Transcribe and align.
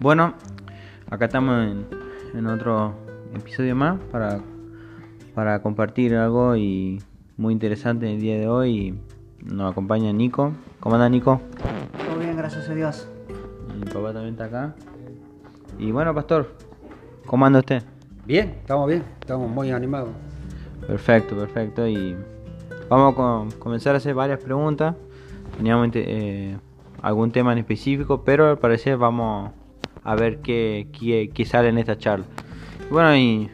Bueno, 0.00 0.32
acá 1.10 1.26
estamos 1.26 1.66
en, 1.66 1.86
en 2.34 2.46
otro 2.46 2.94
episodio 3.34 3.76
más 3.76 3.98
para, 4.10 4.40
para 5.34 5.60
compartir 5.60 6.16
algo 6.16 6.56
y 6.56 7.02
muy 7.36 7.52
interesante 7.52 8.06
en 8.06 8.14
el 8.14 8.20
día 8.20 8.38
de 8.38 8.48
hoy. 8.48 8.76
Y 8.78 9.54
nos 9.54 9.70
acompaña 9.72 10.12
Nico. 10.12 10.52
¿Cómo 10.80 10.94
anda 10.94 11.08
Nico? 11.08 11.40
Todo 12.06 12.18
bien, 12.18 12.36
gracias 12.36 12.68
a 12.68 12.74
Dios. 12.74 13.08
Mi 13.78 13.84
papá 13.84 14.12
también 14.12 14.30
está 14.34 14.44
acá. 14.44 14.74
Y 15.78 15.92
bueno, 15.92 16.14
pastor, 16.14 16.54
¿cómo 17.26 17.44
anda 17.46 17.58
usted? 17.58 17.82
Bien, 18.26 18.54
estamos 18.60 18.88
bien, 18.88 19.02
estamos 19.20 19.50
muy 19.50 19.70
animados. 19.70 20.10
Perfecto, 20.86 21.36
perfecto. 21.36 21.86
Y 21.86 22.16
vamos 22.88 23.12
a 23.12 23.16
com- 23.16 23.50
comenzar 23.58 23.94
a 23.94 23.98
hacer 23.98 24.14
varias 24.14 24.40
preguntas. 24.42 24.94
Teníamos 25.56 25.88
eh, 25.94 26.56
algún 27.02 27.32
tema 27.32 27.52
en 27.52 27.58
específico, 27.58 28.22
pero 28.24 28.48
al 28.48 28.58
parecer 28.58 28.96
vamos 28.96 29.50
a 30.04 30.14
ver 30.14 30.38
qué, 30.38 30.88
qué, 30.98 31.30
qué 31.32 31.44
sale 31.44 31.68
en 31.68 31.78
esta 31.78 31.96
charla. 31.98 32.24
Bueno, 32.90 33.14
y 33.16 33.48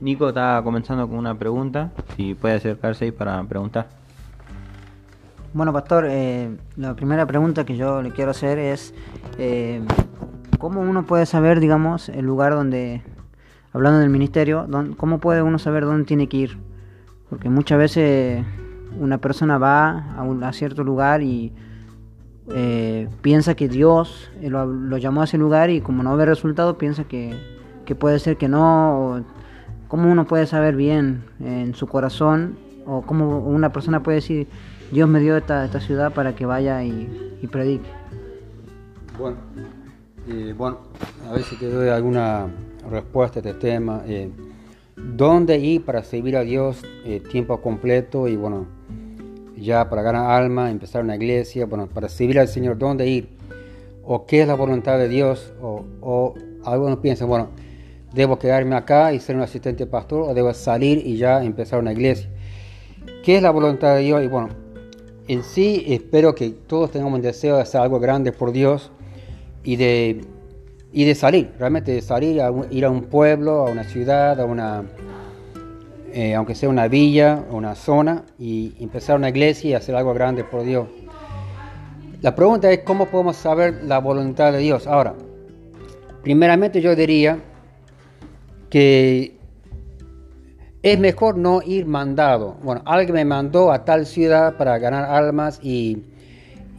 Nico 0.00 0.28
está 0.28 0.60
comenzando 0.64 1.06
con 1.08 1.18
una 1.18 1.36
pregunta. 1.38 1.92
Si 2.16 2.34
puede 2.34 2.54
acercarse 2.56 3.06
ahí 3.06 3.12
para 3.12 3.42
preguntar. 3.44 3.88
Bueno, 5.54 5.72
pastor, 5.72 6.06
eh, 6.08 6.50
la 6.76 6.94
primera 6.94 7.26
pregunta 7.26 7.64
que 7.64 7.76
yo 7.76 8.02
le 8.02 8.10
quiero 8.10 8.30
hacer 8.32 8.58
es, 8.58 8.94
eh, 9.38 9.80
¿cómo 10.58 10.80
uno 10.80 11.04
puede 11.06 11.26
saber, 11.26 11.58
digamos, 11.58 12.08
el 12.10 12.26
lugar 12.26 12.52
donde, 12.52 13.02
hablando 13.72 13.98
del 13.98 14.10
ministerio, 14.10 14.66
dón- 14.68 14.94
cómo 14.94 15.18
puede 15.18 15.42
uno 15.42 15.58
saber 15.58 15.84
dónde 15.84 16.04
tiene 16.04 16.28
que 16.28 16.36
ir? 16.36 16.58
Porque 17.30 17.48
muchas 17.48 17.78
veces 17.78 18.44
una 18.98 19.18
persona 19.18 19.58
va 19.58 20.12
a, 20.16 20.22
un- 20.22 20.44
a 20.44 20.52
cierto 20.52 20.84
lugar 20.84 21.22
y 21.22 21.52
eh, 22.50 23.08
piensa 23.22 23.54
que 23.54 23.68
Dios 23.68 24.30
eh, 24.40 24.50
lo, 24.50 24.96
llamó 24.96 25.22
a 25.22 25.24
ese 25.24 25.38
lugar 25.38 25.70
y 25.70 25.80
como 25.80 26.02
no 26.02 26.16
ve 26.16 26.24
resultado 26.26 26.78
piensa 26.78 27.04
que, 27.04 27.34
que 27.84 27.94
puede 27.94 28.18
ser 28.18 28.36
que 28.36 28.48
no. 28.48 28.98
o 28.98 29.20
¿Cómo 29.88 30.10
uno 30.10 30.26
puede 30.26 30.46
saber 30.46 30.76
bien 30.76 31.24
en 31.40 31.74
su 31.74 31.86
corazón 31.86 32.56
o 32.84 33.02
cómo 33.02 33.38
una 33.38 33.72
persona 33.72 34.02
puede 34.02 34.16
decir 34.16 34.46
Dios 34.90 35.08
me 35.08 35.20
dio 35.20 35.36
esta, 35.36 35.64
esta 35.64 35.80
ciudad 35.80 36.12
para 36.12 36.34
que 36.34 36.46
vaya 36.46 36.82
y, 36.84 37.46
predique? 37.50 37.88
Bueno, 39.18 39.36
eh, 40.28 40.54
bueno, 40.56 40.78
a 41.28 41.32
ver 41.32 41.42
si 41.42 41.56
te 41.56 41.70
doy 41.70 41.88
alguna 41.88 42.46
respuesta 42.90 43.40
a 43.40 43.42
este 43.42 43.54
tema. 43.54 44.02
Eh, 44.06 44.30
¿Dónde 44.96 45.58
ir 45.58 45.84
para 45.84 46.02
servir 46.02 46.36
a 46.36 46.42
Dios 46.42 46.82
eh, 47.04 47.20
tiempo 47.20 47.60
completo 47.60 48.28
y 48.28 48.36
bueno, 48.36 48.66
ya 49.60 49.88
para 49.88 50.02
ganar 50.02 50.30
alma, 50.30 50.70
empezar 50.70 51.02
una 51.02 51.16
iglesia, 51.16 51.66
bueno, 51.66 51.88
para 51.88 52.08
servir 52.08 52.38
al 52.38 52.48
Señor, 52.48 52.78
¿dónde 52.78 53.06
ir? 53.06 53.28
¿O 54.04 54.26
qué 54.26 54.42
es 54.42 54.48
la 54.48 54.54
voluntad 54.54 54.98
de 54.98 55.08
Dios? 55.08 55.52
O, 55.60 56.34
algunos 56.64 56.98
piensan, 56.98 57.28
bueno, 57.28 57.48
debo 58.12 58.38
quedarme 58.38 58.76
acá 58.76 59.12
y 59.12 59.20
ser 59.20 59.36
un 59.36 59.42
asistente 59.42 59.86
pastor 59.86 60.22
o 60.22 60.34
debo 60.34 60.52
salir 60.54 61.06
y 61.06 61.16
ya 61.16 61.42
empezar 61.42 61.78
una 61.78 61.92
iglesia. 61.92 62.28
¿Qué 63.24 63.36
es 63.36 63.42
la 63.42 63.50
voluntad 63.50 63.94
de 63.96 64.02
Dios? 64.02 64.24
Y 64.24 64.28
bueno, 64.28 64.48
en 65.28 65.42
sí 65.42 65.84
espero 65.88 66.34
que 66.34 66.50
todos 66.50 66.90
tengamos 66.90 67.14
un 67.14 67.22
deseo 67.22 67.56
de 67.56 67.62
hacer 67.62 67.80
algo 67.80 68.00
grande 68.00 68.32
por 68.32 68.52
Dios 68.52 68.90
y 69.62 69.76
de, 69.76 70.24
y 70.92 71.04
de 71.04 71.14
salir, 71.14 71.52
realmente 71.58 71.92
de 71.92 72.02
salir, 72.02 72.40
a 72.40 72.52
ir 72.70 72.84
a 72.84 72.90
un 72.90 73.02
pueblo, 73.02 73.66
a 73.66 73.70
una 73.70 73.84
ciudad, 73.84 74.40
a 74.40 74.44
una, 74.44 74.84
eh, 76.18 76.34
aunque 76.34 76.56
sea 76.56 76.68
una 76.68 76.88
villa, 76.88 77.44
o 77.48 77.56
una 77.56 77.76
zona, 77.76 78.24
y 78.40 78.74
empezar 78.80 79.14
una 79.14 79.28
iglesia 79.28 79.70
y 79.70 79.74
hacer 79.74 79.94
algo 79.94 80.12
grande 80.14 80.42
por 80.42 80.64
Dios. 80.64 80.88
La 82.22 82.34
pregunta 82.34 82.68
es 82.72 82.80
cómo 82.80 83.06
podemos 83.06 83.36
saber 83.36 83.84
la 83.84 84.00
voluntad 84.00 84.50
de 84.50 84.58
Dios. 84.58 84.88
Ahora, 84.88 85.14
primeramente 86.24 86.80
yo 86.80 86.96
diría 86.96 87.38
que 88.68 89.36
es 90.82 90.98
mejor 90.98 91.38
no 91.38 91.62
ir 91.64 91.86
mandado. 91.86 92.56
Bueno, 92.64 92.82
alguien 92.84 93.14
me 93.14 93.24
mandó 93.24 93.70
a 93.70 93.84
tal 93.84 94.04
ciudad 94.04 94.56
para 94.56 94.76
ganar 94.78 95.04
almas 95.04 95.60
y, 95.62 96.02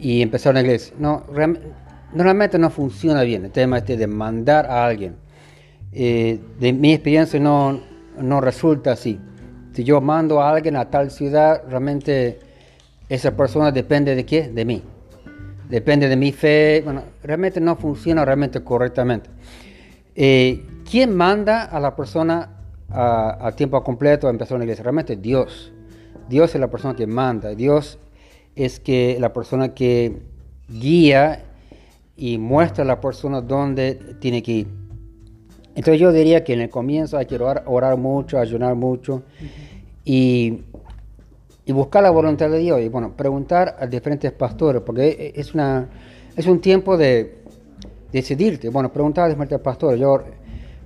y 0.02 0.22
empezar 0.22 0.52
una 0.52 0.60
iglesia. 0.64 0.94
No, 1.00 1.24
normalmente 2.12 2.60
no 2.60 2.70
funciona 2.70 3.22
bien 3.22 3.46
el 3.46 3.52
tema 3.52 3.78
este 3.78 3.96
de 3.96 4.06
mandar 4.06 4.66
a 4.66 4.86
alguien. 4.86 5.16
Eh, 5.94 6.42
de 6.60 6.74
mi 6.74 6.92
experiencia 6.92 7.40
no, 7.40 7.80
no 8.20 8.42
resulta 8.42 8.92
así. 8.92 9.18
Si 9.80 9.86
yo 9.86 10.02
mando 10.02 10.42
a 10.42 10.50
alguien 10.50 10.76
a 10.76 10.90
tal 10.90 11.10
ciudad, 11.10 11.64
realmente 11.70 12.38
esa 13.08 13.32
persona 13.32 13.72
depende 13.72 14.14
de 14.14 14.26
qué? 14.26 14.50
De 14.50 14.66
mí. 14.66 14.84
Depende 15.70 16.10
de 16.10 16.18
mi 16.18 16.34
fe. 16.34 16.82
Bueno, 16.84 17.04
realmente 17.24 17.62
no 17.62 17.78
funciona 17.78 18.26
realmente 18.26 18.62
correctamente. 18.62 19.30
Eh, 20.18 20.66
¿Quién 20.84 21.16
manda 21.16 21.64
a 21.64 21.80
la 21.80 21.96
persona 21.96 22.58
a, 22.90 23.54
tiempo 23.56 23.82
completo 23.82 24.28
a 24.28 24.32
empezar 24.32 24.56
una 24.56 24.66
iglesia? 24.66 24.84
Realmente 24.84 25.16
Dios. 25.16 25.72
Dios 26.28 26.54
es 26.54 26.60
la 26.60 26.68
persona 26.68 26.94
que 26.94 27.08
manda. 27.08 27.56
Dios 27.56 28.00
es 28.58 28.82
que 28.82 29.16
la 29.18 29.32
persona 29.32 29.74
que 29.74 30.24
guía 30.68 31.42
y 32.18 32.38
muestra 32.38 32.84
a 32.84 32.88
la 32.88 33.00
persona 33.00 33.40
dónde 33.40 33.96
tiene 34.20 34.44
que 34.44 34.52
ir. 34.52 34.68
Entonces 35.74 36.02
yo 36.02 36.12
diría 36.12 36.44
que 36.44 36.52
en 36.52 36.60
el 36.60 36.70
comienzo 36.70 37.18
hay 37.18 37.28
que 37.28 37.38
orar 37.38 37.96
mucho, 37.96 38.38
ayunar 38.38 38.76
mucho 38.76 39.24
y, 40.10 40.64
buscar 41.72 42.02
la 42.02 42.10
voluntad 42.10 42.50
de 42.50 42.58
Dios. 42.58 42.82
Y 42.82 42.90
bueno, 42.90 43.14
preguntar 43.16 43.78
a 43.80 43.86
diferentes 43.86 44.32
pastores, 44.32 44.82
porque 44.82 45.34
es, 45.36 45.54
una, 45.54 45.88
es 46.36 46.48
un 46.48 46.60
tiempo 46.60 46.98
de 46.98 47.44
decidirte. 48.12 48.70
Bueno, 48.70 48.92
preguntar 48.92 49.26
a 49.26 49.30
diferentes 49.30 49.60
pastores. 49.60 50.00
Yo, 50.00 50.24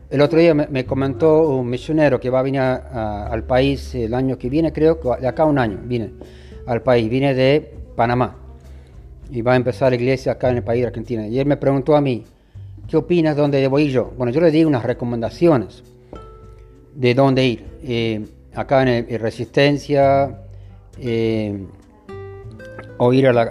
el 0.09 0.19
otro 0.19 0.39
día 0.39 0.53
me, 0.53 0.67
me 0.67 0.85
comentó 0.85 1.47
un 1.47 1.69
misionero 1.69 2.19
que 2.19 2.29
va 2.29 2.39
a 2.39 2.43
venir 2.43 2.59
al 2.59 3.43
país 3.45 3.95
el 3.95 4.13
año 4.13 4.37
que 4.37 4.49
viene, 4.49 4.73
creo 4.73 4.99
que 4.99 5.21
de 5.21 5.27
acá 5.27 5.45
un 5.45 5.57
año 5.57 5.79
viene 5.85 6.11
al 6.67 6.81
país, 6.81 7.09
viene 7.09 7.33
de 7.33 7.73
Panamá 7.95 8.35
y 9.31 9.41
va 9.41 9.53
a 9.53 9.55
empezar 9.55 9.91
la 9.91 9.95
iglesia 9.95 10.33
acá 10.33 10.49
en 10.49 10.57
el 10.57 10.63
país 10.63 10.81
de 10.81 10.87
Argentina. 10.87 11.25
Y 11.27 11.39
él 11.39 11.45
me 11.45 11.55
preguntó 11.55 11.95
a 11.95 12.01
mí, 12.01 12.25
¿qué 12.89 12.97
opinas? 12.97 13.37
¿Dónde 13.37 13.61
debo 13.61 13.79
ir 13.79 13.89
yo? 13.89 14.11
Bueno, 14.17 14.33
yo 14.33 14.41
le 14.41 14.51
di 14.51 14.65
unas 14.65 14.83
recomendaciones 14.83 15.81
de 16.93 17.13
dónde 17.13 17.45
ir. 17.45 17.65
Eh, 17.83 18.25
acá 18.55 18.81
en, 18.83 19.19
Resistencia, 19.19 20.39
eh, 20.99 21.65
o 22.97 23.13
ir 23.13 23.27
a, 23.27 23.33
la, 23.33 23.41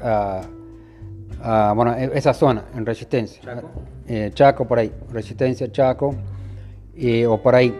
a- 1.42 1.68
a, 1.70 1.72
bueno, 1.72 1.94
e- 1.96 2.10
esa 2.14 2.32
zona, 2.34 2.64
en 2.76 2.86
Resistencia. 2.86 3.42
Chaco. 3.42 3.70
Eh, 4.08 4.30
Chaco, 4.34 4.66
por 4.66 4.78
ahí. 4.78 4.92
Resistencia, 5.12 5.70
Chaco, 5.70 6.14
eh, 6.96 7.26
o 7.26 7.40
por 7.42 7.54
ahí. 7.54 7.74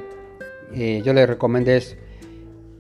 Yo 1.05 1.13
le 1.13 1.27
recomendé 1.27 1.77
eso. 1.77 1.97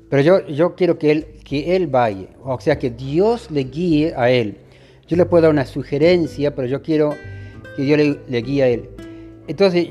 Pero 0.08 0.22
yo, 0.22 0.46
yo 0.46 0.74
quiero 0.74 0.98
que 0.98 1.10
él, 1.10 1.26
que 1.44 1.76
él 1.76 1.86
vaya, 1.88 2.26
o 2.42 2.58
sea, 2.58 2.78
que 2.78 2.90
Dios 2.90 3.50
le 3.50 3.64
guíe 3.64 4.14
a 4.16 4.30
él. 4.30 4.56
Yo 5.06 5.16
le 5.16 5.26
puedo 5.26 5.42
dar 5.42 5.50
una 5.50 5.66
sugerencia, 5.66 6.54
pero 6.54 6.66
yo 6.68 6.80
quiero 6.80 7.14
que 7.76 7.82
Dios 7.82 7.98
le, 7.98 8.18
le 8.28 8.38
guíe 8.42 8.62
a 8.62 8.68
él. 8.68 8.88
Entonces, 9.46 9.88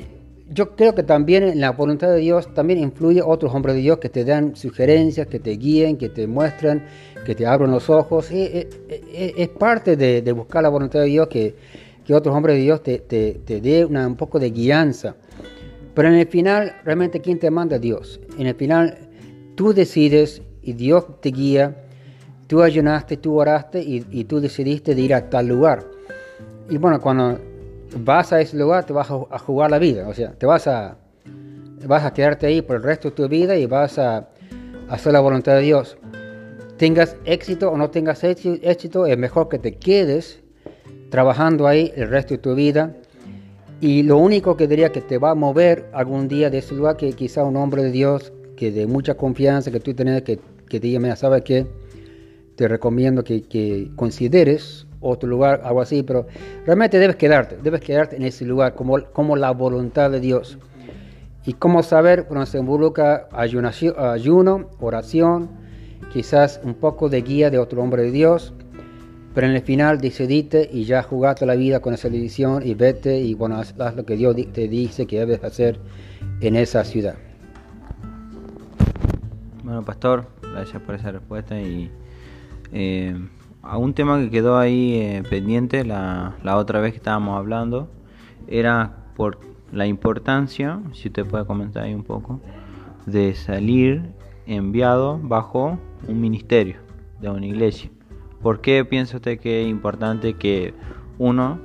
yo 0.54 0.76
creo 0.76 0.94
que 0.96 1.04
también 1.04 1.44
en 1.44 1.62
la 1.62 1.72
voluntad 1.72 2.10
de 2.10 2.18
Dios 2.18 2.54
también 2.54 2.80
influye 2.80 3.22
otros 3.22 3.54
hombres 3.54 3.76
de 3.76 3.82
Dios 3.82 4.00
que 4.00 4.10
te 4.10 4.26
dan 4.26 4.56
sugerencias, 4.56 5.28
que 5.28 5.40
te 5.40 5.52
guíen, 5.52 5.98
que 5.98 6.10
te 6.10 6.28
muestran, 6.28 6.84
que 7.26 7.36
te 7.36 7.46
abren 7.46 7.72
los 7.72 7.90
ojos. 7.90 8.30
Es, 8.32 8.50
es- 8.66 8.68
es- 9.14 9.34
es 9.38 9.48
parte 9.50 9.96
de, 9.96 10.22
de 10.22 10.32
buscar 10.32 10.64
la 10.64 10.70
voluntad 10.70 11.00
de 11.00 11.06
Dios 11.06 11.28
que, 11.28 11.56
que 12.06 12.14
otros 12.14 12.36
hombres 12.36 12.56
de 12.58 12.62
Dios 12.64 12.84
te, 12.84 13.00
te, 13.00 13.40
te 13.46 13.62
dé 13.62 13.86
una- 13.86 14.06
un 14.08 14.16
poco 14.16 14.40
de 14.40 14.50
guianza. 14.50 15.16
Pero 15.94 16.08
en 16.08 16.16
el 16.16 16.28
final, 16.28 16.74
realmente, 16.84 17.20
¿quién 17.22 17.38
te 17.40 17.50
manda? 17.52 17.78
Dios. 17.80 18.20
En 18.38 18.48
el 18.48 18.56
final, 18.56 18.98
tú 19.56 19.74
decides 19.74 20.42
y 20.64 20.74
Dios 20.74 21.06
te 21.22 21.30
guía. 21.30 21.76
Tú 22.48 22.62
ayunaste, 22.62 23.16
tú 23.18 23.40
oraste 23.40 23.82
y, 23.82 24.06
y 24.12 24.26
tú 24.26 24.40
decidiste 24.42 24.96
de 24.96 25.02
ir 25.02 25.14
a 25.14 25.30
tal 25.30 25.48
lugar. 25.48 25.86
Y 26.70 26.78
bueno, 26.78 27.00
cuando 27.00 27.40
vas 27.98 28.34
a 28.34 28.42
ese 28.42 28.58
lugar, 28.58 28.86
te 28.86 28.94
vas 28.94 29.10
a, 29.10 29.40
jugar 29.40 29.72
la 29.72 29.80
vida. 29.80 30.08
O 30.08 30.14
sea, 30.14 30.32
te 30.32 30.46
vas 30.46 30.68
a, 30.68 30.98
vas 31.86 32.04
a 32.06 32.14
quedarte 32.14 32.48
ahí 32.48 32.62
por 32.62 32.78
el 32.78 32.84
resto 32.84 33.10
de 33.10 33.16
tu 33.16 33.28
vida 33.28 33.58
y 33.58 33.66
vas 33.66 33.98
a, 34.00 34.30
hacer 34.90 35.14
la 35.14 35.20
voluntad 35.20 35.56
de 35.56 35.62
Dios. 35.62 35.98
Tengas 36.78 37.16
éxito 37.26 37.72
o 37.72 37.78
no 37.78 37.90
tengas 37.90 38.24
éxi- 38.24 38.60
éxito, 38.64 39.06
es 39.06 39.18
mejor 39.18 39.48
que 39.50 39.60
te 39.60 39.76
quedes 39.76 40.42
trabajando 41.10 41.68
ahí 41.68 41.92
el 41.96 42.10
resto 42.10 42.34
de 42.34 42.38
tu 42.40 42.56
vida. 42.56 42.96
Y 43.80 44.04
lo 44.04 44.18
único 44.18 44.58
que 44.58 44.68
diría 44.68 44.92
que 44.92 45.02
te 45.02 45.18
va 45.18 45.32
a 45.32 45.36
mover 45.36 45.90
algún 45.94 46.28
día 46.28 46.50
de 46.50 46.60
ese 46.60 46.76
lugar, 46.76 46.98
que 46.98 47.14
quizá 47.14 47.44
un 47.44 47.56
hombre 47.58 47.84
de 47.84 47.92
Dios, 47.92 48.32
que 48.56 48.72
de 48.72 48.86
mucha 48.86 49.16
confianza, 49.16 49.72
que 49.72 49.80
tú 49.80 49.94
tenés, 49.94 50.22
que, 50.24 50.40
que 50.68 50.80
te 50.80 50.88
diga, 50.88 51.00
mira, 51.00 51.16
¿sabes 51.16 51.44
qué? 51.44 51.66
Te 52.56 52.68
recomiendo 52.68 53.24
que, 53.24 53.42
que 53.42 53.90
consideres 53.96 54.86
otro 55.02 55.28
lugar, 55.28 55.62
algo 55.64 55.82
así, 55.82 56.04
pero 56.04 56.28
realmente 56.66 57.00
debes 57.00 57.16
quedarte, 57.16 57.58
debes 57.62 57.82
quedarte 57.82 58.16
en 58.16 58.24
ese 58.24 58.46
lugar 58.46 58.76
como, 58.76 59.04
como 59.12 59.36
la 59.36 59.52
voluntad 59.52 60.12
de 60.12 60.20
Dios. 60.20 60.58
¿Y 61.46 61.54
cómo 61.54 61.82
saber? 61.82 62.26
Bueno, 62.30 62.46
se 62.46 62.60
involucra 62.60 63.28
ayuno, 63.32 64.70
oración, 64.80 65.50
quizás 66.14 66.62
un 66.64 66.76
poco 66.76 67.10
de 67.10 67.22
guía 67.22 67.50
de 67.50 67.58
otro 67.58 67.82
hombre 67.82 68.04
de 68.04 68.12
Dios, 68.12 68.54
pero 69.34 69.48
en 69.48 69.54
el 69.54 69.62
final 69.62 70.00
decidiste 70.00 70.70
y 70.72 70.84
ya 70.84 71.02
jugaste 71.02 71.46
la 71.46 71.56
vida 71.56 71.80
con 71.80 71.94
esa 71.94 72.10
decisión 72.10 72.62
y 72.66 72.76
vete 72.76 73.20
y 73.20 73.34
bueno, 73.34 73.58
haz, 73.58 73.96
lo 73.96 74.06
que 74.06 74.16
Dios 74.16 74.36
te 74.54 74.68
dice 74.68 75.08
que 75.08 75.20
debes 75.20 75.44
hacer 75.44 75.80
en 76.42 76.56
esa 76.56 76.84
ciudad. 76.84 77.16
Bueno, 79.64 79.84
pastor, 79.84 80.26
gracias 80.54 80.82
por 80.84 80.96
esa 80.96 81.12
respuesta 81.12 81.60
y 81.60 81.90
eh, 82.74 83.16
un 83.64 83.94
tema 83.94 84.20
que 84.20 84.30
quedó 84.30 84.58
ahí 84.58 84.96
eh, 84.96 85.24
pendiente 85.30 85.84
la, 85.86 86.36
la 86.44 86.58
otra 86.58 86.82
vez 86.82 86.92
que 86.92 86.98
estábamos 86.98 87.38
hablando 87.38 87.90
era 88.48 89.06
por 89.16 89.40
la 89.72 89.88
importancia, 89.88 90.80
si 90.94 91.08
usted 91.08 91.26
puede 91.26 91.46
comentar 91.46 91.84
ahí 91.84 91.94
un 91.94 92.04
poco, 92.04 92.42
de 93.06 93.34
salir 93.36 94.04
enviado 94.46 95.20
bajo 95.22 95.80
un 96.08 96.22
ministerio 96.22 96.78
de 97.20 97.30
una 97.30 97.46
iglesia. 97.46 97.90
¿Por 98.42 98.62
qué 98.62 98.84
piensa 98.86 99.18
usted 99.18 99.40
que 99.40 99.64
es 99.64 99.70
importante 99.70 100.34
que 100.34 100.74
uno 101.20 101.60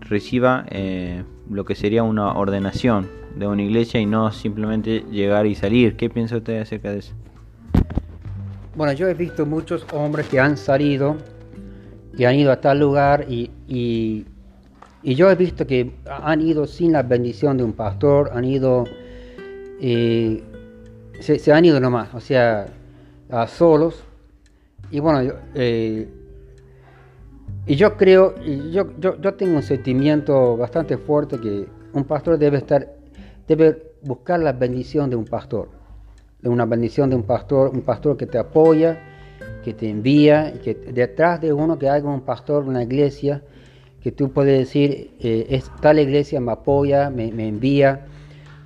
reciba 0.00 0.64
eh, 0.70 1.24
lo 1.48 1.64
que 1.64 1.74
sería 1.74 2.02
una 2.02 2.32
ordenación 2.32 3.08
de 3.36 3.46
una 3.46 3.62
iglesia 3.62 4.00
y 4.00 4.06
no 4.06 4.32
simplemente 4.32 5.04
llegar 5.10 5.46
y 5.46 5.54
salir? 5.54 5.96
¿Qué 5.96 6.10
piensa 6.10 6.36
usted 6.36 6.60
acerca 6.60 6.90
de 6.90 6.98
eso? 6.98 7.14
Bueno, 8.74 8.92
yo 8.92 9.08
he 9.08 9.14
visto 9.14 9.46
muchos 9.46 9.86
hombres 9.92 10.28
que 10.28 10.40
han 10.40 10.56
salido, 10.56 11.16
que 12.16 12.26
han 12.26 12.36
ido 12.36 12.52
a 12.52 12.60
tal 12.60 12.80
lugar 12.80 13.26
y, 13.28 13.50
y, 13.68 14.26
yo 15.02 15.30
he 15.30 15.36
visto 15.36 15.66
que 15.66 15.92
han 16.04 16.40
ido 16.40 16.66
sin 16.66 16.92
la 16.92 17.02
bendición 17.02 17.56
de 17.56 17.62
un 17.62 17.72
pastor, 17.72 18.30
han 18.32 18.44
ido, 18.44 18.84
eh, 19.80 20.42
se, 21.20 21.52
han 21.52 21.64
ido 21.64 21.78
nomás, 21.78 22.12
o 22.12 22.20
sea, 22.20 22.66
a 23.30 23.46
solos. 23.46 24.02
Y 24.90 24.98
bueno, 24.98 25.22
yo, 25.22 25.34
eh, 25.54 26.08
y 27.66 27.76
yo 27.76 27.96
creo, 27.96 28.34
yo, 28.72 28.88
yo, 28.98 29.20
yo 29.20 29.34
tengo 29.34 29.56
un 29.56 29.62
sentimiento 29.62 30.56
bastante 30.56 30.96
fuerte 30.96 31.38
que 31.38 31.66
un 31.92 32.04
pastor 32.04 32.36
debe 32.36 32.58
estar, 32.58 32.92
debe 33.46 33.92
buscar 34.02 34.40
la 34.40 34.52
bendición 34.52 35.08
de 35.08 35.14
un 35.14 35.24
pastor 35.24 35.68
de 36.46 36.48
una 36.48 36.64
bendición 36.64 37.10
de 37.10 37.16
un 37.16 37.24
pastor, 37.24 37.70
un 37.70 37.82
pastor 37.82 38.16
que 38.16 38.26
te 38.26 38.38
apoya, 38.38 39.00
que 39.64 39.74
te 39.74 39.88
envía, 39.88 40.52
que 40.62 40.74
detrás 40.74 41.40
de 41.40 41.52
uno 41.52 41.78
que 41.78 41.88
haga 41.88 42.08
un 42.08 42.20
pastor, 42.20 42.64
una 42.64 42.82
iglesia, 42.82 43.42
que 44.00 44.12
tú 44.12 44.30
puedes 44.30 44.58
decir, 44.58 45.10
eh, 45.18 45.46
es, 45.50 45.70
tal 45.80 45.98
iglesia 45.98 46.40
me 46.40 46.52
apoya, 46.52 47.10
me, 47.10 47.28
envía, 47.48 48.06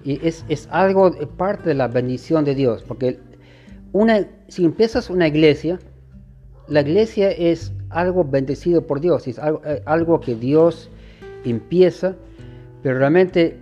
y 0.05 0.21
es, 0.27 0.44
es 0.49 0.69
algo, 0.71 1.11
parte 1.37 1.71
de 1.71 1.75
la 1.75 1.88
bendición 1.88 2.44
de 2.44 2.55
Dios, 2.55 2.85
porque 2.87 3.19
una, 3.93 4.29
si 4.49 4.65
empiezas 4.65 5.09
una 5.09 5.27
iglesia, 5.29 5.79
la 6.69 6.83
iglesia 6.83 7.31
es 7.31 7.73
algo 7.88 8.25
bendecido 8.25 8.87
por 8.87 9.00
Dios, 9.00 9.26
es 9.26 9.38
algo, 9.38 9.62
eh, 9.65 9.83
algo 9.87 10.21
que 10.21 10.35
Dios 10.35 10.91
empieza, 11.44 12.15
pero 12.83 12.99
realmente 12.99 13.56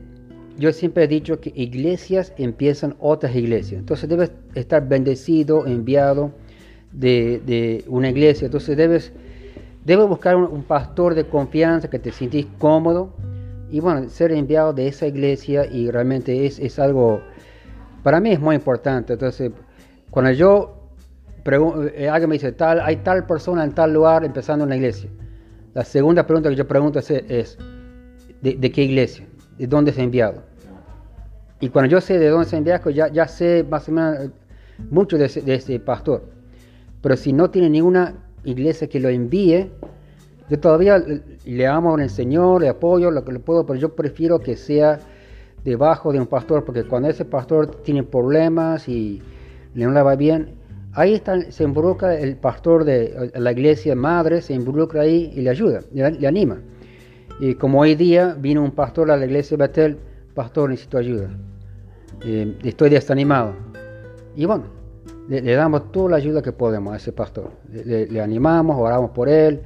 yo 0.59 0.73
siempre 0.73 1.05
he 1.05 1.09
dicho 1.09 1.41
que 1.41 1.53
iglesias 1.55 2.33
empiezan 2.37 2.97
otras 2.99 3.37
iglesias. 3.37 3.79
Entonces 3.79 4.09
debes 4.09 4.33
estar 4.55 4.89
bendecido, 4.89 5.67
enviado 5.67 6.33
de, 6.93 7.85
una 7.89 8.11
iglesia. 8.11 8.47
Entonces 8.47 8.77
debes, 8.77 9.13
debes 9.85 10.09
buscar 10.09 10.37
un, 10.37 10.63
pastor 10.63 11.15
de 11.15 11.25
confianza 11.25 11.89
que 11.89 11.99
te 11.99 12.13
sientes 12.13 12.47
cómodo 12.59 13.11
y 13.71 13.81
bueno, 13.81 14.09
ser 14.09 14.33
enviado 14.33 14.73
de 14.73 14.89
esa 14.89 15.07
iglesia 15.07 15.67
y 15.67 15.91
realmente 15.91 16.47
es, 16.47 16.59
es 16.59 16.79
algo, 16.79 17.21
para 18.03 18.21
mí 18.21 18.31
es 18.31 18.41
muy 18.41 18.57
importante. 18.57 19.13
Entonces, 19.15 19.53
cuando 20.11 20.31
yo 20.33 20.79
eh, 21.95 22.09
alguien 22.09 22.29
me 22.29 22.35
dice, 22.35 22.53
tal, 22.53 22.81
hay 22.81 22.97
tal 22.97 23.27
persona 23.27 23.65
en 23.65 23.73
tal 23.73 23.93
lugar 23.93 24.25
empezando 24.25 24.65
una 24.65 24.77
iglesia. 24.77 25.09
La 25.75 25.85
segunda 25.85 26.27
pregunta 26.27 26.51
que 26.51 26.57
yo 26.57 26.67
pregunto 26.67 26.99
es, 26.99 27.09
¿de, 27.09 28.55
¿de, 28.55 28.73
qué 28.73 28.83
iglesia? 28.83 29.27
¿De 29.57 29.67
dónde 29.67 29.93
es 29.93 29.99
enviado? 29.99 30.43
Y 31.61 31.69
cuando 31.71 31.91
yo 31.91 32.01
sé 32.01 32.19
de 32.19 32.29
dónde 32.29 32.49
se 32.49 32.57
envía, 32.57 32.81
ya, 32.93 33.09
ya 33.09 33.27
sé 33.27 33.65
más 33.69 33.89
o 33.89 33.93
menos 33.93 34.17
eh, 34.21 34.31
mucho 34.91 35.17
de 35.19 35.27
ese, 35.27 35.81
pastor. 35.81 36.25
Pero 37.03 37.17
si 37.17 37.33
no 37.33 37.51
tiene 37.51 37.71
ninguna 37.71 38.15
iglesia 38.45 38.89
que 38.89 39.01
lo 39.01 39.09
envíe, 39.09 39.71
yo 40.49 40.59
todavía 40.59 41.03
le 41.45 41.67
amo 41.67 41.95
al 41.95 42.11
Señor, 42.11 42.63
le 42.63 42.69
apoyo 42.69 43.11
lo 43.11 43.25
que 43.25 43.33
le 43.33 43.39
puedo, 43.39 43.67
pero 43.67 43.79
yo 43.79 43.95
prefiero 43.95 44.41
que 44.41 44.57
sea 44.57 44.99
debajo 45.65 46.13
de 46.13 46.21
un 46.21 46.27
pastor, 46.27 46.65
porque 46.65 46.85
cuando 46.85 47.09
ese 47.09 47.25
pastor 47.25 47.83
tiene 47.83 48.03
problemas 48.03 48.89
y 48.89 49.21
no 49.75 49.91
le 49.91 50.03
va 50.03 50.17
bien, 50.17 50.55
ahí 50.95 51.15
está, 51.15 51.51
se 51.51 51.65
involucra 51.65 52.19
el 52.19 52.37
pastor 52.37 52.85
de 52.85 53.31
la 53.35 53.53
iglesia 53.53 53.95
madre, 53.95 54.41
se 54.41 54.55
involucra 54.55 55.03
ahí 55.03 55.33
y 55.35 55.43
le 55.43 55.51
ayuda, 55.51 55.83
le, 55.93 56.27
anima. 56.27 56.59
Y 57.41 57.55
como 57.55 57.81
hoy 57.81 57.95
día 57.95 58.35
vino 58.39 58.65
un 58.65 58.73
pastor 58.73 59.11
a 59.11 59.17
la 59.17 59.27
iglesia 59.27 59.57
de 59.57 59.67
Betel, 59.67 59.99
pastor, 60.35 60.71
necesito 60.71 60.99
ayuda. 60.99 61.29
Eh, 62.25 62.57
estoy 62.65 62.91
desanimado. 62.91 63.55
Y 64.35 64.45
bueno, 64.47 64.65
le, 65.29 65.55
damos 65.55 65.93
toda 65.93 66.11
la 66.11 66.17
ayuda 66.17 66.43
que 66.43 66.53
podemos 66.53 66.95
a 66.95 66.97
ese 66.97 67.13
pastor. 67.13 67.51
Le, 67.71 68.21
animamos, 68.21 68.77
oramos 68.79 69.11
por 69.11 69.29
él, 69.29 69.61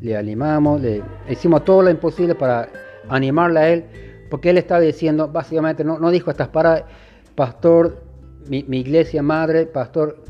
le 0.00 0.16
animamos, 0.16 0.80
le 0.80 1.02
hicimos 1.28 1.64
todo 1.64 1.82
lo 1.82 1.90
imposible 1.90 2.34
para 2.34 2.68
animarle 3.08 3.60
a 3.60 3.68
él, 3.70 3.84
porque 4.30 4.50
él 4.50 4.58
estaba 4.58 4.80
diciendo, 4.80 5.28
básicamente, 5.28 5.84
no, 5.84 5.98
no 5.98 6.10
dijo 6.10 6.30
estas 6.30 6.48
para, 6.48 6.84
pastor, 7.34 8.02
mi, 8.48 8.58
iglesia 8.68 9.22
madre, 9.22 9.66
pastor, 9.66 10.22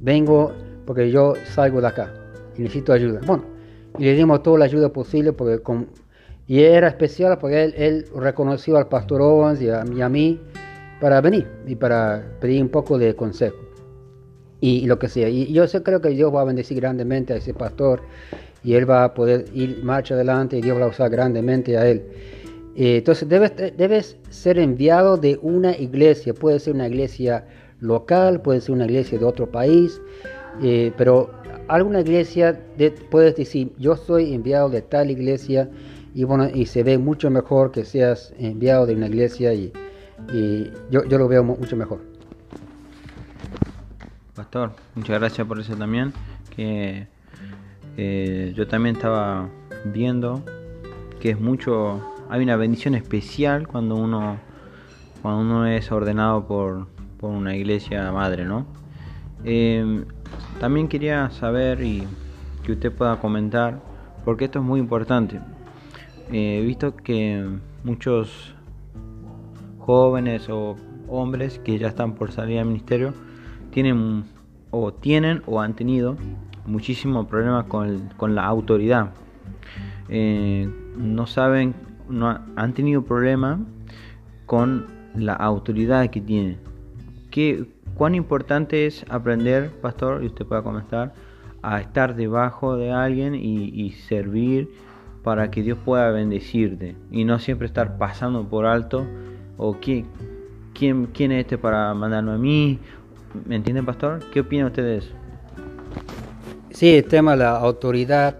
vengo 0.00 0.52
porque 0.84 1.10
yo 1.10 1.34
salgo 1.54 1.80
de 1.80 1.86
acá 1.86 2.12
y 2.56 2.62
necesito 2.62 2.92
ayuda. 2.92 3.20
Bueno, 3.24 3.44
y 3.98 4.04
le 4.04 4.14
dimos 4.14 4.42
toda 4.42 4.58
la 4.58 4.64
ayuda 4.64 4.88
posible 4.88 5.32
porque 5.32 5.62
con, 5.62 5.88
y 6.46 6.60
era 6.62 6.88
especial 6.88 7.38
porque 7.38 7.72
él, 7.76 8.06
reconoció 8.14 8.76
al 8.76 8.88
pastor 8.88 9.22
Owens 9.22 9.62
y 9.62 9.70
a 9.70 10.08
mí 10.08 10.40
para 11.00 11.20
venir 11.20 11.48
y 11.66 11.76
para 11.76 12.24
pedir 12.40 12.62
un 12.62 12.68
poco 12.68 12.98
de 12.98 13.14
consejo 13.14 13.65
y, 14.60 14.86
lo 14.86 14.98
que 14.98 15.08
sea. 15.08 15.28
Y 15.28 15.52
yo 15.52 15.66
sé, 15.66 15.82
creo 15.82 16.00
que 16.00 16.08
Dios 16.10 16.34
va 16.34 16.42
a 16.42 16.44
bendecir 16.44 16.80
grandemente 16.80 17.32
a 17.32 17.36
ese 17.36 17.54
pastor 17.54 18.02
y 18.64 18.74
él 18.74 18.88
va 18.88 19.04
a 19.04 19.14
poder 19.14 19.46
ir 19.54 19.82
marcha 19.82 20.14
adelante 20.14 20.58
y 20.58 20.62
Dios 20.62 20.80
va 20.80 20.86
a 20.86 20.88
usar 20.88 21.10
grandemente 21.10 21.76
a 21.76 21.86
él. 21.86 22.02
Eh, 22.74 22.98
entonces 22.98 23.28
debes, 23.28 23.52
debes 23.56 24.16
ser 24.28 24.58
enviado 24.58 25.16
de 25.16 25.38
una 25.40 25.76
iglesia, 25.76 26.34
puede 26.34 26.58
ser 26.60 26.74
una 26.74 26.88
iglesia 26.88 27.46
local, 27.80 28.42
puede 28.42 28.60
ser 28.60 28.74
una 28.74 28.84
iglesia 28.84 29.18
de 29.18 29.24
otro 29.24 29.50
país, 29.50 30.00
eh, 30.62 30.92
pero 30.96 31.30
alguna 31.68 32.00
iglesia 32.00 32.60
puedes 33.10 33.36
decir, 33.36 33.72
yo 33.78 33.96
soy 33.96 34.34
enviado 34.34 34.68
de 34.68 34.82
tal 34.82 35.10
iglesia 35.10 35.70
y 36.14 36.24
bueno, 36.24 36.48
y 36.52 36.66
se 36.66 36.82
ve 36.82 36.98
mucho 36.98 37.30
mejor 37.30 37.72
que 37.72 37.84
seas 37.84 38.32
enviado 38.38 38.86
de 38.86 38.94
una 38.94 39.06
iglesia 39.06 39.52
y, 39.54 39.72
y 40.32 40.70
yo, 40.90 41.04
yo 41.04 41.18
lo 41.18 41.28
veo 41.28 41.44
mucho 41.44 41.76
mejor. 41.76 42.00
Pastor, 44.36 44.72
muchas 44.94 45.18
gracias 45.18 45.46
por 45.46 45.58
eso 45.58 45.74
también. 45.76 46.12
Que 46.54 47.06
eh, 47.96 48.52
yo 48.54 48.68
también 48.68 48.96
estaba 48.96 49.48
viendo 49.86 50.44
que 51.20 51.30
es 51.30 51.40
mucho, 51.40 52.02
hay 52.28 52.42
una 52.42 52.56
bendición 52.56 52.94
especial 52.94 53.66
cuando 53.66 53.96
uno 53.96 54.38
cuando 55.22 55.40
uno 55.40 55.66
es 55.66 55.90
ordenado 55.90 56.46
por, 56.46 56.86
por 57.18 57.30
una 57.30 57.56
iglesia 57.56 58.12
madre, 58.12 58.44
¿no? 58.44 58.66
Eh, 59.44 60.04
también 60.60 60.86
quería 60.88 61.30
saber 61.30 61.82
y 61.82 62.06
que 62.62 62.72
usted 62.72 62.92
pueda 62.92 63.18
comentar, 63.18 63.80
porque 64.24 64.44
esto 64.44 64.58
es 64.58 64.64
muy 64.66 64.78
importante. 64.78 65.40
Eh, 66.30 66.60
he 66.60 66.66
visto 66.66 66.94
que 66.94 67.48
muchos 67.84 68.54
jóvenes 69.78 70.48
o 70.50 70.76
hombres 71.08 71.58
que 71.58 71.78
ya 71.78 71.88
están 71.88 72.14
por 72.14 72.32
salir 72.32 72.58
al 72.58 72.66
ministerio 72.66 73.14
tienen 73.76 74.24
o 74.70 74.90
tienen 74.90 75.42
o 75.44 75.60
han 75.60 75.76
tenido 75.76 76.16
muchísimos 76.64 77.26
problemas 77.26 77.66
con, 77.66 78.08
con 78.16 78.34
la 78.34 78.46
autoridad. 78.46 79.10
Eh, 80.08 80.66
no 80.96 81.26
saben, 81.26 81.74
no 82.08 82.40
han 82.56 82.72
tenido 82.72 83.04
problemas 83.04 83.58
con 84.46 84.86
la 85.14 85.34
autoridad 85.34 86.08
que 86.08 86.22
tienen. 86.22 86.56
¿Qué, 87.30 87.66
¿Cuán 87.94 88.14
importante 88.14 88.86
es 88.86 89.04
aprender, 89.10 89.70
pastor, 89.82 90.24
y 90.24 90.28
usted 90.28 90.46
pueda 90.46 90.62
comentar, 90.62 91.12
a 91.60 91.78
estar 91.78 92.16
debajo 92.16 92.78
de 92.78 92.92
alguien 92.92 93.34
y, 93.34 93.68
y 93.78 93.90
servir 93.90 94.70
para 95.22 95.50
que 95.50 95.62
Dios 95.62 95.76
pueda 95.84 96.10
bendecirte 96.12 96.96
y 97.10 97.24
no 97.24 97.38
siempre 97.38 97.66
estar 97.66 97.98
pasando 97.98 98.48
por 98.48 98.64
alto 98.64 99.06
o 99.58 99.74
quién, 99.74 100.06
quién, 100.72 101.06
quién 101.06 101.32
es 101.32 101.40
este 101.40 101.58
para 101.58 101.92
mandarme 101.94 102.32
a 102.32 102.38
mí. 102.38 102.78
¿Me 103.44 103.56
entienden, 103.56 103.84
pastor? 103.84 104.20
¿Qué 104.32 104.40
opina 104.40 104.66
usted 104.66 104.82
de 104.82 104.96
eso? 104.98 105.12
Sí, 106.70 106.96
el 106.96 107.04
tema 107.04 107.32
de 107.32 107.38
la 107.38 107.56
autoridad, 107.56 108.36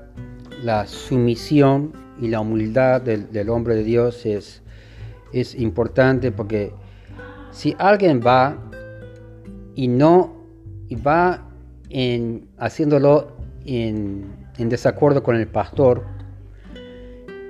la 0.63 0.87
sumisión 0.87 1.93
y 2.21 2.29
la 2.29 2.41
humildad 2.41 3.01
del, 3.01 3.49
hombre 3.49 3.75
de 3.75 3.85
Dios 3.85 4.25
es, 4.27 4.63
es 5.33 5.55
importante 5.55 6.33
porque 6.33 6.73
si 7.51 7.75
alguien 7.79 8.21
va 8.25 8.57
y 9.75 9.89
no 9.89 10.37
y 10.89 10.97
va 10.97 11.49
en 11.91 12.49
haciéndolo 12.59 13.37
en, 13.65 14.27
desacuerdo 14.59 15.23
con 15.23 15.37
el 15.37 15.47
pastor. 15.47 16.05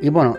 Y 0.02 0.08
bueno, 0.08 0.36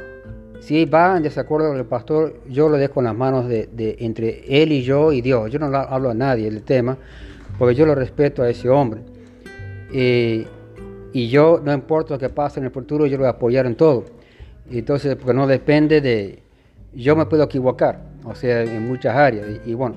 si 0.68 0.84
va 0.84 1.16
en 1.16 1.24
desacuerdo 1.24 1.70
con 1.70 1.78
el 1.78 1.86
pastor, 1.86 2.42
yo 2.50 2.68
lo 2.68 2.76
dejo 2.76 3.00
en 3.00 3.06
las 3.06 3.16
manos 3.16 3.48
de, 3.48 3.70
entre 4.00 4.44
él 4.62 4.74
y 4.74 4.84
yo 4.84 5.14
y 5.14 5.22
Dios. 5.22 5.50
Yo 5.50 5.60
no 5.60 5.68
hablo 5.68 6.10
a 6.10 6.14
nadie 6.14 6.52
del 6.52 6.62
tema, 6.64 6.98
porque 7.58 7.74
yo 7.74 7.86
lo 7.86 7.96
respeto 7.96 8.44
a 8.44 8.50
ese 8.50 8.68
hombre. 8.68 9.00
Eh, 9.94 10.46
y 11.14 11.30
yo, 11.30 11.62
no 11.64 11.74
importa 11.74 12.16
lo 12.16 12.20
que 12.20 12.28
pase 12.28 12.60
en 12.60 12.66
el 12.66 12.72
futuro, 12.72 13.06
yo 13.06 13.14
lo 13.16 13.20
voy 13.20 13.28
a 13.28 13.30
apoyar 13.30 13.66
en 13.66 13.76
todo. 13.76 14.04
Entonces, 14.70 15.16
porque 15.16 15.34
no 15.34 15.48
depende 15.48 16.02
de... 16.02 16.44
Yo 16.94 17.16
me 17.16 17.26
puedo 17.28 17.44
equivocar, 17.44 18.02
o 18.26 18.36
sea, 18.36 18.62
en 18.64 18.86
muchas 18.86 19.16
áreas. 19.16 19.48
Y, 19.66 19.74
bueno, 19.74 19.96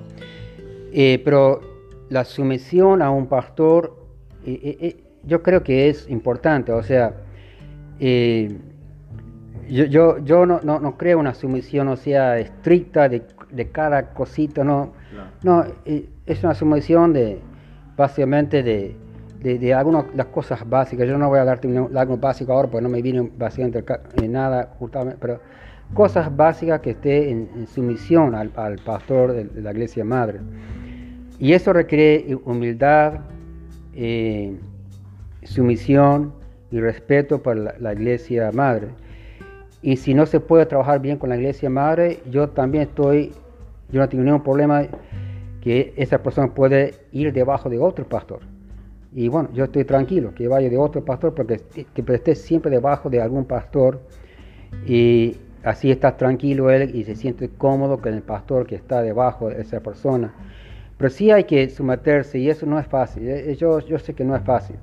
eh, 0.93 1.21
pero 1.25 1.63
la 2.11 2.25
sumisión 2.25 3.03
a 3.03 3.11
un 3.11 3.27
pastor, 3.27 3.97
eh, 4.47 4.99
yo 5.25 5.43
creo 5.43 5.65
que 5.65 5.89
es 5.89 6.09
importante. 6.09 6.71
O 6.71 6.85
sea, 6.85 7.17
yo, 9.71 9.85
yo, 9.85 10.19
yo 10.19 10.47
no, 10.47 10.61
no, 10.63 10.81
no, 10.81 10.97
creo 10.97 11.19
una 11.19 11.35
sumisión, 11.35 11.89
o 11.89 11.97
sea, 11.97 12.39
estricta 12.39 13.09
de, 13.09 13.23
de 13.51 13.71
cada 13.71 14.11
cosita, 14.11 14.65
no. 14.65 14.93
No, 15.43 15.65
es 15.85 16.45
una 16.45 16.55
sumisión 16.55 17.13
de, 17.13 17.41
básicamente, 17.97 18.63
de 18.63 18.97
de, 19.41 19.59
de 19.59 19.75
algunas 19.75 20.05
las 20.15 20.27
cosas 20.27 20.69
básicas. 20.69 21.09
Yo 21.09 21.19
no 21.19 21.29
voy 21.29 21.39
a 21.39 21.45
darte 21.45 21.69
algo 21.69 22.17
básico 22.17 22.53
ahora 22.53 22.69
porque 22.69 22.83
no 22.83 22.89
me 22.89 23.03
viene 23.03 23.31
básicamente 23.37 23.85
nada 24.29 24.75
justamente, 24.79 25.19
pero 25.21 25.41
cosas 25.95 26.35
básicas 26.35 26.81
que 26.81 26.91
esté 26.91 27.31
en, 27.31 27.67
sumisión 27.67 28.35
al, 28.35 28.53
al, 28.57 28.79
pastor 28.79 29.33
de, 29.33 29.63
la 29.63 29.73
iglesia 29.73 30.05
madre. 30.05 30.41
Y 31.39 31.53
eso 31.55 31.73
requiere 31.73 32.37
humildad, 32.45 33.21
eh, 33.95 34.57
sumisión 35.43 36.35
y 36.71 36.81
respeto 36.81 37.43
para 37.43 37.75
la, 37.79 37.93
iglesia 37.95 38.53
madre. 38.53 38.89
Y 39.83 39.97
si 39.97 40.15
no 40.15 40.27
se 40.27 40.41
puede 40.41 40.67
trabajar 40.67 41.01
bien 41.01 41.17
con 41.17 41.31
la 41.31 41.37
iglesia 41.37 41.71
madre, 41.71 42.21
yo 42.31 42.51
también 42.51 42.85
estoy, 42.85 43.33
yo 43.91 44.01
no 44.01 44.09
tengo 44.09 44.25
ningún 44.25 44.43
problema 44.43 44.83
que 45.63 45.93
esa 45.97 46.23
persona 46.23 46.53
puede 46.53 46.95
ir 47.13 47.33
debajo 47.33 47.69
de 47.71 47.79
otro 47.79 48.07
pastor. 48.07 48.41
Y 49.13 49.29
bueno, 49.29 49.49
yo 49.53 49.65
estoy 49.65 49.85
tranquilo, 49.85 50.35
que 50.35 50.49
vaya 50.49 50.69
de 50.69 50.77
otro 50.77 51.05
pastor, 51.05 51.35
porque 51.35 51.61
que 51.95 52.15
esté 52.15 52.35
siempre 52.35 52.71
debajo 52.71 53.11
de 53.11 53.21
algún 53.21 53.45
pastor 53.45 54.01
y 54.87 55.37
así 55.65 55.91
está 55.91 56.17
tranquilo 56.17 56.71
él 56.71 56.95
y 56.95 57.05
se 57.05 57.17
siente 57.17 57.49
cómodo 57.49 57.99
con 57.99 58.15
el 58.15 58.23
pastor 58.23 58.67
que 58.67 58.77
está 58.77 59.03
debajo 59.03 59.49
de 59.49 59.63
esa 59.63 59.81
persona. 59.81 60.33
Pero 60.97 61.11
sí 61.11 61.31
hay 61.31 61.45
que 61.45 61.69
someterse 61.71 62.39
y 62.39 62.51
eso 62.51 62.67
no 62.67 62.79
es 62.79 62.87
fácil. 62.87 63.27
Eh, 63.27 63.57
yo, 63.57 63.81
yo 63.81 63.99
sé 63.99 64.15
que 64.15 64.25
no 64.25 64.37
es 64.37 64.43
fácil. 64.43 64.77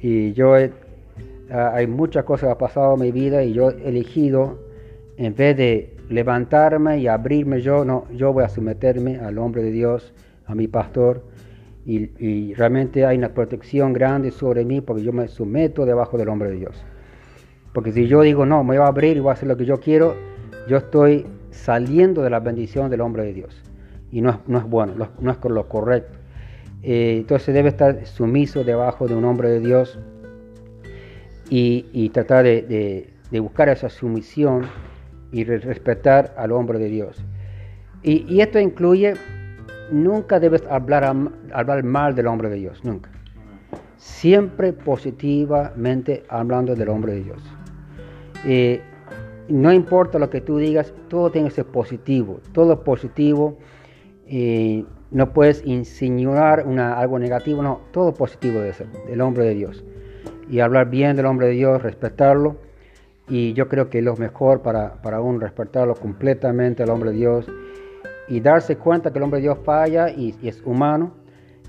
Y 0.00 0.32
yo 0.32 0.54
ah, 0.54 0.68
hay 1.50 1.86
muchas 1.86 2.24
cosas 2.24 2.48
que 2.48 2.52
han 2.52 2.58
pasado 2.58 2.94
en 2.94 3.00
mi 3.00 3.12
vida 3.12 3.42
y 3.42 3.52
yo 3.52 3.70
he 3.70 3.88
elegido, 3.88 4.58
en 5.16 5.34
vez 5.34 5.56
de 5.56 5.96
levantarme 6.08 6.98
y 6.98 7.08
abrirme 7.08 7.60
yo, 7.60 7.84
no, 7.84 8.06
yo 8.12 8.32
voy 8.32 8.44
a 8.44 8.48
someterme 8.48 9.18
al 9.18 9.38
hombre 9.38 9.62
de 9.62 9.70
Dios, 9.70 10.12
a 10.46 10.54
mi 10.54 10.68
pastor 10.68 11.22
y, 11.86 12.52
realmente 12.54 13.06
hay 13.06 13.16
una 13.16 13.28
protección 13.28 13.92
grande 13.92 14.32
sobre 14.32 14.64
mí 14.64 14.80
porque 14.80 15.04
yo 15.04 15.12
me 15.12 15.28
someto 15.28 15.86
debajo 15.86 16.18
del 16.18 16.28
hombre 16.28 16.50
de 16.50 16.56
Dios. 16.56 16.84
Porque 17.72 17.92
si 17.92 18.08
yo 18.08 18.22
digo, 18.22 18.44
no, 18.44 18.64
me 18.64 18.76
voy 18.76 18.84
a 18.84 18.88
abrir 18.88 19.16
y 19.16 19.20
voy 19.20 19.30
a 19.30 19.34
hacer 19.34 19.48
lo 19.48 19.56
que 19.56 19.66
yo 19.66 19.78
quiero, 19.78 20.16
yo 20.68 20.78
estoy 20.78 21.26
saliendo 21.50 22.22
de 22.22 22.30
la 22.30 22.40
bendición 22.40 22.90
del 22.90 23.02
hombre 23.02 23.24
de 23.24 23.34
Dios. 23.34 23.62
Y 24.10 24.20
no 24.20 24.30
es, 24.30 24.36
no 24.48 24.58
es 24.58 24.64
bueno, 24.64 24.94
no 25.20 25.30
es 25.30 25.38
lo 25.44 25.68
correcto. 25.68 26.18
Eh, 26.82 27.18
entonces 27.18 27.54
debe 27.54 27.68
estar 27.68 28.04
sumiso 28.06 28.64
debajo 28.64 29.06
de 29.06 29.14
un 29.14 29.24
hombre 29.24 29.48
de 29.50 29.60
Dios 29.60 29.98
y, 31.48 32.08
tratar 32.10 32.44
de, 32.44 33.10
buscar 33.40 33.68
esa 33.68 33.88
sumisión 33.88 34.66
y 35.32 35.44
respetar 35.44 36.34
al 36.36 36.52
hombre 36.52 36.78
de 36.78 36.88
Dios. 36.88 37.24
Y, 38.02 38.40
esto 38.40 38.58
incluye 38.58 39.14
nunca 39.90 40.40
debes 40.40 40.64
hablar, 40.68 41.14
hablar 41.52 41.84
mal 41.84 42.14
del 42.14 42.26
hombre 42.26 42.48
de 42.48 42.56
Dios, 42.56 42.84
nunca. 42.84 43.10
Siempre 43.96 44.72
positivamente 44.72 46.24
hablando 46.28 46.74
del 46.74 46.88
hombre 46.88 47.14
de 47.14 47.24
Dios. 47.24 47.42
No 49.48 49.72
importa 49.72 50.18
lo 50.18 50.28
que 50.28 50.40
tú 50.40 50.58
digas, 50.58 50.92
todo 51.08 51.30
tiene 51.30 51.48
que 51.48 51.54
ser 51.54 51.66
positivo, 51.66 52.40
todo 52.52 52.82
positivo. 52.82 53.58
No 55.10 55.32
puedes 55.32 55.64
insinuar 55.64 56.60
algo 56.60 57.18
negativo, 57.18 57.62
no, 57.62 57.80
todo 57.92 58.12
positivo 58.12 58.54
debe 58.60 58.72
ser 58.72 58.88
del 59.06 59.20
hombre 59.20 59.44
de 59.44 59.54
Dios. 59.54 59.84
Y 60.48 60.60
hablar 60.60 60.90
bien 60.90 61.16
del 61.16 61.26
hombre 61.26 61.48
de 61.48 61.52
Dios, 61.52 61.82
respetarlo. 61.82 62.56
Y 63.28 63.52
yo 63.54 63.68
creo 63.68 63.90
que 63.90 63.98
es 63.98 64.04
lo 64.04 64.16
mejor 64.16 64.62
para, 64.62 65.02
para 65.02 65.20
uno 65.20 65.40
respetarlo 65.40 65.94
completamente 65.94 66.82
al 66.82 66.90
hombre 66.90 67.10
de 67.10 67.16
Dios 67.16 67.50
y 68.28 68.40
darse 68.40 68.76
cuenta 68.76 69.12
que 69.12 69.18
el 69.18 69.24
hombre 69.24 69.38
de 69.38 69.42
Dios 69.42 69.58
falla 69.64 70.10
y, 70.10 70.34
es 70.42 70.62
humano. 70.64 71.12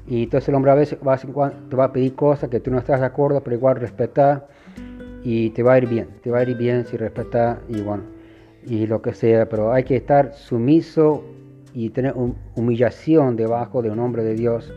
Y 0.07 0.23
entonces 0.23 0.49
el 0.49 0.55
hombre 0.55 0.71
a 0.71 0.75
veces 0.75 0.99
va 1.05 1.15
a, 1.15 1.51
te 1.69 1.75
va 1.75 1.85
a 1.85 1.91
pedir 1.91 2.15
cosas 2.15 2.49
que 2.49 2.59
tú 2.59 2.71
no 2.71 2.77
estás 2.77 2.99
de 2.99 3.05
acuerdo, 3.05 3.41
pero 3.43 3.55
igual 3.55 3.75
respetar 3.75 4.47
y 5.23 5.49
te 5.49 5.63
va 5.63 5.73
a 5.73 5.77
ir 5.77 5.87
bien, 5.87 6.07
te 6.21 6.31
va 6.31 6.39
a 6.39 6.43
ir 6.43 6.55
bien 6.55 6.85
si 6.85 6.95
respetas 6.95 7.57
y 7.67 7.81
bueno, 7.81 8.03
y 8.65 8.87
lo 8.87 9.01
que 9.01 9.13
sea, 9.13 9.49
pero 9.49 9.73
hay 9.73 9.83
que 9.83 9.97
estar 9.97 10.33
sumiso 10.33 11.25
y 11.73 11.89
tener 11.89 12.13
humillación 12.55 13.35
debajo 13.35 13.81
de 13.81 13.89
un 13.89 13.99
hombre 13.99 14.23
de 14.23 14.35
Dios 14.35 14.73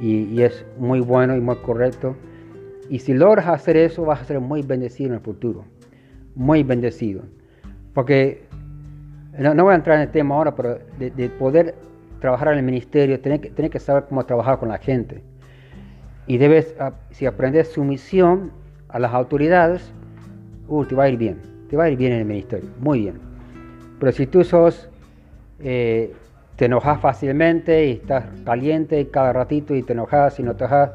y, 0.00 0.24
y, 0.24 0.42
es 0.42 0.64
muy 0.78 1.00
bueno 1.00 1.36
y 1.36 1.40
muy 1.40 1.56
correcto. 1.56 2.14
Y 2.92 2.98
si 2.98 3.14
logras 3.14 3.48
hacer 3.48 3.78
eso, 3.78 4.04
vas 4.04 4.20
a 4.20 4.24
ser 4.26 4.38
muy 4.38 4.60
bendecido 4.60 5.08
en 5.08 5.14
el 5.14 5.20
futuro, 5.20 5.64
muy 6.34 6.62
bendecido. 6.62 7.22
Porque 7.94 8.42
no, 9.38 9.64
voy 9.64 9.72
a 9.72 9.76
entrar 9.76 9.96
en 9.96 10.02
el 10.02 10.10
tema 10.10 10.34
ahora, 10.34 10.54
pero 10.54 10.78
de, 10.98 11.30
poder 11.30 11.74
trabajar 12.20 12.48
en 12.52 12.58
el 12.58 12.64
ministerio, 12.66 13.18
tener 13.18 13.40
que, 13.40 13.70
que 13.70 13.78
saber 13.78 14.04
cómo 14.10 14.26
trabajar 14.26 14.58
con 14.58 14.68
la 14.68 14.76
gente. 14.76 15.22
Y 16.26 16.36
debes, 16.36 16.76
ah, 16.78 16.92
si 17.12 17.24
aprendes 17.24 17.68
sumisión 17.72 18.52
a 18.90 18.98
las 18.98 19.14
autoridades, 19.14 19.90
uh, 20.68 20.84
te 20.84 20.94
va 20.94 21.04
a 21.04 21.08
ir 21.08 21.16
bien, 21.16 21.38
te 21.70 21.78
va 21.78 21.84
a 21.84 21.88
ir 21.88 21.96
bien 21.96 22.12
en 22.12 22.18
el 22.18 22.26
ministerio, 22.26 22.68
muy 22.78 23.00
bien. 23.00 23.14
Pero 24.00 24.12
si 24.12 24.26
tú 24.26 24.44
sos, 24.44 24.90
eh, 25.60 26.12
te 26.56 26.66
enojas 26.66 27.00
fácilmente 27.00 27.86
y 27.86 27.92
estás 27.92 28.26
caliente 28.44 29.08
cada 29.08 29.32
ratito 29.32 29.74
y 29.74 29.82
te 29.82 29.94
enojas 29.94 30.38
y 30.38 30.42
no 30.42 30.54
te 30.54 30.64
enojas 30.64 30.90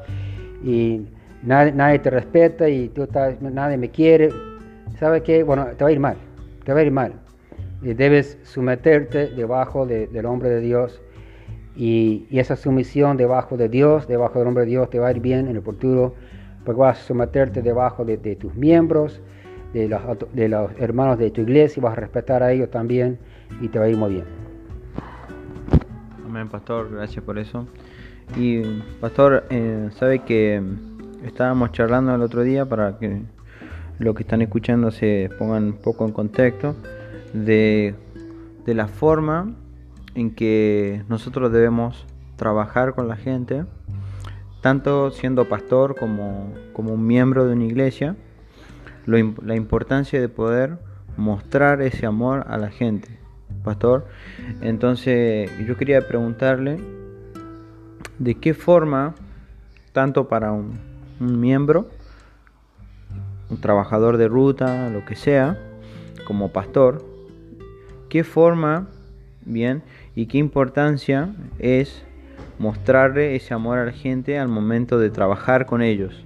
y 0.62 1.08
nadie, 1.42 1.72
nadie 1.72 1.98
te 1.98 2.10
respeta 2.10 2.68
y 2.68 2.88
tú 2.88 3.04
estás, 3.04 3.40
nadie 3.40 3.76
me 3.76 3.90
quiere, 3.90 4.30
¿sabes 4.98 5.22
qué? 5.22 5.42
Bueno, 5.42 5.66
te 5.76 5.84
va 5.84 5.90
a 5.90 5.92
ir 5.92 6.00
mal, 6.00 6.16
te 6.64 6.72
va 6.72 6.80
a 6.80 6.82
ir 6.82 6.92
mal 6.92 7.14
debes 7.80 8.38
someterte 8.42 9.28
debajo 9.28 9.86
del 9.86 10.26
hombre 10.26 10.50
de 10.50 10.60
Dios 10.60 11.00
y, 11.76 12.26
esa 12.30 12.56
sumisión 12.56 13.16
debajo 13.16 13.56
de 13.56 13.68
Dios, 13.68 14.08
debajo 14.08 14.38
del 14.38 14.48
hombre 14.48 14.64
de 14.64 14.70
Dios 14.70 14.90
te 14.90 14.98
va 14.98 15.08
a 15.08 15.10
ir 15.12 15.20
bien 15.20 15.48
en 15.48 15.56
el 15.56 15.62
futuro 15.62 16.14
porque 16.64 16.80
vas 16.80 16.98
a 16.98 17.02
someterte 17.02 17.62
debajo 17.62 18.04
de, 18.04 18.16
tus 18.36 18.54
miembros, 18.54 19.20
de 19.72 19.88
los, 19.88 20.00
de 20.32 20.48
los, 20.48 20.70
hermanos 20.78 21.18
de 21.18 21.30
tu 21.30 21.42
iglesia, 21.42 21.82
vas 21.82 21.96
a 21.96 22.00
respetar 22.00 22.42
a 22.42 22.52
ellos 22.52 22.70
también 22.70 23.18
y 23.60 23.68
te 23.68 23.78
va 23.78 23.86
a 23.86 23.88
ir 23.88 23.96
muy 23.96 24.14
bien. 24.14 24.24
Amén, 26.26 26.48
pastor, 26.48 26.90
gracias 26.92 27.24
por 27.24 27.38
eso. 27.38 27.66
Y 28.36 28.62
pastor, 29.00 29.44
eh, 29.48 29.88
sabe 29.92 30.18
que 30.18 30.60
estábamos 31.24 31.72
charlando 31.72 32.14
el 32.14 32.22
otro 32.22 32.42
día 32.42 32.66
para 32.66 32.98
que 32.98 33.22
los 33.98 34.14
que 34.14 34.22
están 34.22 34.42
escuchando 34.42 34.90
se 34.90 35.30
pongan 35.38 35.64
un 35.64 35.72
poco 35.74 36.04
en 36.04 36.12
contexto 36.12 36.76
de, 37.32 37.94
la 38.66 38.86
forma 38.86 39.54
en 40.14 40.34
que 40.34 41.02
nosotros 41.08 41.50
debemos 41.50 42.06
trabajar 42.36 42.94
con 42.94 43.08
la 43.08 43.16
gente, 43.16 43.64
tanto 44.60 45.10
siendo 45.10 45.48
pastor 45.48 45.96
como, 45.96 46.52
como 46.74 46.92
un 46.92 47.06
miembro 47.06 47.46
de 47.46 47.54
una 47.54 47.64
iglesia, 47.64 48.14
la 49.06 49.56
importancia 49.56 50.20
de 50.20 50.28
poder 50.28 50.78
mostrar 51.16 51.80
ese 51.80 52.04
amor 52.04 52.44
a 52.48 52.58
la 52.58 52.70
gente, 52.70 53.08
pastor. 53.64 54.06
Entonces 54.60 55.50
yo 55.66 55.76
quería 55.78 56.06
preguntarle 56.06 56.78
de 58.18 58.34
qué 58.34 58.52
forma, 58.52 59.14
tanto 59.92 60.28
para 60.28 60.52
un, 60.52 60.78
un 61.20 61.40
miembro, 61.40 61.88
un 63.50 63.60
trabajador 63.60 64.16
de 64.16 64.28
ruta, 64.28 64.90
lo 64.90 65.04
que 65.04 65.16
sea, 65.16 65.58
como 66.26 66.52
pastor, 66.52 67.04
qué 68.08 68.24
forma, 68.24 68.88
bien, 69.44 69.82
y 70.14 70.26
qué 70.26 70.38
importancia 70.38 71.34
es 71.58 72.04
mostrarle 72.58 73.36
ese 73.36 73.54
amor 73.54 73.78
a 73.78 73.84
la 73.84 73.92
gente 73.92 74.38
al 74.38 74.48
momento 74.48 74.98
de 74.98 75.10
trabajar 75.10 75.66
con 75.66 75.80
ellos 75.80 76.24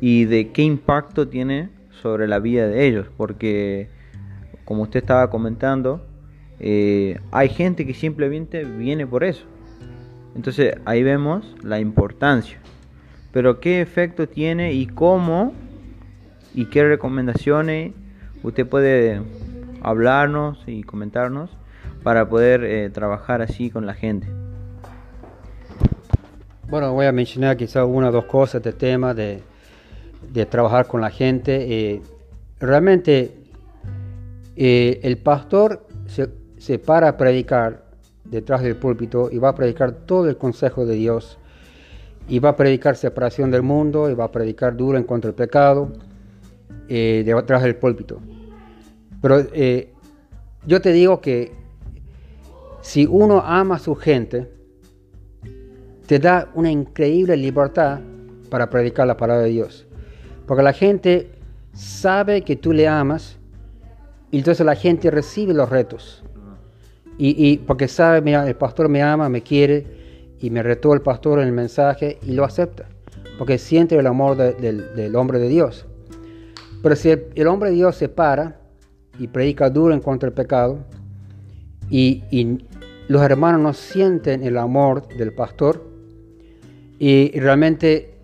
y 0.00 0.24
de 0.26 0.50
qué 0.50 0.62
impacto 0.62 1.28
tiene 1.28 1.70
sobre 2.02 2.26
la 2.28 2.38
vida 2.38 2.66
de 2.66 2.86
ellos, 2.86 3.06
porque 3.16 3.88
como 4.64 4.82
usted 4.82 5.00
estaba 5.00 5.30
comentando, 5.30 6.04
eh, 6.58 7.18
hay 7.30 7.48
gente 7.48 7.86
que 7.86 7.94
simplemente 7.94 8.64
viene 8.64 9.06
por 9.06 9.24
eso. 9.24 9.44
Entonces 10.34 10.74
ahí 10.84 11.02
vemos 11.02 11.56
la 11.62 11.80
importancia. 11.80 12.58
Pero 13.32 13.60
¿qué 13.60 13.80
efecto 13.80 14.28
tiene 14.28 14.72
y 14.72 14.86
cómo 14.86 15.54
y 16.54 16.66
qué 16.66 16.84
recomendaciones 16.84 17.92
usted 18.42 18.66
puede 18.66 19.22
hablarnos 19.82 20.62
y 20.66 20.82
comentarnos 20.82 21.50
para 22.02 22.28
poder 22.28 22.64
eh, 22.64 22.90
trabajar 22.90 23.40
así 23.40 23.70
con 23.70 23.86
la 23.86 23.94
gente? 23.94 24.28
Bueno, 26.68 26.92
voy 26.92 27.06
a 27.06 27.12
mencionar 27.12 27.56
quizás 27.56 27.86
una 27.86 28.08
o 28.08 28.12
dos 28.12 28.26
cosas 28.26 28.62
de 28.62 28.72
tema 28.72 29.14
de, 29.14 29.42
de 30.32 30.46
trabajar 30.46 30.86
con 30.86 31.00
la 31.00 31.10
gente. 31.10 31.66
Eh, 31.68 32.02
realmente 32.60 33.36
eh, 34.56 35.00
el 35.02 35.18
pastor 35.18 35.86
se, 36.06 36.28
se 36.58 36.78
para 36.78 37.08
a 37.08 37.16
predicar 37.16 37.84
detrás 38.24 38.62
del 38.62 38.76
púlpito 38.76 39.30
y 39.30 39.38
va 39.38 39.50
a 39.50 39.54
predicar 39.54 39.92
todo 39.92 40.28
el 40.28 40.36
consejo 40.36 40.86
de 40.86 40.94
Dios 40.94 41.38
y 42.28 42.38
va 42.38 42.50
a 42.50 42.56
predicar 42.56 42.96
separación 42.96 43.50
del 43.50 43.62
mundo 43.62 44.10
y 44.10 44.14
va 44.14 44.24
a 44.24 44.32
predicar 44.32 44.76
duro 44.76 44.96
en 44.96 45.04
contra 45.04 45.28
del 45.28 45.34
pecado 45.34 45.92
eh, 46.88 47.22
detrás 47.24 47.62
del 47.62 47.76
púlpito. 47.76 48.20
Pero 49.20 49.40
eh, 49.52 49.92
yo 50.66 50.80
te 50.80 50.92
digo 50.92 51.20
que 51.20 51.52
si 52.80 53.06
uno 53.06 53.40
ama 53.40 53.76
a 53.76 53.78
su 53.78 53.94
gente, 53.94 54.50
te 56.06 56.18
da 56.18 56.50
una 56.54 56.70
increíble 56.70 57.36
libertad 57.36 58.00
para 58.50 58.68
predicar 58.68 59.06
la 59.06 59.16
palabra 59.16 59.44
de 59.44 59.50
Dios. 59.50 59.86
Porque 60.46 60.62
la 60.62 60.72
gente 60.72 61.30
sabe 61.72 62.42
que 62.42 62.56
tú 62.56 62.72
le 62.72 62.88
amas 62.88 63.38
y 64.30 64.38
entonces 64.38 64.66
la 64.66 64.74
gente 64.74 65.10
recibe 65.10 65.54
los 65.54 65.70
retos. 65.70 66.24
Y, 67.18 67.52
y 67.52 67.58
porque 67.58 67.88
sabe, 67.88 68.20
mira, 68.20 68.46
el 68.48 68.56
pastor 68.56 68.88
me 68.88 69.02
ama, 69.02 69.28
me 69.28 69.42
quiere 69.42 70.01
y 70.42 70.50
me 70.50 70.62
retó 70.62 70.92
el 70.92 71.00
pastor 71.00 71.38
en 71.38 71.46
el 71.46 71.52
mensaje 71.52 72.18
y 72.26 72.32
lo 72.32 72.44
acepta, 72.44 72.86
porque 73.38 73.58
siente 73.58 73.96
el 73.96 74.06
amor 74.08 74.36
del 74.36 75.16
hombre 75.16 75.38
de 75.38 75.48
Dios. 75.48 75.86
Pero 76.82 76.96
si 76.96 77.10
el, 77.10 77.46
hombre 77.46 77.70
de 77.70 77.76
Dios 77.76 77.94
se 77.94 78.08
para 78.08 78.60
y 79.20 79.28
predica 79.28 79.70
duro 79.70 79.94
en 79.94 80.00
contra 80.00 80.28
del 80.28 80.34
pecado, 80.34 80.80
y, 81.88 82.58
los 83.08 83.20
hermanos 83.22 83.60
no 83.60 83.72
sienten 83.72 84.42
el 84.42 84.56
amor 84.56 85.06
del 85.16 85.32
pastor, 85.32 85.84
y, 86.98 87.38
realmente 87.38 88.14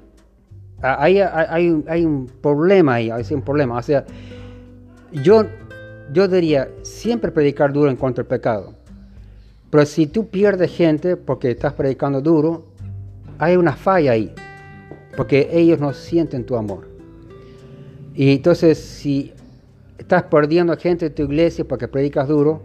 hay, 0.83 1.21
hay, 1.21 2.05
un 2.05 2.27
problema 2.41 2.95
ahí, 2.95 3.11
hay 3.11 3.25
un 3.31 3.43
problema. 3.43 3.79
O 3.79 3.83
sea, 3.83 4.05
yo, 5.13 5.45
yo 6.13 6.27
diría, 6.27 6.69
siempre 6.83 7.31
predicar 7.31 7.73
duro 7.73 7.91
en 7.91 7.97
contra 7.97 8.25
del 8.25 8.29
pecado. 8.29 8.78
Pero 9.71 9.85
si 9.85 10.07
tú 10.07 10.29
pierdes 10.29 10.75
gente 10.75 11.17
porque 11.17 11.51
estás 11.51 11.75
predicando 11.75 12.21
duro, 12.21 12.65
hay 13.39 13.57
una 13.57 13.77
falla 13.77 14.13
ahí, 14.13 14.33
porque 15.17 15.49
ellos 15.53 15.79
no 15.79 15.93
sienten 15.93 16.45
tu 16.45 16.57
amor. 16.57 16.89
Y 18.15 18.33
entonces 18.33 18.79
si 18.79 19.33
estás 19.99 20.25
perdiendo 20.25 20.77
gente 20.77 21.09
de 21.09 21.11
tu 21.11 21.23
iglesia 21.23 21.65
porque 21.67 21.87
predicas 21.87 22.27
duro, 22.29 22.63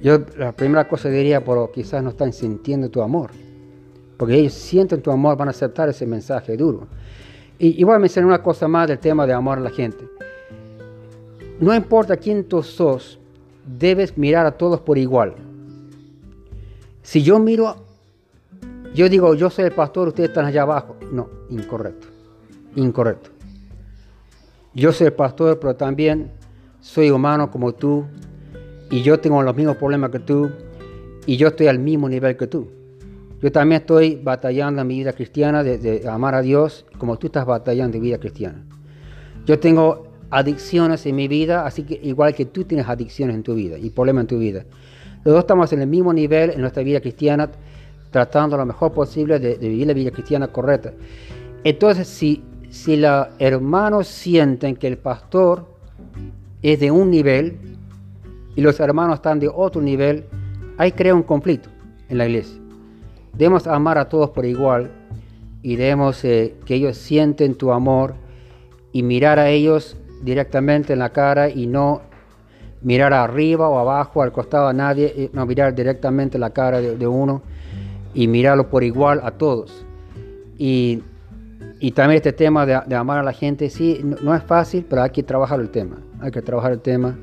yo 0.00 0.20
la 0.38 0.52
primera 0.52 0.88
cosa 0.88 1.08
diría, 1.08 1.44
pero 1.44 1.70
quizás 1.70 2.02
no 2.02 2.10
están 2.10 2.32
sintiendo 2.32 2.88
tu 2.88 3.02
amor, 3.02 3.30
porque 4.16 4.34
ellos 4.34 4.52
sienten 4.52 5.02
tu 5.02 5.10
amor, 5.10 5.36
van 5.36 5.48
a 5.48 5.50
aceptar 5.50 5.88
ese 5.88 6.06
mensaje 6.06 6.56
duro. 6.56 6.86
Y, 7.58 7.80
y 7.80 7.84
voy 7.84 7.94
a 7.94 7.98
mencionar 7.98 8.26
una 8.28 8.42
cosa 8.42 8.66
más 8.68 8.88
del 8.88 8.98
tema 8.98 9.26
de 9.26 9.32
amor 9.32 9.58
a 9.58 9.60
la 9.60 9.70
gente. 9.70 10.04
No 11.60 11.74
importa 11.74 12.16
quién 12.16 12.44
tú 12.44 12.62
sos, 12.62 13.18
debes 13.78 14.16
mirar 14.16 14.46
a 14.46 14.52
todos 14.52 14.80
por 14.80 14.98
igual. 14.98 15.34
Si 17.02 17.22
yo 17.22 17.38
miro, 17.38 17.76
yo 18.94 19.08
digo, 19.08 19.34
yo 19.34 19.50
soy 19.50 19.66
el 19.66 19.72
pastor, 19.72 20.08
ustedes 20.08 20.30
están 20.30 20.46
allá 20.46 20.62
abajo. 20.62 20.96
No, 21.12 21.28
incorrecto. 21.50 22.08
Incorrecto. 22.76 23.30
Yo 24.74 24.92
soy 24.92 25.08
el 25.08 25.12
pastor, 25.12 25.58
pero 25.60 25.76
también 25.76 26.30
soy 26.80 27.10
humano 27.10 27.50
como 27.50 27.72
tú. 27.72 28.04
Y 28.90 29.02
yo 29.02 29.18
tengo 29.20 29.42
los 29.42 29.54
mismos 29.54 29.76
problemas 29.76 30.10
que 30.10 30.20
tú. 30.20 30.50
Y 31.26 31.36
yo 31.36 31.48
estoy 31.48 31.68
al 31.68 31.78
mismo 31.78 32.08
nivel 32.08 32.36
que 32.36 32.46
tú. 32.46 32.68
Yo 33.42 33.50
también 33.50 33.80
estoy 33.80 34.20
batallando 34.22 34.82
en 34.82 34.86
mi 34.86 34.98
vida 34.98 35.12
cristiana 35.12 35.64
de, 35.64 36.08
amar 36.08 36.36
a 36.36 36.42
Dios 36.42 36.86
como 36.96 37.18
tú 37.18 37.26
estás 37.26 37.44
batallando 37.44 37.96
en 37.96 38.02
vida 38.02 38.18
cristiana. 38.18 38.64
Yo 39.46 39.58
tengo 39.58 40.06
adicciones 40.30 41.04
en 41.06 41.16
mi 41.16 41.26
vida, 41.26 41.66
así 41.66 41.82
que 41.82 41.98
igual 42.04 42.34
que 42.36 42.44
tú 42.46 42.62
tienes 42.62 42.88
adicciones 42.88 43.34
en 43.34 43.42
tu 43.42 43.54
vida 43.54 43.78
y 43.78 43.90
problemas 43.90 44.22
en 44.22 44.26
tu 44.28 44.38
vida. 44.38 44.64
Los 45.24 45.34
dos 45.34 45.40
estamos 45.40 45.72
en 45.72 45.80
el 45.80 45.86
mismo 45.86 46.12
nivel 46.12 46.50
en 46.50 46.60
nuestra 46.60 46.82
vida 46.82 47.00
cristiana, 47.00 47.48
tratando 48.10 48.56
lo 48.56 48.66
mejor 48.66 48.92
posible 48.92 49.38
de, 49.38 49.56
vivir 49.56 49.86
la 49.86 49.92
vida 49.92 50.10
cristiana 50.10 50.48
correcta. 50.48 50.92
Entonces, 51.64 52.08
si, 52.08 52.42
si 52.70 52.96
los 52.96 53.28
hermanos 53.38 54.08
sienten 54.08 54.74
que 54.76 54.88
el 54.88 54.98
pastor 54.98 55.66
es 56.62 56.80
de 56.80 56.90
un 56.90 57.10
nivel 57.10 57.56
y 58.56 58.60
los 58.60 58.80
hermanos 58.80 59.16
están 59.16 59.38
de 59.38 59.48
otro 59.48 59.80
nivel, 59.80 60.24
ahí 60.76 60.92
crea 60.92 61.14
un 61.14 61.22
conflicto 61.22 61.68
en 62.08 62.18
la 62.18 62.26
iglesia. 62.26 62.60
Debemos 63.32 63.66
amar 63.66 63.98
a 63.98 64.08
todos 64.08 64.30
por 64.30 64.44
igual 64.44 64.90
y 65.62 65.76
debemos 65.76 66.24
eh, 66.24 66.54
que 66.66 66.74
ellos 66.74 66.96
sienten 66.96 67.54
tu 67.54 67.72
amor 67.72 68.14
y 68.92 69.02
mirar 69.02 69.38
a 69.38 69.48
ellos 69.48 69.96
directamente 70.22 70.92
en 70.92 70.98
la 70.98 71.10
cara 71.10 71.48
y 71.48 71.66
no 71.66 72.02
mirar 72.82 73.12
arriba 73.12 73.68
o 73.68 73.78
abajo, 73.78 74.22
al 74.22 74.32
costado 74.32 74.68
a 74.68 74.72
nadie, 74.72 75.12
eh, 75.16 75.30
no 75.32 75.46
mirar 75.46 75.74
directamente 75.74 76.38
la 76.38 76.50
cara 76.50 76.80
de, 76.80 77.06
uno 77.06 77.42
y 78.14 78.26
mirarlo 78.28 78.68
por 78.68 78.84
igual 78.84 79.20
a 79.22 79.32
todos. 79.32 79.84
Y, 80.58 81.02
también 81.94 82.18
este 82.18 82.32
tema 82.32 82.64
de, 82.64 82.94
amar 82.94 83.18
a 83.18 83.22
la 83.24 83.32
gente, 83.32 83.68
sí, 83.68 84.00
no, 84.22 84.34
es 84.34 84.42
fácil, 84.44 84.86
pero 84.88 85.02
hay 85.02 85.10
que 85.10 85.22
trabajar 85.22 85.60
el 85.60 85.70
tema, 85.70 85.98
hay 86.20 86.30
que 86.30 86.40
trabajar 86.40 86.72
el 86.72 86.80
tema 86.80 87.18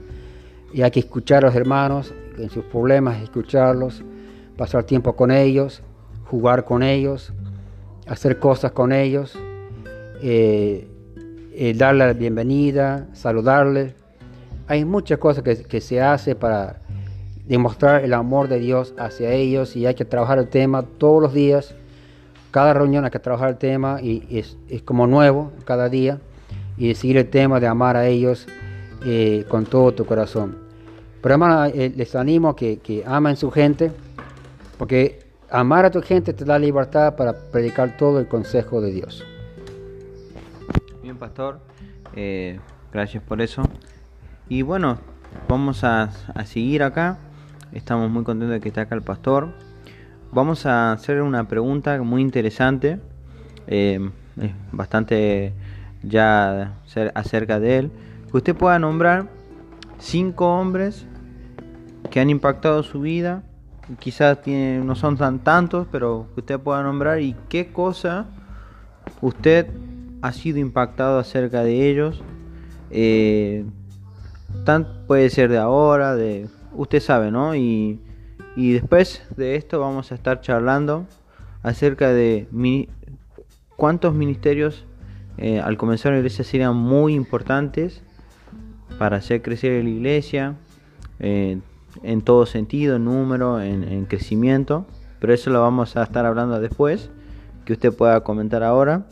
y 0.74 0.82
hay 0.82 0.92
que 0.92 1.00
escuchar 1.00 1.46
a 1.46 1.48
los 1.48 1.56
hermanos 1.56 2.14
en 2.38 2.50
sus 2.50 2.66
problemas, 2.66 3.22
escucharlos, 3.22 4.04
pasar 4.58 4.84
tiempo 4.84 5.16
con 5.16 5.32
ellos, 5.32 5.82
jugar 6.26 6.66
con 6.66 6.84
ellos, 6.84 7.32
hacer 8.06 8.38
cosas 8.40 8.74
con 8.74 8.92
ellos, 8.92 9.40
eh, 10.22 10.90
eh, 11.54 11.74
darle 11.78 12.08
la 12.08 12.14
bienvenida, 12.14 13.08
saludarles 13.14 13.94
hay 14.70 14.86
muchas 14.86 15.18
cosas 15.18 15.44
que, 15.44 15.82
se 15.82 16.00
hace 16.00 16.36
para 16.36 16.78
demostrar 17.48 18.04
el 18.04 18.14
amor 18.14 18.48
de 18.48 18.60
Dios 18.60 18.94
hacia 19.00 19.32
ellos 19.32 19.76
y 19.76 19.88
hay 19.88 19.96
que 19.96 20.06
trabajar 20.06 20.38
el 20.38 20.48
tema 20.48 20.84
todos 20.84 21.24
los 21.24 21.34
días. 21.34 21.74
Cada 22.52 22.76
reunión 22.76 23.04
hay 23.04 23.10
que 23.10 23.18
trabajar 23.18 23.50
el 23.50 23.58
tema 23.58 24.00
y 24.00 24.28
es, 24.30 24.58
como 24.84 25.08
nuevo 25.08 25.52
cada 25.66 25.90
día 25.90 26.20
y 26.78 26.94
seguir 26.94 27.18
el 27.18 27.32
tema 27.32 27.60
de 27.60 27.66
amar 27.66 27.98
a 27.98 28.06
ellos 28.06 28.46
eh, 29.04 29.44
con 29.50 29.66
todo 29.66 29.92
tu 29.92 30.06
corazón. 30.06 30.56
Pero 31.20 31.34
hermano, 31.34 31.66
eh, 31.66 31.92
les 31.96 32.16
animo 32.16 32.56
que, 32.56 32.78
que 32.78 33.04
amen 33.08 33.38
su 33.38 33.50
gente 33.50 33.92
porque 34.78 35.26
amar 35.50 35.86
a 35.86 35.90
tu 35.90 36.04
gente 36.04 36.32
te 36.32 36.46
da 36.46 36.60
libertad 36.60 37.16
para 37.16 37.34
predicar 37.34 37.98
todo 37.98 38.20
el 38.20 38.28
consejo 38.28 38.82
de 38.82 38.92
Dios. 38.92 39.26
Bien, 41.02 41.18
pastor, 41.18 41.60
eh, 42.16 42.60
gracias 42.94 43.24
por 43.24 43.42
eso. 43.42 43.64
Y 44.50 44.64
bueno, 44.64 44.98
vamos 45.48 45.84
a, 45.84 46.10
seguir 46.46 46.82
acá. 46.82 47.20
Estamos 47.72 48.10
muy 48.10 48.24
contentos 48.24 48.56
de 48.56 48.60
que 48.60 48.70
esté 48.70 48.82
acá 48.82 48.96
el 48.96 49.04
pastor. 49.04 49.54
Vamos 50.32 50.66
a 50.66 50.92
hacer 50.92 51.22
una 51.22 51.48
pregunta 51.48 52.02
muy 52.02 52.24
interesante. 52.24 53.00
Eh, 53.68 54.10
bastante 54.72 55.54
ya 56.02 56.80
acerca 57.14 57.60
de 57.60 57.78
él. 57.78 57.92
Que 58.32 58.38
usted 58.38 58.56
pueda 58.56 58.80
nombrar 58.80 59.30
cinco 60.00 60.60
hombres 60.60 61.06
que 62.10 62.20
han 62.20 62.32
impactado 62.32 62.82
su 62.82 63.02
vida. 63.02 63.44
Quizás 64.00 64.42
tiene, 64.42 64.84
no 64.84 64.96
son 64.96 65.16
tan 65.16 65.44
tantos, 65.44 65.88
pero 65.92 66.26
que 66.34 66.40
usted 66.40 66.60
pueda 66.60 66.82
nombrar 66.82 67.22
y 67.22 67.36
qué 67.50 67.72
cosa 67.72 68.26
usted 69.22 69.68
ha 70.24 70.34
sido 70.34 70.58
impactado 70.58 71.20
acerca 71.20 71.64
de 71.64 71.88
ellos. 71.88 72.24
Eh, 72.90 73.64
puede 75.08 75.30
ser 75.30 75.50
de 75.50 75.58
ahora, 75.58 76.16
de 76.16 76.48
usted 76.74 77.00
sabe, 77.00 77.32
¿no? 77.32 77.56
Y, 77.56 78.00
después 78.56 79.24
de 79.38 79.56
esto 79.56 79.80
vamos 79.80 80.12
a 80.12 80.16
estar 80.16 80.42
charlando 80.42 81.06
acerca 81.64 82.10
de 82.10 82.48
cuántos 83.78 84.14
ministerios 84.14 84.86
eh, 85.38 85.62
al 85.62 85.78
comenzar 85.78 86.12
la 86.12 86.18
iglesia 86.18 86.44
serían 86.44 86.76
muy 86.76 87.14
importantes 87.14 88.04
para 88.98 89.18
hacer 89.18 89.42
crecer 89.42 89.82
la 89.82 89.90
iglesia 89.90 90.56
eh, 91.20 91.60
en 92.04 92.22
todo 92.22 92.46
sentido, 92.46 93.00
número, 93.00 93.62
en, 93.62 94.06
crecimiento. 94.06 94.86
Pero 95.20 95.34
eso 95.34 95.50
lo 95.50 95.62
vamos 95.62 95.96
a 95.96 96.04
estar 96.04 96.26
hablando 96.26 96.60
después, 96.60 97.10
que 97.66 97.74
usted 97.74 97.94
pueda 97.94 98.22
comentar 98.22 98.64
ahora. 98.64 99.06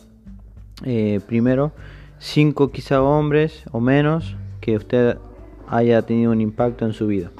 Eh, 0.83 1.21
primero, 1.25 1.71
cinco 2.19 2.71
quizá 2.71 3.01
hombres 3.01 3.63
o 3.71 3.79
menos 3.79 4.35
que 4.59 4.75
usted 4.75 5.17
haya 5.67 6.01
tenido 6.01 6.31
un 6.31 6.41
impacto 6.41 6.85
en 6.85 6.93
su 6.93 7.07
vida? 7.07 7.31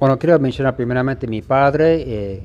Bueno, 0.00 0.18
quiero 0.18 0.38
mencionar 0.38 0.76
primeramente 0.76 1.26
mi 1.26 1.42
padre. 1.42 2.02
Eh, 2.06 2.42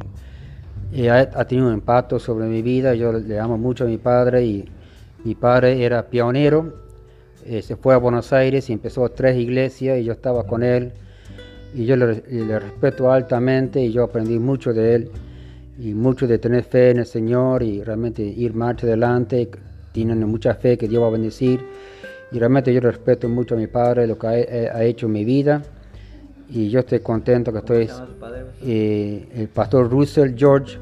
eh, 0.91 1.09
ha, 1.09 1.45
tenido 1.45 1.67
un 1.69 1.73
impacto 1.73 2.19
sobre 2.19 2.47
mi 2.47 2.61
vida. 2.61 2.93
Yo 2.95 3.13
le 3.13 3.39
amo 3.39 3.57
mucho 3.57 3.85
a 3.85 3.87
mi 3.87 3.97
padre 3.97 4.43
y 4.43 4.65
mi 5.23 5.35
padre 5.35 5.83
era 5.83 6.03
pionero. 6.09 6.83
eh, 7.45 7.61
se 7.61 7.77
fue 7.77 7.93
a 7.93 7.97
Buenos 7.97 8.33
Aires 8.33 8.69
y 8.69 8.73
empezó 8.73 9.07
tres 9.09 9.37
iglesias 9.37 9.99
y 9.99 10.03
yo 10.03 10.11
estaba 10.11 10.45
con 10.45 10.63
él. 10.63 10.91
Y 11.73 11.85
yo 11.85 11.95
le, 11.95 12.23
le 12.29 12.59
respeto 12.59 13.11
altamente 13.11 13.81
y 13.81 13.91
yo 13.93 14.03
aprendí 14.03 14.37
mucho 14.37 14.73
de 14.73 14.95
él 14.95 15.11
y 15.79 15.93
mucho 15.93 16.27
de 16.27 16.39
tener 16.39 16.63
fe 16.63 16.91
en 16.91 16.99
el 16.99 17.05
Señor 17.05 17.63
y 17.63 17.83
realmente 17.83 18.21
ir 18.21 18.53
más 18.53 18.83
adelante. 18.83 19.49
Tienen 19.93 20.27
mucha 20.27 20.55
fe 20.55 20.77
que 20.77 20.89
Dios 20.89 21.01
va 21.01 21.07
a 21.07 21.11
bendecir. 21.11 21.61
Y 22.31 22.39
realmente 22.39 22.73
yo 22.73 22.81
respeto 22.81 23.29
mucho 23.29 23.55
a 23.55 23.57
mi 23.57 23.67
padre, 23.67 24.07
lo 24.07 24.17
que 24.17 24.27
ha, 24.27 24.31
ha 24.77 24.83
hecho 24.83 25.05
en 25.05 25.11
mi 25.11 25.25
vida. 25.25 25.61
Y 26.49 26.69
yo 26.69 26.79
estoy 26.79 26.99
contento 26.99 27.51
que 27.51 27.59
estoy, 27.59 27.89
eh, 28.63 29.27
el 29.35 29.47
pastor 29.47 29.89
Russell 29.89 30.35
George, 30.35 30.77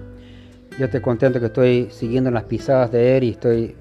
yo 0.77 0.85
estoy 0.85 1.01
contento 1.01 1.39
que 1.39 1.45
estoy 1.45 1.87
siguiendo 1.91 2.31
las 2.31 2.43
pisadas 2.43 2.91
de 2.91 3.17
él 3.17 3.23
y 3.25 3.29
estoy 3.29 3.75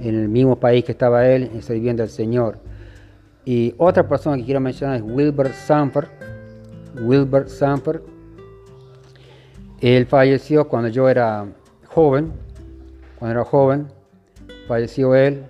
en 0.00 0.14
el 0.14 0.28
mismo 0.28 0.56
país 0.56 0.84
que 0.84 0.92
estaba 0.92 1.26
él, 1.26 1.50
sirviendo 1.62 2.02
al 2.02 2.08
Señor. 2.08 2.58
Y 3.44 3.74
otra 3.78 4.06
persona 4.06 4.36
que 4.36 4.44
quiero 4.44 4.60
mencionar 4.60 4.96
es 4.96 5.02
Wilbur 5.02 5.50
Sanford. 5.50 6.08
Wilbur 7.00 7.48
Sanford. 7.48 8.02
Él 9.80 10.06
falleció 10.06 10.66
cuando 10.66 10.88
yo 10.88 11.08
era 11.08 11.46
joven. 11.86 12.32
Cuando 13.18 13.40
era 13.40 13.44
joven, 13.44 13.86
falleció 14.66 15.14
él. 15.14 15.44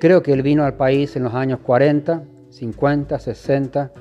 Creo 0.00 0.22
que 0.22 0.32
él 0.32 0.42
vino 0.42 0.64
al 0.64 0.74
país 0.74 1.16
en 1.16 1.24
los 1.24 1.34
años 1.34 1.60
40, 1.60 2.24
50, 2.50 3.18
60. 3.18 3.92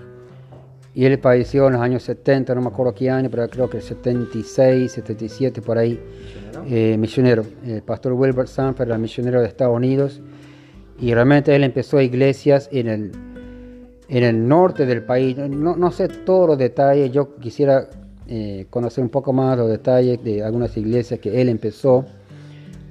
Y 0.96 1.06
él 1.06 1.18
falleció 1.18 1.68
en 1.68 1.74
los 1.74 1.82
años 1.82 2.04
70, 2.04 2.54
no 2.54 2.62
me 2.62 2.68
acuerdo 2.68 2.94
qué 2.94 3.10
año, 3.10 3.30
pero 3.30 3.48
creo 3.50 3.70
que 3.70 3.82
76, 3.82 4.92
77, 4.92 5.62
por 5.62 5.78
ahí. 5.78 6.00
Eh, 6.70 6.98
misionero. 6.98 7.44
El 7.66 7.82
pastor 7.82 8.14
Wilbur 8.14 8.48
Sanford 8.48 8.88
era 8.88 8.98
misionero 8.98 9.42
de 9.42 9.48
Estados 9.48 9.76
Unidos. 9.76 10.22
Y 11.00 11.14
realmente 11.14 11.56
él 11.56 11.64
empezó 11.64 12.00
iglesias 12.00 12.70
en 12.72 12.88
el, 12.88 13.12
en 14.08 14.24
el 14.24 14.48
norte 14.48 14.86
del 14.86 15.04
país. 15.04 15.36
No, 15.38 15.76
no 15.76 15.92
sé 15.92 16.08
todos 16.08 16.48
los 16.48 16.58
detalles, 16.58 17.12
yo 17.12 17.36
quisiera 17.38 17.90
eh, 18.28 18.68
conocer 18.70 19.04
un 19.04 19.10
poco 19.10 19.34
más 19.34 19.58
los 19.58 19.70
detalles 19.70 20.24
de 20.24 20.44
algunas 20.44 20.78
iglesias 20.78 21.20
que 21.20 21.42
él 21.42 21.50
empezó. 21.50 22.06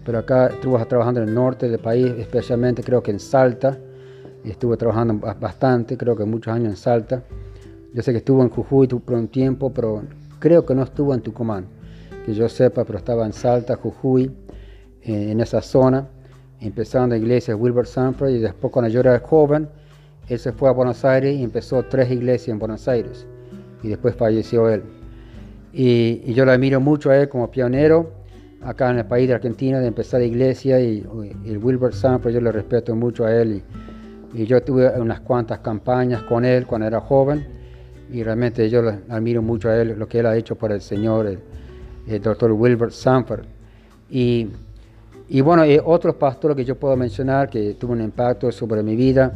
Pero 0.05 0.19
acá 0.19 0.49
estuvo 0.49 0.85
trabajando 0.87 1.23
en 1.23 1.29
el 1.29 1.35
norte 1.35 1.69
del 1.69 1.79
país, 1.79 2.12
especialmente 2.19 2.83
creo 2.83 3.03
que 3.03 3.11
en 3.11 3.21
Salta. 3.21 3.79
Estuvo 4.45 4.77
trabajando 4.77 5.15
bastante, 5.38 5.97
creo 5.97 6.17
que 6.17 6.25
muchos 6.25 6.53
años 6.53 6.71
en 6.71 6.77
Salta. 6.77 7.23
Yo 7.95 8.03
sé 8.03 8.11
que 8.11 8.19
estuvo 8.19 8.43
en 8.43 8.49
Jujuy 8.49 8.88
por 8.88 9.15
un 9.15 9.29
tiempo, 9.29 9.73
pero 9.73 10.03
creo 10.41 10.67
que 10.67 10.75
no 10.75 10.83
estuvo 10.83 11.15
en 11.15 11.21
Tucumán. 11.21 11.67
Que 12.27 12.35
yo 12.35 12.49
sepa, 12.49 12.85
pero 12.85 12.99
estaba 12.99 13.25
en 13.25 13.33
Salta, 13.33 13.77
Jujuy, 13.77 14.33
eh, 15.03 15.31
en 15.31 15.41
esa 15.41 15.61
zona, 15.61 16.09
empezando 16.61 17.15
la 17.15 17.19
iglesia 17.19 17.55
Wilbur 17.55 17.87
Sanford. 17.87 18.31
Y 18.31 18.38
después, 18.38 18.73
cuando 18.73 18.88
yo 18.88 19.01
era 19.01 19.17
joven, 19.21 19.69
él 20.29 20.38
se 20.38 20.53
fue 20.53 20.69
a 20.69 20.73
Buenos 20.73 21.05
Aires 21.05 21.37
y 21.37 21.45
empezó 21.45 21.85
tres 21.85 22.11
iglesias 22.11 22.49
en 22.49 22.59
Buenos 22.59 22.88
Aires. 22.88 23.27
Y 23.85 23.88
después 23.88 24.17
falleció 24.17 24.69
él. 24.69 24.83
Y, 25.73 26.23
y 26.25 26.35
yo 26.35 26.45
lo 26.45 26.51
admiro 26.51 26.81
mucho 26.81 27.11
a 27.11 27.19
él 27.19 27.29
como 27.29 27.51
pionero 27.51 28.21
acá 28.64 28.90
en 28.90 28.98
el 28.98 29.07
país 29.07 29.29
de 29.29 29.35
Argentina 29.35 29.81
de 29.81 29.87
empezar 29.87 30.22
iglesia. 30.22 30.81
Y, 30.81 31.07
y 31.44 31.51
el 31.51 31.59
Wilbur 31.59 31.94
Sanford, 31.94 32.33
yo 32.33 32.40
le 32.40 32.53
respeto 32.53 32.94
mucho 32.94 33.25
a 33.25 33.35
él. 33.35 33.62
Y, 34.35 34.42
y 34.42 34.46
yo 34.46 34.62
tuve 34.62 34.88
unas 34.98 35.20
cuantas 35.20 35.59
campañas 35.59 36.22
con 36.22 36.44
él 36.44 36.66
cuando 36.66 36.87
era 36.87 37.01
joven 37.01 37.62
y 38.12 38.22
realmente 38.22 38.68
yo 38.68 38.83
admiro 39.09 39.40
mucho 39.40 39.70
a 39.70 39.81
él, 39.81 39.94
lo 39.98 40.07
que 40.07 40.18
él 40.18 40.27
ha 40.27 40.37
hecho 40.37 40.55
por 40.55 40.70
el 40.70 40.83
Señor, 40.83 41.27
el, 41.27 41.38
el 42.07 42.20
doctor 42.20 42.53
Wilbur 42.53 42.92
Sanford. 42.92 43.44
Y, 44.11 44.48
y 45.29 45.40
bueno, 45.40 45.64
eh, 45.64 45.81
otros 45.83 46.16
pastores 46.16 46.57
que 46.57 46.64
yo 46.64 46.77
puedo 46.77 46.94
mencionar 46.94 47.48
que 47.48 47.75
tuvo 47.75 47.92
un 47.92 48.03
impacto 48.03 48.53
sobre 48.53 48.83
mi 48.83 48.96
vida, 48.96 49.33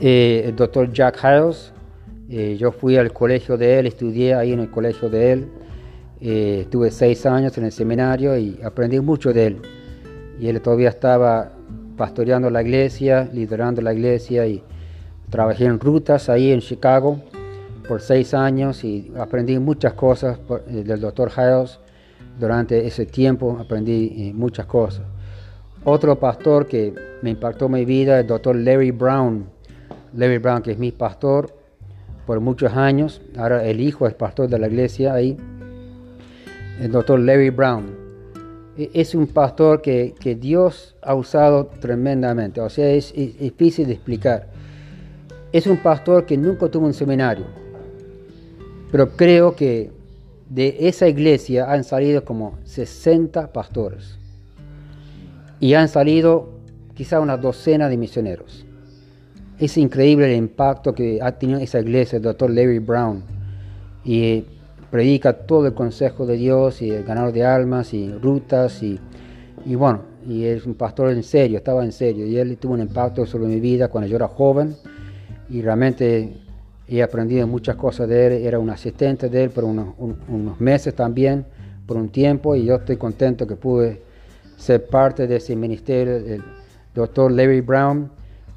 eh, 0.00 0.44
el 0.46 0.56
doctor 0.56 0.90
Jack 0.90 1.18
Hiles, 1.22 1.72
eh, 2.30 2.56
yo 2.58 2.72
fui 2.72 2.96
al 2.96 3.12
colegio 3.12 3.58
de 3.58 3.78
él, 3.78 3.86
estudié 3.86 4.34
ahí 4.34 4.52
en 4.52 4.60
el 4.60 4.70
colegio 4.70 5.10
de 5.10 5.32
él, 5.32 5.48
estuve 6.20 6.90
seis 6.90 7.26
años 7.26 7.56
en 7.58 7.64
el 7.64 7.72
seminario 7.72 8.36
y 8.36 8.58
aprendí 8.64 9.00
mucho 9.00 9.32
de 9.32 9.46
él. 9.46 9.62
Y 10.40 10.48
él 10.48 10.60
todavía 10.60 10.88
estaba 10.88 11.52
pastoreando 11.96 12.50
la 12.50 12.62
iglesia, 12.62 13.28
liderando 13.32 13.82
la 13.82 13.92
iglesia 13.92 14.46
y 14.46 14.62
Trabajé 15.30 15.66
en 15.66 15.78
rutas 15.78 16.30
ahí 16.30 16.52
en 16.52 16.60
Chicago 16.60 17.20
por 17.86 18.00
seis 18.00 18.32
años 18.32 18.82
y 18.82 19.12
aprendí 19.18 19.58
muchas 19.58 19.92
cosas 19.92 20.38
por, 20.38 20.64
eh, 20.68 20.84
del 20.84 21.00
doctor 21.00 21.30
Hiles. 21.36 21.78
Durante 22.40 22.86
ese 22.86 23.04
tiempo 23.04 23.58
aprendí 23.60 24.28
eh, 24.28 24.32
muchas 24.32 24.64
cosas. 24.64 25.02
Otro 25.84 26.18
pastor 26.18 26.66
que 26.66 26.94
me 27.22 27.30
impactó 27.30 27.68
mi 27.68 27.84
vida 27.84 28.16
es 28.16 28.22
el 28.22 28.28
doctor 28.28 28.56
Larry 28.56 28.90
Brown. 28.90 29.46
Larry 30.14 30.38
Brown, 30.38 30.62
que 30.62 30.72
es 30.72 30.78
mi 30.78 30.92
pastor 30.92 31.54
por 32.26 32.40
muchos 32.40 32.72
años. 32.72 33.20
Ahora 33.36 33.64
el 33.64 33.80
hijo 33.80 34.06
es 34.06 34.14
pastor 34.14 34.48
de 34.48 34.58
la 34.58 34.68
iglesia 34.68 35.12
ahí. 35.12 35.36
El 36.80 36.92
doctor 36.92 37.18
Larry 37.20 37.50
Brown. 37.50 38.08
Es 38.76 39.14
un 39.14 39.26
pastor 39.26 39.82
que, 39.82 40.14
Dios 40.40 40.94
ha 41.02 41.14
usado 41.14 41.66
tremendamente. 41.66 42.60
O 42.60 42.70
sea, 42.70 42.88
es, 42.90 43.12
es 43.16 43.38
difícil 43.38 43.86
de 43.86 43.94
explicar 43.94 44.48
es 45.52 45.66
un 45.66 45.78
pastor 45.78 46.26
que 46.26 46.36
nunca 46.36 46.68
tuvo 46.68 46.86
un 46.86 46.94
seminario, 46.94 47.46
pero 48.92 49.10
creo 49.16 49.54
que 49.56 49.90
de 50.48 50.76
esa 50.80 51.08
iglesia 51.08 51.70
han 51.70 51.84
salido 51.84 52.24
como 52.24 52.58
60 52.64 53.52
pastores 53.52 54.18
y 55.60 55.74
han 55.74 55.88
salido 55.88 56.50
quizá 56.94 57.20
una 57.20 57.36
docena 57.36 57.88
de 57.88 57.96
misioneros. 57.96 58.64
Es 59.58 59.76
increíble 59.76 60.30
el 60.30 60.36
impacto 60.36 60.94
que 60.94 61.18
ha 61.20 61.32
tenido 61.32 61.58
esa 61.60 61.80
iglesia, 61.80 62.16
el 62.16 62.22
doctor 62.22 62.50
Larry 62.50 62.78
Brown, 62.78 63.22
y 64.04 64.44
predica 64.90 65.32
todo 65.32 65.66
el 65.66 65.74
consejo 65.74 66.26
de 66.26 66.36
Dios 66.36 66.82
y 66.82 66.90
el 66.90 67.04
ganador 67.04 67.32
de 67.32 67.44
almas 67.44 67.92
y 67.94 68.12
rutas 68.12 68.82
y, 68.82 68.98
y 69.64 69.74
bueno, 69.74 70.02
y 70.26 70.44
es 70.44 70.66
un 70.66 70.74
pastor 70.74 71.10
en 71.10 71.22
serio, 71.22 71.58
estaba 71.58 71.84
en 71.84 71.92
serio, 71.92 72.26
y 72.26 72.36
él 72.36 72.56
tuvo 72.58 72.74
un 72.74 72.80
impacto 72.80 73.26
sobre 73.26 73.48
mi 73.48 73.60
vida 73.60 73.88
cuando 73.88 74.08
yo 74.08 74.16
era 74.16 74.28
joven 74.28 74.76
y 75.48 75.62
realmente 75.62 76.34
he 76.86 77.02
aprendido 77.02 77.46
muchas 77.46 77.76
cosas 77.76 78.08
de 78.08 78.26
él. 78.26 78.32
Era 78.46 78.58
un 78.58 78.70
asistente 78.70 79.28
de 79.28 79.44
él 79.44 79.50
por 79.50 79.64
unos, 79.64 79.94
un, 79.98 80.16
unos, 80.28 80.60
meses 80.60 80.94
también, 80.94 81.44
por 81.86 81.96
un 81.96 82.08
tiempo, 82.08 82.54
y 82.54 82.64
yo 82.64 82.76
estoy 82.76 82.96
contento 82.96 83.46
que 83.46 83.56
pude 83.56 84.02
ser 84.56 84.86
parte 84.86 85.26
de 85.26 85.36
ese 85.36 85.54
ministerio. 85.56 86.16
El 86.16 86.42
doctor 86.94 87.30
Larry 87.30 87.60
Brown, 87.60 88.10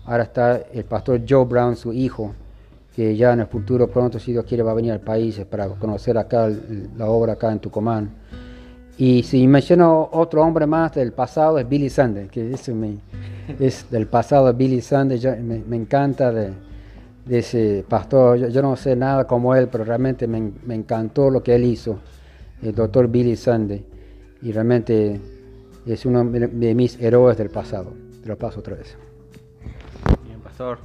ahora 0.06 0.24
está 0.24 0.58
el 0.74 0.84
pastor 0.86 1.22
Joe 1.28 1.46
Brown, 1.46 1.76
su 1.76 1.94
hijo, 1.94 2.34
que 2.96 3.16
ya 3.16 3.34
en 3.34 3.42
el 3.42 3.48
futuro 3.48 3.88
pronto, 3.88 4.20
si 4.20 4.32
Dios 4.32 4.46
quiere, 4.46 4.64
va 4.64 4.72
a 4.72 4.76
venir 4.76 4.92
al 4.92 5.00
país 5.00 5.42
para 5.50 5.68
conocer 5.70 6.18
acá 6.18 6.50
la 6.98 7.08
obra 7.08 7.34
acá 7.34 7.52
en 7.52 7.60
Tucumán. 7.60 8.12
Y 8.98 9.24
si 9.24 9.48
menciono 9.48 10.10
otro 10.12 10.44
hombre 10.44 10.68
más 10.68 10.94
del 10.94 11.14
pasado 11.14 11.58
es 11.58 11.68
Billy 11.68 11.90
Sunday, 11.90 12.28
que 12.28 12.54
eso 12.54 12.76
me, 12.76 12.98
es 13.60 13.90
del 13.90 14.08
pasado 14.08 14.54
Billy 14.54 14.82
yo, 14.82 15.32
me, 15.38 15.64
me 15.66 15.76
encanta 15.76 16.32
de, 16.32 16.52
de 17.26 17.40
ese 17.40 17.86
pastor. 17.88 18.38
Yo, 18.38 18.50
yo, 18.50 18.62
no 18.62 18.76
sé 18.76 18.96
nada 18.96 19.26
como 19.26 19.56
él, 19.56 19.70
pero 19.70 19.84
realmente 19.86 20.28
me, 20.28 20.52
me, 20.64 20.76
encantó 20.76 21.30
lo 21.30 21.42
que 21.42 21.56
él 21.56 21.64
hizo, 21.64 22.00
el 22.62 22.76
doctor 22.76 23.08
Billy 23.08 23.36
Sunday. 23.36 23.86
Y 24.42 24.52
realmente 24.52 25.20
es 25.86 26.06
uno 26.06 26.24
de 26.26 26.76
mis 26.76 27.00
héroes 27.02 27.38
del 27.38 27.50
pasado. 27.50 27.94
Te 28.22 28.28
lo 28.28 28.38
paso 28.38 28.60
otra 28.60 28.76
vez. 28.76 28.98
Bien, 30.26 30.40
pastor. 30.42 30.78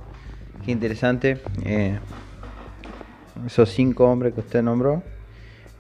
Qué 0.64 0.72
interesante. 0.72 1.40
Eh, 1.64 1.98
esos 3.46 3.70
cinco 3.70 4.04
hombres 4.10 4.34
que 4.34 4.40
usted 4.40 4.62
nombró. 4.62 5.02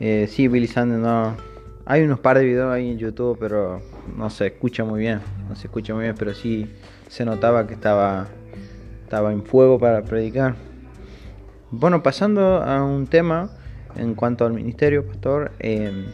Eh, 0.00 0.28
sí, 0.30 0.48
Billy 0.48 0.70
no. 0.86 1.36
Hay 1.84 2.02
unos 2.02 2.18
par 2.18 2.38
de 2.38 2.44
videos 2.44 2.72
ahí 2.72 2.90
en 2.90 2.98
YouTube, 2.98 3.38
pero 3.38 3.80
no 4.16 4.28
se 4.30 4.46
escucha 4.48 4.84
muy 4.84 5.00
bien. 5.00 5.20
No 5.48 5.56
se 5.56 5.66
escucha 5.66 5.94
muy 5.94 6.04
bien, 6.04 6.14
pero 6.18 6.34
sí 6.34 6.70
se 7.08 7.24
notaba 7.24 7.66
que 7.66 7.74
estaba 7.74 8.26
estaba 9.06 9.32
en 9.32 9.44
fuego 9.44 9.78
para 9.78 10.02
predicar. 10.02 10.56
Bueno, 11.70 12.02
pasando 12.02 12.62
a 12.62 12.82
un 12.82 13.06
tema 13.06 13.50
en 13.96 14.14
cuanto 14.14 14.44
al 14.44 14.52
ministerio, 14.52 15.06
pastor. 15.06 15.52
Eh, 15.60 16.06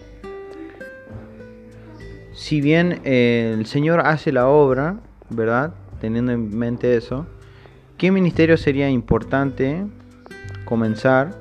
si 2.34 2.60
bien 2.60 3.00
el 3.04 3.64
Señor 3.64 4.00
hace 4.00 4.30
la 4.30 4.46
obra, 4.46 4.96
¿verdad? 5.30 5.72
Teniendo 6.00 6.32
en 6.32 6.56
mente 6.56 6.96
eso, 6.96 7.26
¿qué 8.02 8.10
ministerio 8.10 8.56
sería 8.56 8.90
importante 8.90 9.86
comenzar 10.64 11.38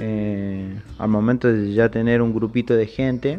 eh, 0.00 0.76
al 0.98 1.08
momento 1.08 1.46
de 1.46 1.72
ya 1.72 1.88
tener 1.88 2.20
un 2.20 2.34
grupito 2.34 2.74
de 2.74 2.88
gente? 2.88 3.38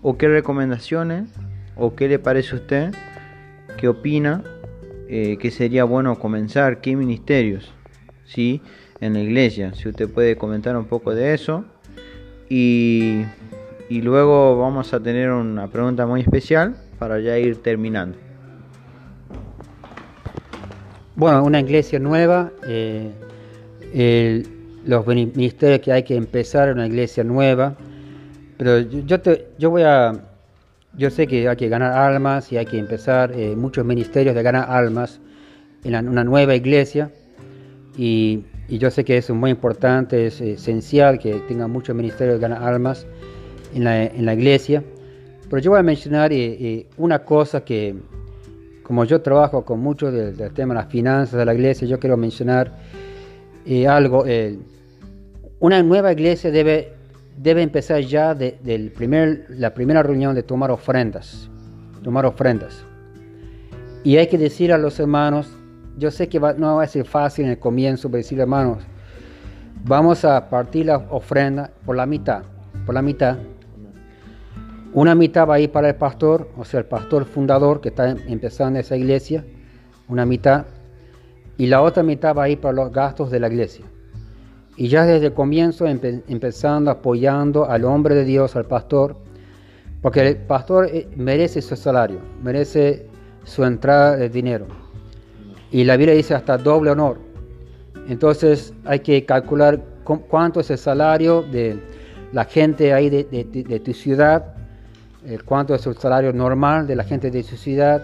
¿O 0.00 0.16
qué 0.16 0.26
recomendaciones? 0.26 1.28
¿O 1.76 1.94
qué 1.94 2.08
le 2.08 2.18
parece 2.18 2.54
a 2.54 2.58
usted? 2.60 2.94
¿Qué 3.76 3.88
opina? 3.88 4.42
eh, 5.06 5.36
que 5.38 5.50
sería 5.50 5.84
bueno 5.84 6.18
comenzar, 6.18 6.80
qué 6.80 6.96
ministerios, 6.96 7.70
¿sí? 8.24 8.62
En 9.02 9.12
la 9.12 9.20
iglesia, 9.20 9.74
si 9.74 9.90
usted 9.90 10.08
puede 10.08 10.36
comentar 10.38 10.74
un 10.78 10.86
poco 10.86 11.14
de 11.14 11.34
eso. 11.34 11.66
y, 12.48 13.20
y 13.90 14.00
luego 14.00 14.58
vamos 14.58 14.94
a 14.94 15.02
tener 15.02 15.30
una 15.30 15.68
pregunta 15.68 16.06
muy 16.06 16.22
especial 16.22 16.74
para 16.98 17.20
ya 17.20 17.38
ir 17.38 17.56
terminando. 17.56 18.16
Bueno, 21.16 21.44
una 21.44 21.60
iglesia 21.60 22.00
nueva, 22.00 22.50
eh, 22.66 23.08
el- 23.92 24.48
los 24.84 25.06
ministerios 25.06 25.80
que 25.80 25.92
hay 25.92 26.02
que 26.02 26.16
empezar 26.16 26.72
una 26.72 26.86
iglesia 26.88 27.22
nueva, 27.22 27.76
pero 28.58 28.80
yo, 28.80 29.20
te, 29.20 29.46
yo 29.56 29.70
voy 29.70 29.82
a, 29.82 30.12
yo 30.96 31.10
sé 31.10 31.28
que 31.28 31.48
hay 31.48 31.56
que 31.56 31.68
ganar 31.68 31.92
almas 31.92 32.50
y 32.52 32.56
hay 32.56 32.66
que 32.66 32.78
empezar 32.78 33.30
eh, 33.32 33.54
muchos 33.56 33.84
ministerios 33.84 34.34
de 34.34 34.42
ganar 34.42 34.66
almas 34.68 35.20
en 35.84 36.08
una 36.08 36.24
nueva 36.24 36.54
iglesia. 36.56 37.10
Y, 37.96 38.44
yo 38.68 38.90
sé 38.90 39.04
que 39.04 39.18
eso 39.18 39.34
es 39.34 39.38
muy 39.38 39.50
importante, 39.50 40.26
es 40.26 40.40
esencial 40.40 41.18
que 41.18 41.34
tenga 41.46 41.68
muchos 41.68 41.94
ministerios 41.94 42.36
de 42.36 42.48
ganar 42.48 42.62
almas 42.62 43.06
en 43.74 43.84
la, 43.84 44.04
en 44.04 44.24
la 44.24 44.32
iglesia, 44.32 44.82
pero 45.50 45.60
yo 45.60 45.70
voy 45.72 45.80
a 45.80 45.82
mencionar 45.82 46.32
eh, 46.32 46.86
una 46.96 47.20
cosa 47.20 47.62
que 47.62 47.94
como 48.84 49.04
yo 49.04 49.20
trabajo 49.20 49.64
con 49.64 49.80
mucho 49.80 50.12
del, 50.12 50.36
tema 50.52 50.74
de 50.74 50.80
las 50.80 50.88
finanzas 50.90 51.36
de 51.38 51.44
la 51.44 51.54
iglesia, 51.54 51.88
yo 51.88 51.98
quiero 51.98 52.16
mencionar 52.16 52.70
eh, 53.66 53.88
algo. 53.88 54.24
una 55.60 55.82
nueva 55.82 56.12
iglesia 56.12 56.50
debe, 56.50 56.92
debe 57.36 57.62
empezar 57.62 58.00
ya 58.02 58.34
de, 58.34 58.58
del 58.62 58.90
primer, 58.92 59.46
la 59.48 59.74
primera 59.74 60.02
reunión 60.02 60.34
de 60.34 60.42
tomar 60.42 60.70
ofrendas. 60.70 61.48
Tomar 62.02 62.26
ofrendas. 62.26 62.84
Y 64.04 64.18
hay 64.18 64.26
que 64.26 64.36
decir 64.36 64.70
a 64.72 64.76
los 64.78 65.00
hermanos, 65.00 65.48
yo 65.96 66.10
sé 66.10 66.28
que 66.28 66.38
va- 66.38 66.52
no 66.52 66.76
va 66.76 66.82
a 66.82 66.86
ser 66.86 67.06
fácil 67.06 67.46
en 67.46 67.52
el 67.52 67.58
comienzo, 67.58 68.08
pero 68.10 68.18
decir 68.18 68.38
hermanos, 68.38 68.82
vamos 69.82 70.24
a 70.26 70.50
partir 70.50 70.86
la 70.86 70.98
ofrenda 70.98 71.70
por 71.86 71.96
la 71.96 72.04
mitad. 72.04 72.42
Por 72.84 72.94
la 72.94 73.00
mitad. 73.02 73.38
Una 74.94 75.14
mitad 75.14 75.48
va 75.48 75.54
a 75.54 75.60
ir 75.60 75.70
para 75.72 75.88
el 75.88 75.96
pastor, 75.96 76.48
o 76.56 76.64
sea, 76.64 76.80
el 76.80 76.86
pastor 76.86 77.24
fundador 77.24 77.80
que 77.80 77.88
está 77.88 78.10
em- 78.10 78.18
empezando 78.28 78.78
esa 78.78 78.96
iglesia, 78.96 79.44
una 80.08 80.24
mitad, 80.24 80.66
y 81.56 81.66
la 81.66 81.82
otra 81.82 82.02
mitad 82.02 82.34
va 82.36 82.44
a 82.44 82.48
ir 82.48 82.60
para 82.60 82.74
los 82.74 82.92
gastos 82.92 83.30
de 83.30 83.40
la 83.40 83.48
iglesia. 83.48 83.84
Y 84.76 84.88
ya 84.88 85.04
desde 85.04 85.26
el 85.26 85.32
comienzo 85.34 85.86
empe- 85.86 86.22
empezando 86.28 86.90
apoyando 86.90 87.68
al 87.68 87.84
hombre 87.84 88.14
de 88.14 88.24
Dios, 88.24 88.54
al 88.56 88.66
pastor, 88.66 89.16
porque 90.00 90.20
el 90.28 90.36
pastor 90.36 90.86
eh, 90.92 91.08
merece 91.16 91.60
su 91.62 91.74
salario, 91.76 92.18
merece 92.42 93.06
su 93.44 93.64
entrada 93.64 94.16
de 94.16 94.28
dinero. 94.28 94.66
Y 95.72 95.84
la 95.84 95.96
Biblia 95.96 96.14
dice 96.14 96.34
hasta 96.34 96.56
doble 96.56 96.90
honor. 96.90 97.18
Entonces 98.08 98.72
hay 98.84 99.00
que 99.00 99.24
calcular 99.24 99.82
cu- 100.04 100.20
cuánto 100.28 100.60
es 100.60 100.70
el 100.70 100.78
salario 100.78 101.42
de 101.42 101.80
la 102.32 102.44
gente 102.44 102.92
ahí 102.92 103.08
de 103.10 103.80
tu 103.84 103.92
ciudad, 103.92 104.53
eh, 105.26 105.38
cuánto 105.44 105.74
es 105.74 105.86
el 105.86 105.96
salario 105.96 106.32
normal 106.32 106.86
de 106.86 106.96
la 106.96 107.04
gente 107.04 107.30
de 107.30 107.42
su 107.42 107.56
ciudad 107.56 108.02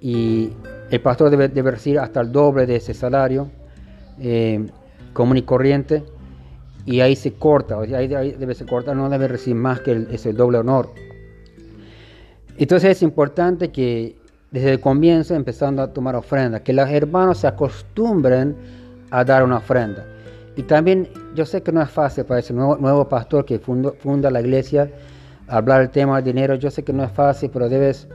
y 0.00 0.52
el 0.90 1.00
pastor 1.00 1.30
debe, 1.30 1.48
debe 1.48 1.72
recibir 1.72 1.98
hasta 1.98 2.20
el 2.20 2.30
doble 2.32 2.66
de 2.66 2.76
ese 2.76 2.94
salario 2.94 3.50
eh, 4.20 4.66
común 5.12 5.36
y 5.36 5.42
corriente 5.42 6.02
y 6.86 7.00
ahí 7.00 7.16
se 7.16 7.34
corta, 7.34 7.76
o 7.78 7.84
sea, 7.84 7.98
ahí, 7.98 8.14
ahí 8.14 8.32
debe 8.32 8.54
se 8.54 8.64
cortar, 8.64 8.96
no 8.96 9.08
debe 9.10 9.28
recibir 9.28 9.56
más 9.56 9.80
que 9.80 9.92
el, 9.92 10.08
ese 10.10 10.32
doble 10.32 10.58
honor. 10.58 10.88
Entonces 12.56 12.92
es 12.92 13.02
importante 13.02 13.70
que 13.70 14.16
desde 14.50 14.72
el 14.72 14.80
comienzo 14.80 15.34
empezando 15.34 15.82
a 15.82 15.92
tomar 15.92 16.16
ofrenda, 16.16 16.60
que 16.60 16.72
los 16.72 16.88
hermanos 16.88 17.38
se 17.38 17.46
acostumbren 17.46 18.56
a 19.10 19.24
dar 19.24 19.44
una 19.44 19.58
ofrenda. 19.58 20.06
Y 20.56 20.62
también 20.62 21.08
yo 21.34 21.44
sé 21.44 21.62
que 21.62 21.70
no 21.70 21.82
es 21.82 21.90
fácil 21.90 22.24
para 22.24 22.40
ese 22.40 22.52
nuevo, 22.52 22.76
nuevo 22.76 23.08
pastor 23.08 23.44
que 23.44 23.58
fundo- 23.58 23.94
funda 24.00 24.30
la 24.30 24.40
iglesia 24.40 24.90
hablar 25.48 25.82
el 25.82 25.90
tema 25.90 26.16
del 26.16 26.24
dinero. 26.24 26.54
Yo 26.54 26.70
sé 26.70 26.82
que 26.82 26.92
no 26.92 27.04
es 27.04 27.10
fácil, 27.10 27.50
pero 27.52 27.68
debes 27.68 28.08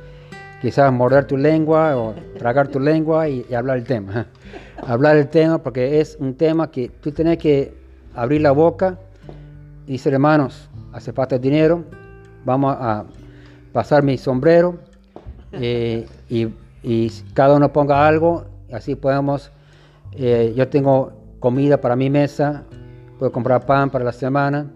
quizás 0.62 0.92
morder 0.94 1.26
tu 1.26 1.38
lengua 1.38 1.98
o 1.98 2.14
tragar 2.38 2.68
tu 2.68 2.80
lengua 2.80 3.28
y, 3.28 3.46
y 3.50 3.54
hablar 3.54 3.78
el 3.78 3.84
tema. 3.84 4.28
hablar 4.88 5.18
el 5.18 5.28
tema 5.28 5.58
porque 5.58 6.00
es 6.00 6.18
un 6.20 6.36
tema 6.36 6.72
que 6.72 6.90
tú 6.90 7.12
tienes 7.12 7.38
que 7.38 7.74
abrir 8.16 8.42
la 8.42 8.52
boca 8.52 8.98
y 9.88 9.94
decir, 9.94 10.14
hermanos, 10.14 10.70
hace 10.94 11.12
falta 11.12 11.38
dinero, 11.38 11.84
vamos 12.46 12.76
a 12.80 13.06
pasar 13.74 14.04
mi 14.04 14.18
sombrero 14.18 14.78
eh, 15.52 16.08
y, 16.30 16.48
y 16.84 17.10
cada 17.34 17.56
uno 17.56 17.74
ponga 17.74 18.08
algo, 18.08 18.46
así 18.72 18.96
podemos, 18.96 19.52
eh, 20.14 20.54
yo 20.56 20.68
tengo 20.70 21.12
comida 21.40 21.82
para 21.82 21.96
mi 21.96 22.10
mesa, 22.10 22.64
puedo 23.20 23.32
comprar 23.32 23.66
pan 23.66 23.90
para 23.90 24.06
la 24.06 24.14
semana 24.14 24.68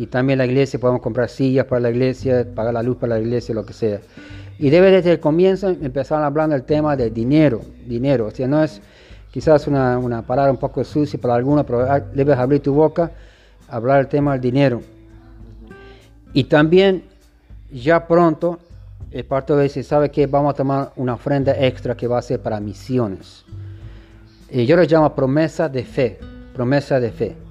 y 0.00 0.06
también 0.06 0.38
la 0.38 0.46
iglesia 0.46 0.80
podemos 0.80 1.02
comprar 1.02 1.28
sillas 1.28 1.66
para 1.66 1.82
la 1.82 1.90
iglesia, 1.90 2.46
pagar 2.54 2.72
la 2.72 2.82
luz 2.82 2.96
para 2.96 3.16
la 3.16 3.20
iglesia, 3.20 3.54
lo 3.54 3.66
que 3.66 3.74
sea. 3.74 4.00
Y 4.58 4.70
debe 4.70 4.90
desde 4.90 5.12
el 5.12 5.20
comienzo 5.20 5.68
empezar 5.68 6.22
hablando 6.22 6.54
del 6.54 6.64
tema 6.64 6.96
de 6.96 7.10
dinero, 7.10 7.60
dinero, 7.86 8.28
o 8.28 8.30
sea, 8.30 8.48
no 8.48 8.64
es 8.64 8.80
quizás 9.30 9.66
una, 9.66 9.98
una 9.98 10.22
palabra 10.22 10.50
un 10.52 10.56
poco 10.56 10.82
sucia 10.84 11.20
para 11.20 11.34
algunos, 11.34 11.66
pero 11.66 11.82
ah, 11.82 12.00
debes 12.00 12.38
abrir 12.38 12.62
tu 12.62 12.72
boca, 12.72 13.10
hablar 13.68 14.00
el 14.00 14.08
tema 14.08 14.32
del 14.32 14.40
dinero. 14.40 14.80
Y 16.32 16.44
también 16.44 17.04
ya 17.70 18.06
pronto 18.08 18.58
el 19.10 19.26
pastor 19.26 19.60
dice, 19.60 19.82
¿sabe 19.82 20.10
qué? 20.10 20.26
Vamos 20.26 20.54
a 20.54 20.56
tomar 20.56 20.92
una 20.96 21.12
ofrenda 21.12 21.52
extra 21.58 21.94
que 21.94 22.06
va 22.06 22.16
a 22.16 22.22
ser 22.22 22.40
para 22.40 22.58
misiones. 22.58 23.44
Y 24.50 24.64
yo 24.64 24.76
lo 24.76 24.82
llamo 24.84 25.14
promesa 25.14 25.68
de 25.68 25.84
fe, 25.84 26.18
promesa 26.54 26.98
de 26.98 27.10
fe. 27.10 27.49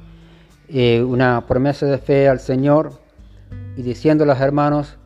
Eh, 0.72 1.02
una 1.02 1.48
promesa 1.48 1.88
de 1.88 1.98
fe 1.98 2.28
al 2.28 2.40
Señor 2.40 2.92
y 3.76 3.82
diciendo 3.82 4.24
a 4.24 4.28
los 4.28 4.40
hermanos, 4.40 4.98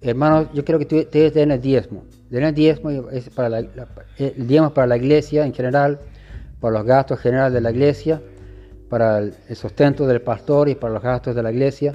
hermanos, 0.00 0.46
yo 0.54 0.64
quiero 0.64 0.78
que 0.78 1.00
ustedes 1.00 1.34
den 1.34 1.50
el 1.50 1.60
diezmo. 1.60 2.04
El 2.30 2.54
diezmo, 2.54 2.90
es 3.10 3.28
para 3.30 3.58
el 3.58 4.46
diezmo 4.46 4.72
para 4.72 4.86
la 4.86 4.96
iglesia 4.96 5.44
en 5.44 5.52
general, 5.52 5.98
para 6.60 6.78
los 6.78 6.86
gastos 6.86 7.18
generales 7.18 7.52
de 7.52 7.60
la 7.60 7.72
iglesia, 7.72 8.22
para 8.88 9.18
el 9.18 9.34
sustento 9.56 10.06
del 10.06 10.20
pastor 10.20 10.68
y 10.68 10.76
para 10.76 10.94
los 10.94 11.02
gastos 11.02 11.34
de 11.34 11.42
la 11.42 11.50
iglesia. 11.50 11.92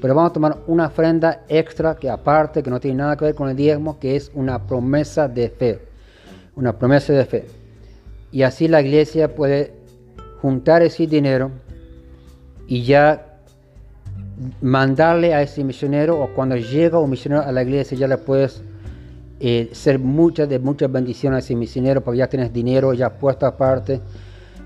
Pero 0.00 0.14
vamos 0.14 0.30
a 0.30 0.34
tomar 0.34 0.58
una 0.68 0.86
ofrenda 0.86 1.42
extra 1.48 1.96
que 1.96 2.08
aparte, 2.08 2.62
que 2.62 2.70
no 2.70 2.78
tiene 2.78 2.98
nada 2.98 3.16
que 3.16 3.24
ver 3.24 3.34
con 3.34 3.48
el 3.48 3.56
diezmo, 3.56 3.98
que 3.98 4.14
es 4.14 4.30
una 4.34 4.68
promesa 4.68 5.26
de 5.26 5.50
fe. 5.50 5.80
Una 6.54 6.78
promesa 6.78 7.12
de 7.12 7.24
fe. 7.24 7.46
Y 8.30 8.42
así 8.44 8.68
la 8.68 8.80
iglesia 8.80 9.34
puede 9.34 9.74
juntar 10.40 10.82
ese 10.82 11.08
dinero 11.08 11.50
y 12.68 12.82
ya 12.82 13.38
mandarle 14.60 15.34
a 15.34 15.42
ese 15.42 15.64
misionero 15.64 16.20
o 16.20 16.28
cuando 16.34 16.56
llega 16.56 16.98
un 16.98 17.10
misionero 17.10 17.42
a 17.42 17.52
la 17.52 17.62
iglesia 17.62 17.96
ya 17.96 18.06
le 18.06 18.18
puedes 18.18 18.62
eh, 19.40 19.70
ser 19.72 19.98
muchas 19.98 20.48
de 20.48 20.58
muchas 20.58 20.90
bendiciones 20.90 21.36
a 21.36 21.38
ese 21.40 21.54
misionero 21.54 22.00
porque 22.02 22.18
ya 22.18 22.26
tienes 22.28 22.52
dinero 22.52 22.92
ya 22.94 23.10
puesto 23.10 23.46
aparte 23.46 24.00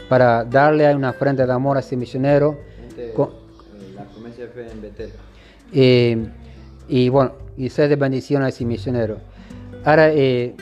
para 0.08 0.44
darle 0.44 0.92
una 0.94 1.10
ofrenda 1.10 1.46
de 1.46 1.52
amor 1.52 1.76
a 1.76 1.80
ese 1.80 1.96
misionero. 1.96 2.58
Con- 3.14 3.30
la 3.94 4.04
promesa 4.04 4.42
de 4.42 4.48
fe 4.48 4.70
en 4.70 4.82
Betel. 4.82 5.12
eh, 5.72 6.26
y 6.88 7.08
bueno, 7.08 7.32
y 7.56 7.68
ser 7.68 7.88
de 7.88 7.96
bendición 7.96 8.42
a 8.42 8.48
ese 8.48 8.64
misionero. 8.64 9.18
Ahora, 9.84 10.10
eh, 10.10 10.56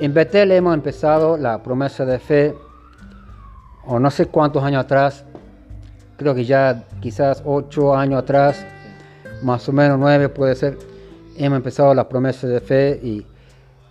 en 0.00 0.14
Betel 0.14 0.50
hemos 0.52 0.72
empezado 0.72 1.36
la 1.36 1.62
promesa 1.62 2.06
de 2.06 2.18
fe, 2.18 2.54
o 3.84 3.98
no 3.98 4.10
sé 4.10 4.26
cuántos 4.26 4.62
años 4.64 4.82
atrás, 4.84 5.24
creo 6.20 6.34
que 6.34 6.44
ya 6.44 6.84
quizás 7.00 7.42
ocho 7.46 7.96
años 7.96 8.22
atrás, 8.22 8.66
más 9.42 9.66
o 9.70 9.72
menos 9.72 9.98
nueve 9.98 10.28
puede 10.28 10.54
ser, 10.54 10.76
hemos 11.38 11.56
empezado 11.56 11.94
la 11.94 12.06
promesa 12.06 12.46
de 12.46 12.60
fe 12.60 13.00
y, 13.02 13.26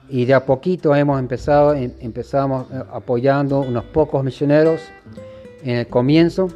y 0.09 0.25
de 0.25 0.35
a 0.35 0.45
poquito 0.45 0.95
hemos 0.95 1.19
empezado, 1.19 1.73
em- 1.73 1.91
empezamos 1.99 2.67
eh, 2.71 2.83
apoyando 2.93 3.61
unos 3.61 3.83
pocos 3.85 4.23
misioneros 4.23 4.79
en 5.63 5.77
el 5.77 5.87
comienzo. 5.87 6.47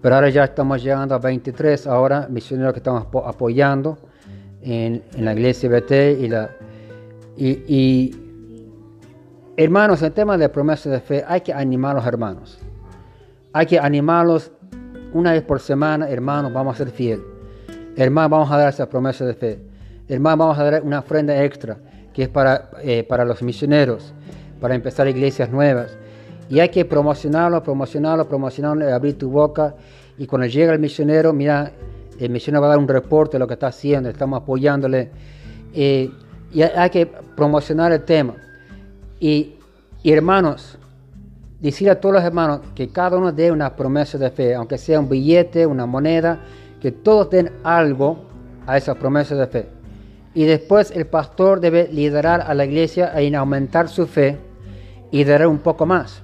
Pero 0.00 0.14
ahora 0.14 0.30
ya 0.30 0.44
estamos 0.44 0.82
llegando 0.82 1.14
a 1.14 1.18
23 1.18 1.86
ahora 1.86 2.26
misioneros 2.30 2.72
que 2.72 2.78
estamos 2.78 3.04
apo- 3.04 3.26
apoyando 3.28 3.98
en, 4.62 5.02
en 5.14 5.24
la 5.26 5.34
iglesia 5.34 5.68
BT 5.68 5.92
y 6.20 6.28
la 6.28 6.50
y, 7.36 8.16
hermanos, 9.56 10.00
el 10.02 10.12
tema 10.12 10.38
de 10.38 10.48
promesa 10.48 10.88
de 10.88 11.00
fe 11.00 11.22
hay 11.28 11.42
que 11.42 11.52
animar 11.52 11.92
a 11.92 11.94
los 12.00 12.06
hermanos. 12.06 12.58
Hay 13.52 13.66
que 13.66 13.78
animarlos 13.78 14.50
una 15.12 15.32
vez 15.32 15.42
por 15.42 15.60
semana, 15.60 16.08
hermanos, 16.08 16.52
vamos 16.52 16.74
a 16.74 16.78
ser 16.78 16.90
fiel. 16.90 17.22
Hermanos, 17.96 18.30
vamos 18.30 18.50
a 18.50 18.56
dar 18.56 18.68
esa 18.70 18.88
promesa 18.88 19.26
de 19.26 19.34
fe. 19.34 19.60
Hermanos, 20.08 20.38
vamos 20.38 20.58
a 20.58 20.70
dar 20.70 20.82
una 20.82 21.00
ofrenda 21.00 21.42
extra 21.44 21.76
que 22.14 22.22
es 22.24 22.28
para, 22.28 22.70
eh, 22.82 23.04
para 23.04 23.24
los 23.24 23.42
misioneros, 23.42 24.14
para 24.60 24.74
empezar 24.74 25.06
iglesias 25.08 25.50
nuevas. 25.50 25.96
Y 26.48 26.60
hay 26.60 26.70
que 26.70 26.84
promocionarlo, 26.84 27.62
promocionarlo, 27.62 28.26
promocionarlo, 28.28 28.92
abrir 28.94 29.18
tu 29.18 29.30
boca. 29.30 29.74
Y 30.16 30.26
cuando 30.26 30.46
llega 30.46 30.72
el 30.72 30.78
misionero, 30.78 31.32
mira, 31.32 31.72
el 32.18 32.30
misionero 32.30 32.62
va 32.62 32.68
a 32.68 32.70
dar 32.70 32.78
un 32.78 32.88
reporte 32.88 33.34
de 33.34 33.38
lo 33.38 33.46
que 33.46 33.54
está 33.54 33.68
haciendo, 33.68 34.08
estamos 34.08 34.42
apoyándole. 34.42 35.10
Eh, 35.74 36.10
y 36.52 36.62
hay- 36.62 36.90
que 36.90 37.06
promocionar 37.06 37.92
el 37.92 38.02
tema. 38.02 38.34
Y 39.20 39.54
hermanos, 40.04 40.78
decir 41.70 41.88
a 41.90 42.00
todos 42.00 42.14
los 42.14 42.24
hermanos 42.24 42.60
que 42.74 42.88
cada 42.88 43.16
uno 43.16 43.32
dé 43.32 43.52
una 43.52 43.76
promesa 43.76 44.18
de 44.18 44.30
fe, 44.30 44.54
aunque 44.54 44.78
sea 44.78 44.98
un 44.98 45.08
billete, 45.08 45.66
una 45.66 45.86
moneda, 45.86 46.40
que 46.80 46.90
todos 46.90 47.30
den 47.30 47.52
algo 47.62 48.24
a 48.66 48.76
esa 48.76 48.94
promesa 48.94 49.34
de 49.36 49.46
fe. 49.46 49.68
Y 50.34 50.44
después 50.44 50.90
el 50.90 51.06
pastor 51.06 51.60
debe 51.60 51.88
liderar 51.92 52.40
a 52.40 52.54
la 52.54 52.64
iglesia 52.64 53.12
en 53.20 53.36
aumentar 53.36 53.88
su 53.88 54.06
fe 54.06 54.38
y 55.10 55.24
dar 55.24 55.46
un 55.46 55.58
poco 55.58 55.86
más. 55.86 56.22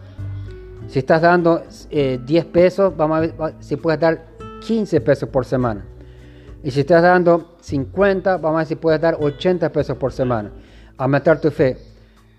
Si 0.89 0.99
estás 0.99 1.23
dando 1.23 1.59
10 1.59 1.89
eh, 1.91 2.49
pesos, 2.51 2.97
vamos 2.97 3.19
a 3.19 3.21
ver 3.21 3.35
si 3.61 3.77
puedes 3.77 4.01
dar 4.01 4.25
15 4.67 5.01
pesos 5.03 5.29
por 5.29 5.45
semana. 5.45 5.85
Y 6.65 6.71
si 6.71 6.81
estás 6.81 7.03
dando 7.03 7.57
50, 7.61 8.39
vamos 8.39 8.57
a 8.57 8.59
ver 8.59 8.67
si 8.67 8.75
puedes 8.75 9.01
dar 9.01 9.17
80 9.21 9.71
pesos 9.71 9.97
por 9.97 10.13
semana. 10.13 10.51
Aumentar 10.97 11.41
tu 11.41 11.51
fe. 11.51 11.77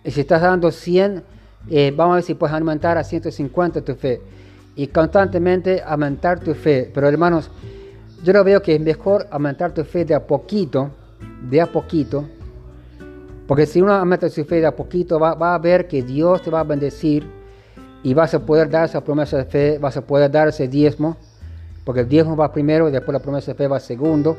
Y 0.04 0.12
si 0.12 0.22
estás 0.22 0.42
dando 0.42 0.72
100, 0.72 1.24
eh, 1.68 1.94
vamos 1.96 2.14
a 2.14 2.16
ver 2.16 2.24
si 2.24 2.34
puedes 2.36 2.56
aumentar 2.56 2.98
a 2.98 3.04
150 3.04 3.82
tu 3.82 3.96
fe. 3.96 4.22
Y 4.76 4.88
constantemente 4.88 5.82
aumentar 5.86 6.40
tu 6.40 6.54
fe. 6.54 6.90
Pero 6.94 7.08
hermanos, 7.08 7.50
yo 8.24 8.34
lo 8.34 8.44
veo 8.44 8.62
que 8.62 8.76
es 8.76 8.82
mejor 8.82 9.28
aumentar 9.32 9.74
tu 9.74 9.84
fe 9.84 10.06
de 10.06 10.16
a 10.16 10.26
poquito, 10.26 10.90
de 11.50 11.62
a 11.62 11.68
poquito. 11.68 12.26
Porque 13.48 13.66
si 13.66 13.82
uno 13.82 13.94
aumenta 13.94 14.30
su 14.30 14.46
fe 14.46 14.62
de 14.62 14.68
a 14.68 14.76
poquito, 14.76 15.20
va, 15.20 15.34
va 15.34 15.56
a 15.56 15.58
ver 15.58 15.88
que 15.88 16.04
Dios 16.04 16.42
te 16.42 16.52
va 16.52 16.60
a 16.62 16.64
bendecir 16.64 17.28
y 18.04 18.14
vas 18.14 18.34
a 18.34 18.46
poder 18.46 18.70
dar 18.70 18.86
esa 18.86 19.04
promesa 19.04 19.38
de 19.38 19.46
fe, 19.46 19.78
vas 19.78 19.98
a 19.98 20.02
poder 20.02 20.30
dar 20.32 20.48
ese 20.48 20.68
diezmo, 20.68 21.18
porque 21.84 22.02
el 22.02 22.08
diezmo 22.08 22.36
va 22.36 22.52
primero 22.52 22.88
y 22.88 22.92
después 22.92 23.14
la 23.14 23.20
promesa 23.20 23.52
de 23.52 23.58
fe 23.58 23.68
va 23.68 23.80
segundo. 23.80 24.38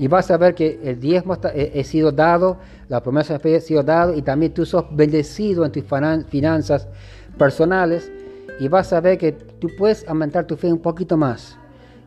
Y 0.00 0.08
vas 0.08 0.30
a 0.30 0.38
ver 0.38 0.54
que 0.54 0.80
el 0.82 0.98
diezmo 0.98 1.34
ha 1.34 1.48
eh, 1.52 1.84
sido 1.84 2.10
dado, 2.10 2.56
la 2.88 3.02
promesa 3.02 3.34
de 3.34 3.38
fe 3.38 3.56
ha 3.56 3.60
sido 3.60 3.82
dado 3.82 4.14
y 4.14 4.22
también 4.22 4.54
tú 4.54 4.64
sos 4.64 4.86
bendecido 4.92 5.62
en 5.62 5.70
tus 5.70 5.84
finanzas 6.30 6.88
personales 7.36 8.10
y 8.58 8.66
vas 8.68 8.94
a 8.94 9.00
ver 9.02 9.18
que 9.18 9.32
tú 9.32 9.68
puedes 9.76 10.08
aumentar 10.08 10.46
tu 10.46 10.56
fe 10.56 10.72
un 10.72 10.78
poquito 10.78 11.18
más 11.18 11.58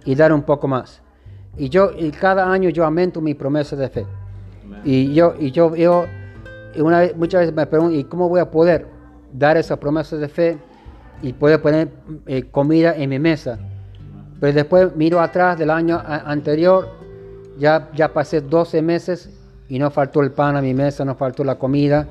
y 0.06 0.16
dar 0.16 0.34
un 0.34 0.42
poco 0.42 0.68
más. 0.68 1.04
Y 1.56 1.70
yo 1.70 1.92
y 1.96 2.10
cada 2.10 2.52
año 2.52 2.70
yo 2.70 2.84
aumento 2.84 3.22
mi 3.22 3.36
promesa 3.36 3.76
de 3.76 3.88
fe. 3.88 4.08
Y 4.84 5.14
yo 5.14 5.36
y 5.40 5.52
yo, 5.52 5.76
yo 5.76 6.08
una 6.80 7.02
vez, 7.02 7.16
muchas 7.16 7.42
veces 7.42 7.56
me 7.56 7.68
pregunto, 7.68 7.96
¿y 7.96 8.06
cómo 8.06 8.28
voy 8.28 8.40
a 8.40 8.50
poder 8.50 8.88
dar 9.32 9.56
esa 9.56 9.80
promesa 9.80 10.18
de 10.18 10.30
fe 10.30 10.58
y 11.22 11.32
poder 11.32 11.62
poner 11.62 11.90
eh, 12.26 12.42
comida 12.50 12.96
en 12.96 13.12
mi 13.12 13.20
mesa? 13.20 13.60
Pero 14.40 14.52
después 14.52 14.96
miro 14.96 15.22
atrás 15.22 15.60
del 15.60 15.70
año 15.70 16.02
anterior 16.04 17.03
ya, 17.58 17.90
ya 17.96 18.14
pasé 18.14 18.42
12 18.42 18.82
meses 18.82 19.30
y 19.70 19.80
no 19.80 19.90
faltó 19.92 20.22
el 20.22 20.32
pan 20.32 20.56
a 20.56 20.62
mi 20.62 20.74
mesa, 20.74 21.06
no 21.06 21.16
faltó 21.16 21.44
la 21.44 21.56
comida. 21.56 22.08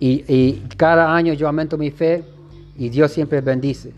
Y, 0.00 0.62
cada 0.76 1.14
año 1.14 1.32
yo 1.32 1.48
aumento 1.48 1.76
mi 1.76 1.90
fe 1.90 2.22
y 2.76 2.88
Dios 2.88 3.12
siempre 3.12 3.40
bendice. 3.40 3.92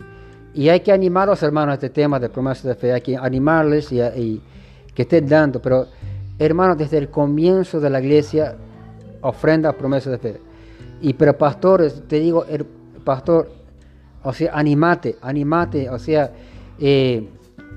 Y 0.53 0.69
hay 0.69 0.81
que 0.81 0.91
animar 0.91 1.27
a 1.27 1.31
los 1.31 1.43
hermanos 1.43 1.73
a 1.73 1.75
este 1.75 1.89
tema 1.89 2.19
de 2.19 2.27
promesas 2.29 2.63
de 2.63 2.75
fe, 2.75 2.91
hay 2.91 3.01
que 3.01 3.15
animarles 3.15 3.91
y, 3.91 4.41
que 4.93 5.03
estén 5.03 5.27
dando. 5.27 5.61
Pero 5.61 5.87
hermanos, 6.39 6.77
desde 6.77 6.97
el 6.97 7.09
comienzo 7.09 7.79
de 7.79 7.89
la 7.89 8.01
iglesia, 8.01 8.55
ofrenda 9.21 9.71
promesas 9.73 10.11
de 10.11 10.17
fe. 10.17 10.41
Y 11.01 11.13
pero 11.13 11.37
pastores, 11.37 12.03
te 12.07 12.19
digo, 12.19 12.45
el 12.45 12.65
pastor, 13.03 13.51
o 14.23 14.33
sea, 14.33 14.51
animate, 14.53 15.17
animate, 15.21 15.89
o 15.89 15.97
sea, 15.97 16.31
eh, 16.79 17.27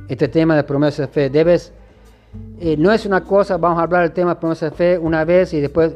este 0.08 0.28
tema 0.28 0.56
de 0.56 0.64
promesas 0.64 1.06
de 1.06 1.12
fe, 1.12 1.30
debes 1.30 1.72
eh, 2.60 2.76
no 2.78 2.92
es 2.92 3.04
una 3.04 3.22
cosa, 3.22 3.56
vamos 3.56 3.78
a 3.78 3.82
hablar 3.82 4.02
del 4.02 4.12
tema 4.12 4.34
de 4.34 4.40
promesa 4.40 4.66
de 4.66 4.72
fe 4.72 4.98
una 4.98 5.24
vez 5.24 5.52
y 5.52 5.60
después, 5.60 5.92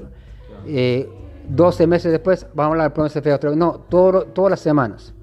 12 0.66 0.66
eh, 0.66 1.87
meses 1.87 2.12
después, 2.12 2.46
vamos 2.55 2.70
a 2.70 2.72
hablar 2.72 2.90
de 2.90 2.94
promesa 2.94 3.20
de 3.20 3.22
fe 3.22 3.33
otra 3.33 3.51
vez. 3.51 3.59
No, 3.59 3.72
todas 3.88 4.51
las 4.51 4.61
semanas. 4.61 5.14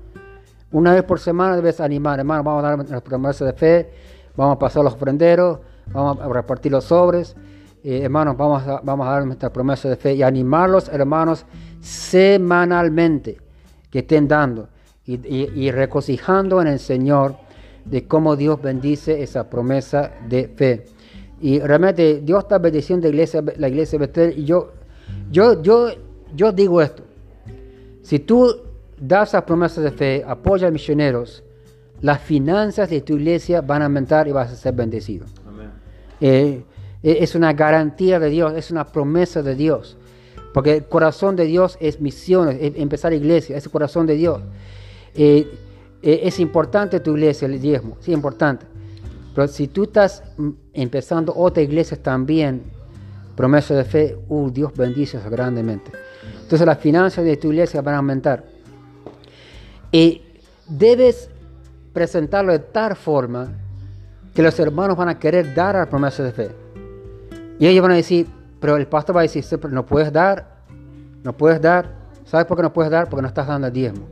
Una 0.72 0.94
vez 0.94 1.04
por 1.04 1.20
semana 1.20 1.56
debes 1.56 1.80
animar, 1.80 2.20
hermano, 2.20 2.44
vamos 2.44 2.64
a 2.64 2.70
dar 2.70 2.90
las 2.90 3.02
promesas 3.02 3.48
de 3.48 3.54
fe, 3.54 3.92
vamos 4.36 4.56
a 4.56 4.60
pasar 4.60 4.84
los 4.84 4.94
ofrenderos, 4.94 5.60
vamos 5.92 6.20
a 6.20 6.28
repartir 6.28 6.72
los 6.72 6.86
sobres. 6.86 7.36
Eh, 7.84 8.02
hermanos, 8.04 8.36
vamos 8.36 8.64
a, 8.66 8.82
dar 8.84 9.26
nuestra 9.26 9.54
promesa 9.54 9.88
de 9.90 9.98
fe 9.98 10.16
y 10.16 10.24
animarlos, 10.24 10.90
hermanos, 10.90 11.46
semanalmente 11.80 13.38
que 13.92 14.00
estén 14.00 14.28
dando 14.28 14.70
y, 15.06 15.20
y 15.28 15.70
regocijando 15.70 16.60
en 16.62 16.68
el 16.68 16.80
Señor 16.80 17.36
de 17.86 18.08
cómo 18.08 18.36
Dios 18.36 18.60
bendice 18.62 19.22
esa 19.22 19.50
promesa 19.50 20.12
de 20.28 20.48
fe. 20.48 20.95
Y 21.46 21.60
realmente 21.60 22.22
Dios 22.24 22.42
está 22.42 22.58
bendiciendo 22.58 23.06
la 23.08 23.10
iglesia, 23.14 23.44
la 23.58 23.68
iglesia 23.68 24.00
Betel. 24.00 24.34
Y 24.36 24.46
yo, 24.46 24.72
yo, 25.30 25.62
yo, 25.62 25.90
yo 26.36 26.52
digo 26.52 26.82
esto. 26.82 27.04
Si 28.02 28.18
tú 28.18 28.64
das 29.00 29.34
las 29.34 29.44
promesas 29.44 29.84
de 29.84 29.92
fe, 29.92 30.24
apoyas 30.28 30.70
a 30.70 30.72
misioneros, 30.72 31.44
las 32.02 32.20
finanzas 32.20 32.90
de 32.90 33.00
tu 33.02 33.14
iglesia 33.14 33.62
van 33.62 33.84
a 33.84 33.86
aumentar 33.86 34.28
y 34.28 34.32
vas 34.32 34.52
a 34.52 34.56
ser 34.56 34.74
bendecido. 34.74 35.28
Eh, 36.20 36.64
eh, 37.04 37.18
es 37.20 37.36
una 37.36 37.54
garantía 37.54 38.20
de 38.20 38.32
Dios, 38.32 38.54
es 38.56 38.72
una 38.72 38.88
promesa 38.88 39.44
de 39.44 39.54
Dios. 39.54 39.98
Porque 40.52 40.78
el 40.78 40.86
corazón 40.86 41.36
de 41.36 41.46
Dios 41.46 41.78
es 41.80 42.02
misiones, 42.02 42.58
es 42.60 42.74
empezar 42.76 43.14
iglesia, 43.14 43.56
es 43.56 43.66
el 43.66 43.72
corazón 43.72 44.08
de 44.08 44.16
Dios. 44.16 44.42
Eh, 45.14 45.48
es 46.02 46.40
importante 46.40 47.00
tu 47.02 47.12
iglesia, 47.12 47.46
el 47.46 47.62
diezmo, 47.62 47.98
sí, 48.00 48.14
importante. 48.14 48.66
Pero 49.36 49.48
si 49.48 49.68
tú 49.68 49.84
estás 49.84 50.24
mm, 50.38 50.50
empezando 50.76 51.34
otra 51.36 51.64
iglesia 51.64 52.02
también, 52.02 52.64
promesa 53.36 53.74
de 53.74 53.84
fe, 53.84 54.18
uh, 54.28 54.50
Dios 54.50 54.74
bendice 54.76 55.18
eso 55.18 55.30
grandemente. 55.30 55.92
Entonces 56.42 56.66
las 56.66 56.78
finanzas 56.78 57.26
de 57.26 57.38
tu 57.38 57.52
iglesia 57.52 57.82
van 57.82 57.96
a 57.96 57.98
aumentar. 57.98 58.44
Y 59.92 60.22
debes 60.68 61.30
presentarlo 61.94 62.52
de 62.52 62.60
tal 62.60 62.96
forma 62.96 63.48
que 64.34 64.42
los 64.42 64.60
hermanos 64.60 64.98
van 64.98 65.10
a 65.10 65.18
querer 65.18 65.54
dar 65.56 65.76
a 65.76 65.80
la 65.80 65.90
promesa 65.90 66.22
de 66.24 66.32
fe. 66.32 66.50
Y 67.58 67.68
ellos 67.68 67.82
van 67.82 67.92
a 67.92 67.96
decir, 67.96 68.28
pero 68.60 68.76
el 68.76 68.88
pastor 68.88 69.16
va 69.16 69.22
a 69.22 69.24
decir, 69.24 69.46
no 69.70 69.86
puedes 69.86 70.12
dar, 70.12 70.56
no 71.24 71.34
puedes 71.34 71.62
dar. 71.62 71.90
¿Sabes 72.26 72.46
por 72.46 72.58
qué 72.58 72.64
no 72.64 72.74
puedes 72.74 72.92
dar? 72.92 73.10
Porque 73.10 73.22
no 73.22 73.28
estás 73.28 73.48
dando 73.48 73.68
el 73.68 73.74
diezmo. 73.74 74.08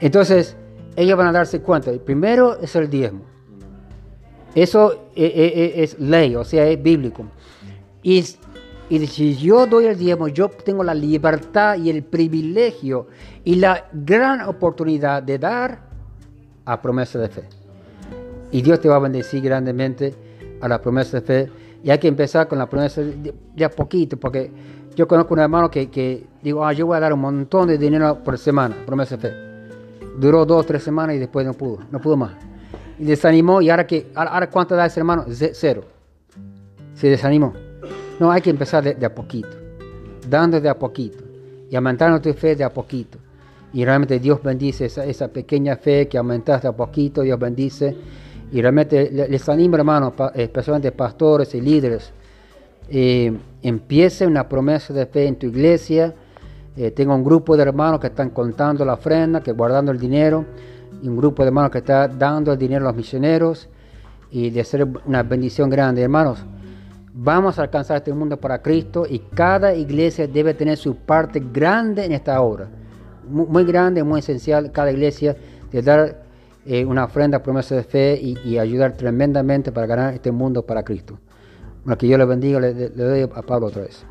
Entonces, 0.00 0.56
ellos 0.96 1.16
van 1.16 1.28
a 1.28 1.32
darse 1.32 1.60
cuenta. 1.60 1.90
El 1.90 2.00
primero 2.00 2.58
es 2.60 2.74
el 2.74 2.90
diezmo. 2.90 3.31
Eso 4.54 5.08
e, 5.14 5.24
e, 5.24 5.80
e, 5.80 5.82
es, 5.82 5.98
ley, 5.98 6.36
o 6.36 6.44
sea, 6.44 6.66
es 6.68 6.82
bíblico. 6.82 7.24
Y, 8.02 8.22
si 8.22 9.36
yo 9.36 9.66
doy 9.66 9.86
el 9.86 9.96
diezmo, 9.96 10.28
yo 10.28 10.50
tengo 10.50 10.84
la 10.84 10.92
libertad 10.92 11.78
y 11.78 11.88
el 11.88 12.02
privilegio 12.02 13.06
y 13.42 13.54
la 13.54 13.86
gran 13.92 14.42
oportunidad 14.42 15.22
de 15.22 15.38
dar 15.38 15.80
a 16.66 16.82
promesa 16.82 17.18
de 17.18 17.28
fe. 17.28 17.42
Y 18.50 18.60
Dios 18.60 18.80
te 18.80 18.88
va 18.90 18.96
a 18.96 18.98
bendecir 18.98 19.42
grandemente 19.42 20.14
a 20.60 20.68
la 20.68 20.82
promesa 20.82 21.20
de 21.20 21.26
fe. 21.26 21.50
Y 21.82 21.90
hay 21.90 21.98
que 21.98 22.08
empezar 22.08 22.48
con 22.48 22.58
la 22.58 22.68
promesa 22.68 23.00
de, 23.00 23.64
a 23.64 23.70
poquito, 23.70 24.18
porque 24.18 24.50
yo 24.94 25.08
conozco 25.08 25.32
un 25.32 25.40
hermano 25.40 25.70
que, 25.70 25.88
que 25.90 26.26
digo, 26.42 26.64
ah, 26.64 26.74
yo 26.74 26.86
voy 26.86 26.98
a 26.98 27.00
dar 27.00 27.14
un 27.14 27.20
montón 27.20 27.68
de 27.68 27.78
dinero 27.78 28.22
por 28.22 28.36
semana, 28.36 28.76
promesa 28.84 29.16
de 29.16 29.22
fe. 29.22 29.34
Duró 30.18 30.44
dos 30.44 30.66
tres 30.66 30.82
semanas 30.82 31.16
y 31.16 31.18
después 31.18 31.46
no 31.46 31.54
pudo, 31.54 31.78
no 31.90 31.98
pudo 31.98 32.18
más 32.18 32.51
y 32.98 33.04
desanimó 33.04 33.60
y 33.62 33.70
ahora 33.70 33.86
que 33.86 34.10
ahora 34.14 34.48
cuánto 34.50 34.76
da 34.76 34.86
ese 34.86 35.00
hermano 35.00 35.24
cero. 35.28 35.84
Se 36.94 37.08
desanimó. 37.08 37.52
No 38.20 38.30
hay 38.30 38.40
que 38.40 38.50
empezar 38.50 38.84
de, 38.84 39.04
a 39.04 39.14
poquito 39.14 39.62
dando 40.28 40.60
de 40.60 40.68
a 40.68 40.78
poquito 40.78 41.24
y 41.70 41.76
aumentando 41.76 42.20
tu 42.20 42.32
fe 42.34 42.54
de 42.54 42.64
a 42.64 42.72
poquito. 42.72 43.18
Y 43.72 43.84
realmente 43.84 44.18
Dios 44.18 44.42
bendice 44.42 44.86
esa, 44.86 45.28
pequeña 45.28 45.76
fe 45.76 46.06
que 46.06 46.18
aumentaste 46.18 46.68
a 46.68 46.72
poquito 46.72 47.22
Dios 47.22 47.38
bendice. 47.38 47.96
Y 48.52 48.60
realmente 48.60 49.10
les 49.10 49.48
animo 49.48 49.76
hermanos 49.76 50.12
especialmente 50.34 50.92
pastores 50.92 51.54
y 51.54 51.60
líderes 51.60 52.12
eh, 52.90 53.32
empiece 53.62 54.26
una 54.26 54.46
promesa 54.46 54.92
de 54.92 55.06
fe 55.06 55.26
en 55.26 55.36
tu 55.36 55.46
iglesia. 55.46 56.14
Eh, 56.76 56.90
tengo 56.90 57.14
un 57.14 57.24
grupo 57.24 57.56
de 57.56 57.62
hermanos 57.62 58.00
que 58.00 58.08
están 58.08 58.30
contando 58.30 58.84
la 58.84 58.94
ofrenda 58.94 59.42
que 59.42 59.52
guardando 59.52 59.92
el 59.92 59.98
dinero 59.98 60.44
un 61.08 61.16
grupo 61.16 61.42
de 61.42 61.48
hermanos 61.48 61.70
que 61.70 61.78
está 61.78 62.08
dando 62.08 62.52
el 62.52 62.58
dinero 62.58 62.84
a 62.84 62.88
los 62.88 62.96
misioneros 62.96 63.68
y 64.30 64.50
de 64.50 64.60
hacer 64.60 64.86
una 65.04 65.22
bendición 65.22 65.68
grande. 65.68 66.02
Hermanos, 66.02 66.44
vamos 67.12 67.58
a 67.58 67.62
alcanzar 67.62 67.98
este 67.98 68.12
mundo 68.12 68.36
para 68.38 68.62
Cristo 68.62 69.04
y 69.08 69.18
cada 69.18 69.74
iglesia 69.74 70.26
debe 70.26 70.54
tener 70.54 70.76
su 70.76 70.96
parte 70.96 71.42
grande 71.52 72.04
en 72.04 72.12
esta 72.12 72.40
obra. 72.40 72.68
Muy, 73.28 73.64
grande, 73.64 74.02
muy 74.02 74.20
esencial 74.20 74.72
cada 74.72 74.90
iglesia 74.90 75.36
de 75.70 75.82
dar 75.82 76.22
eh, 76.66 76.84
una 76.84 77.04
ofrenda, 77.04 77.42
promesa 77.42 77.74
de 77.74 77.84
fe 77.84 78.18
y, 78.20 78.58
ayudar 78.58 78.92
tremendamente 78.92 79.70
para 79.70 79.86
ganar 79.86 80.14
este 80.14 80.32
mundo 80.32 80.64
para 80.64 80.82
Cristo. 80.82 81.18
Bueno, 81.84 81.98
que 81.98 82.08
yo 82.08 82.18
le 82.18 82.24
bendiga, 82.24 82.60
le, 82.60 82.74
le 82.74 82.90
doy 82.90 83.22
a 83.22 83.42
Pablo 83.42 83.66
otra 83.66 83.82
vez. 83.82 84.04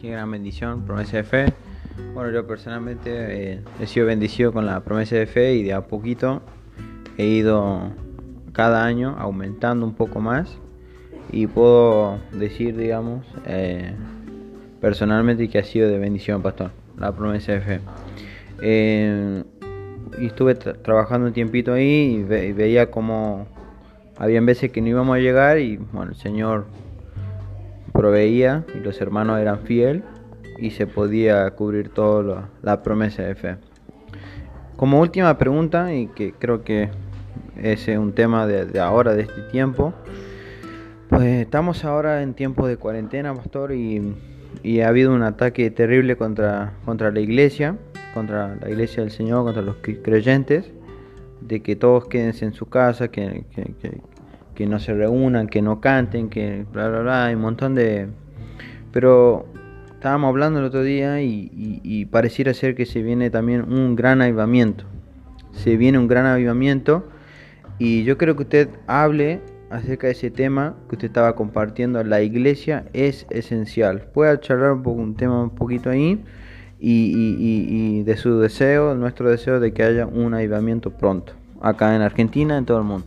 Qué 0.00 0.10
gran 0.10 0.30
bendición, 0.30 0.82
promesa 0.82 1.16
de 1.16 1.24
fe. 1.24 1.54
Bueno, 2.14 2.30
yo 2.30 2.46
personalmente 2.46 3.10
eh, 3.54 3.60
he 3.80 3.86
sido 3.86 4.06
bendecido 4.06 4.52
con 4.52 4.66
la 4.66 4.80
promesa 4.80 5.16
de 5.16 5.26
fe 5.26 5.54
y 5.54 5.62
de 5.62 5.72
a 5.72 5.82
poquito 5.82 6.42
he 7.16 7.24
ido 7.24 7.92
cada 8.52 8.84
año 8.84 9.16
aumentando 9.18 9.86
un 9.86 9.94
poco 9.94 10.20
más 10.20 10.58
y 11.32 11.46
puedo 11.46 12.18
decir, 12.32 12.76
digamos, 12.76 13.26
eh, 13.46 13.94
personalmente 14.80 15.48
que 15.48 15.58
ha 15.58 15.64
sido 15.64 15.88
de 15.88 15.98
bendición, 15.98 16.42
pastor, 16.42 16.70
la 16.98 17.12
promesa 17.12 17.52
de 17.52 17.60
fe. 17.60 17.80
Eh, 18.60 19.44
y 20.18 20.26
estuve 20.26 20.54
trabajando 20.54 21.26
un 21.26 21.32
tiempito 21.32 21.72
ahí 21.72 22.16
y, 22.20 22.22
veía 22.22 22.90
como 22.90 23.46
habían 24.18 24.46
veces 24.46 24.70
que 24.70 24.80
no 24.80 24.88
íbamos 24.88 25.16
a 25.16 25.18
llegar 25.18 25.58
y 25.58 25.76
bueno, 25.76 26.12
el 26.12 26.16
Señor 26.16 26.66
proveía 27.92 28.64
y 28.74 28.78
los 28.78 29.00
hermanos 29.00 29.40
eran 29.40 29.60
fieles 29.60 30.02
y 30.58 30.70
se 30.70 30.86
podía 30.86 31.50
cubrir 31.50 31.90
toda 31.90 32.48
la 32.62 32.82
promesa 32.82 33.22
de 33.22 33.34
fe. 33.34 33.56
Como 34.76 35.00
última 35.00 35.36
pregunta, 35.38 35.94
y 35.94 36.08
que 36.08 36.32
creo 36.32 36.62
que 36.62 36.90
es 37.56 37.88
un 37.88 38.12
tema 38.12 38.46
de, 38.46 38.78
ahora, 38.78 39.14
de 39.14 39.22
este 39.22 39.42
tiempo, 39.42 39.94
pues 41.08 41.24
estamos 41.24 41.84
ahora 41.84 42.22
en 42.22 42.34
tiempo 42.34 42.66
de 42.66 42.76
cuarentena, 42.76 43.34
pastor, 43.34 43.72
y, 43.72 44.14
ha 44.82 44.88
habido 44.88 45.14
un 45.14 45.22
ataque 45.22 45.70
terrible 45.70 46.16
contra, 46.16 46.74
contra 46.84 47.10
la 47.10 47.20
iglesia, 47.20 47.76
contra 48.14 48.56
la 48.56 48.68
iglesia 48.68 49.02
del 49.02 49.12
Señor, 49.12 49.44
contra 49.44 49.62
los 49.62 49.76
creyentes, 49.76 50.72
de 51.40 51.60
que 51.60 51.76
todos 51.76 52.06
quédense 52.06 52.44
en 52.44 52.54
su 52.54 52.66
casa, 52.66 53.08
que, 53.08 53.44
que 54.56 54.66
no 54.66 54.80
se 54.80 54.94
reúnan, 54.94 55.46
que 55.46 55.62
no 55.62 55.80
canten, 55.80 56.28
que 56.28 56.64
bla, 56.72 56.88
bla, 56.88 57.00
bla, 57.00 57.26
hay 57.26 57.34
un 57.36 57.42
montón 57.42 57.76
de... 57.76 58.08
Pero 58.90 59.46
estábamos 59.96 60.28
hablando 60.28 60.58
el 60.58 60.66
otro 60.66 60.82
día 60.82 61.22
y, 61.22 62.04
pareciera 62.10 62.52
ser 62.52 62.74
que 62.74 62.84
se 62.84 63.02
viene 63.02 63.30
también 63.30 63.72
un 63.72 63.96
gran 63.96 64.20
avivamiento. 64.20 64.84
Se 65.52 65.76
viene 65.76 65.98
un 65.98 66.06
gran 66.06 66.26
avivamiento 66.26 67.08
y 67.78 68.04
yo 68.04 68.18
creo 68.18 68.36
que 68.36 68.42
usted 68.42 68.68
hable 68.86 69.40
acerca 69.70 70.06
de 70.06 70.12
ese 70.12 70.30
tema 70.30 70.76
que 70.88 70.96
usted 70.96 71.08
estaba 71.08 71.34
compartiendo. 71.34 72.04
La 72.04 72.20
iglesia 72.20 72.84
es 72.92 73.26
esencial. 73.30 74.02
Puede 74.12 74.38
charlar 74.38 74.72
un, 74.72 74.82
poco, 74.82 75.00
un 75.00 75.16
tema 75.16 75.42
un 75.42 75.50
poquito 75.50 75.88
ahí 75.88 76.22
y, 76.78 78.02
de 78.02 78.16
su 78.18 78.38
deseo, 78.38 78.94
nuestro 78.94 79.30
deseo 79.30 79.60
de 79.60 79.72
que 79.72 79.82
haya 79.82 80.06
un 80.06 80.34
avivamiento 80.34 80.90
pronto, 80.90 81.32
acá 81.62 81.96
en 81.96 82.02
Argentina, 82.02 82.58
en 82.58 82.66
todo 82.66 82.78
el 82.78 82.84
mundo. 82.84 83.06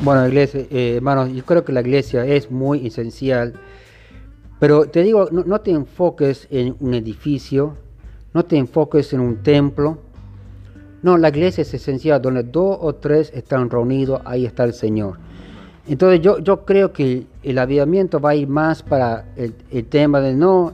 Bueno, 0.00 0.28
iglesia, 0.28 0.60
eh, 0.70 0.96
hermanos, 0.96 1.32
yo 1.32 1.42
creo 1.46 1.64
que 1.64 1.72
la 1.72 1.80
iglesia 1.80 2.26
es 2.26 2.50
muy 2.50 2.86
esencial 2.86 3.54
pero 4.64 4.86
te 4.86 5.02
digo, 5.02 5.28
no, 5.30 5.60
te 5.60 5.72
enfoques 5.72 6.48
en 6.50 6.74
un 6.80 6.94
edificio, 6.94 7.76
no 8.32 8.46
te 8.46 8.56
enfoques 8.56 9.12
en 9.12 9.20
un 9.20 9.42
templo. 9.42 9.98
No, 11.02 11.18
la 11.18 11.28
iglesia 11.28 11.60
es 11.60 11.74
esencial, 11.74 12.22
donde 12.22 12.44
dos 12.44 12.78
o 12.80 12.94
tres 12.94 13.30
están 13.34 13.68
reunidos, 13.68 14.22
ahí 14.24 14.46
está 14.46 14.64
el 14.64 14.72
Señor. 14.72 15.18
Entonces 15.86 16.22
yo, 16.22 16.38
yo 16.38 16.64
creo 16.64 16.94
que 16.94 17.26
el 17.42 17.58
avivamiento 17.58 18.18
va 18.20 18.30
a 18.30 18.36
ir 18.36 18.48
más 18.48 18.82
para 18.82 19.26
el, 19.36 19.84
tema 19.84 20.22
de 20.22 20.34
no... 20.34 20.72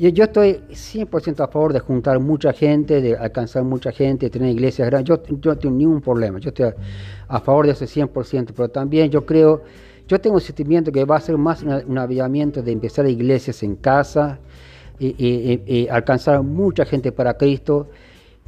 Yo, 0.00 0.10
yo, 0.10 0.22
estoy 0.22 0.60
100% 0.70 1.42
a 1.42 1.48
favor 1.48 1.72
de 1.72 1.80
juntar 1.80 2.20
mucha 2.20 2.52
gente, 2.52 3.00
de 3.00 3.16
alcanzar 3.16 3.64
mucha 3.64 3.90
gente, 3.90 4.26
de 4.26 4.30
tener 4.30 4.50
iglesias 4.50 4.88
grandes. 4.88 5.08
Yo, 5.08 5.20
yo 5.40 5.50
no 5.50 5.58
tengo 5.58 5.74
ningún 5.74 6.00
problema, 6.00 6.38
yo 6.38 6.50
estoy 6.50 6.66
a, 6.66 6.74
a 7.26 7.40
favor 7.40 7.66
de 7.66 7.72
eso 7.72 7.86
100%, 7.86 8.52
pero 8.54 8.68
también 8.68 9.10
yo 9.10 9.26
creo 9.26 9.62
yo 10.06 10.20
tengo 10.20 10.36
un 10.36 10.42
sentimiento 10.42 10.92
que 10.92 11.04
va 11.04 11.16
a 11.16 11.20
ser 11.20 11.38
más 11.38 11.62
un 11.62 11.98
avivamiento 11.98 12.62
de 12.62 12.72
empezar 12.72 13.06
iglesias 13.08 13.62
en 13.62 13.76
casa 13.76 14.38
y, 14.98 15.88
alcanzar 15.90 16.42
mucha 16.42 16.84
gente 16.84 17.10
para 17.10 17.34
Cristo. 17.34 17.88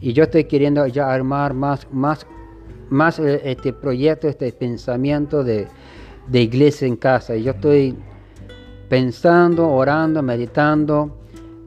Y 0.01 0.13
yo 0.13 0.25
estoy 0.25 0.45
queriendo 0.45 0.87
ya 0.87 1.11
armar 1.11 1.55
más, 1.55 1.87
más, 1.91 2.27
más 2.91 3.19
eh, 3.19 3.41
este 3.45 3.73
proyecto, 3.73 4.29
este 4.29 4.53
pensamiento 4.53 5.43
de, 5.43 5.69
de 6.29 6.43
iglesia 6.43 6.87
en 6.87 6.97
casa. 6.97 7.35
Y 7.35 7.45
yo 7.45 7.53
estoy 7.53 7.97
pensando, 8.91 9.69
orando, 9.69 10.23
meditando, 10.23 11.17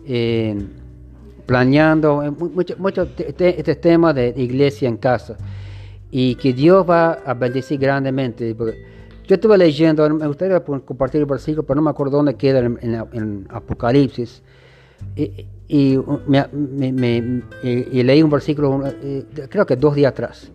eh, 0.05 0.55
planeando 1.47 2.23
eh, 2.23 2.29
mucho, 2.29 2.75
mucho 2.77 3.09
este 3.17 3.75
tema 3.75 4.13
de 4.13 4.33
iglesia 4.37 4.87
en 4.87 4.97
casa. 4.97 5.35
Y 6.11 6.35
que 6.35 6.53
Dios 6.53 6.87
va 6.87 7.13
a 7.13 7.33
bendecir 7.33 7.79
grandemente. 7.79 8.55
Yo 9.29 9.35
estuve 9.35 9.59
leyendo, 9.59 10.09
me 10.09 10.25
gustaría 10.25 10.59
compartir 10.61 11.21
el 11.21 11.27
versículo, 11.27 11.61
pero 11.61 11.75
no 11.75 11.83
me 11.83 11.91
acuerdo 11.91 12.17
dónde 12.17 12.33
queda 12.33 12.61
en, 12.61 13.45
Apocalipsis. 13.51 14.41
Y, 15.67 15.99
leí 17.91 18.23
un 18.23 18.29
versículo, 18.31 18.81
eh, 18.87 19.25
creo 19.47 19.67
que 19.67 19.75
dos 19.75 19.93
días 19.93 20.13
atrás. 20.13 20.51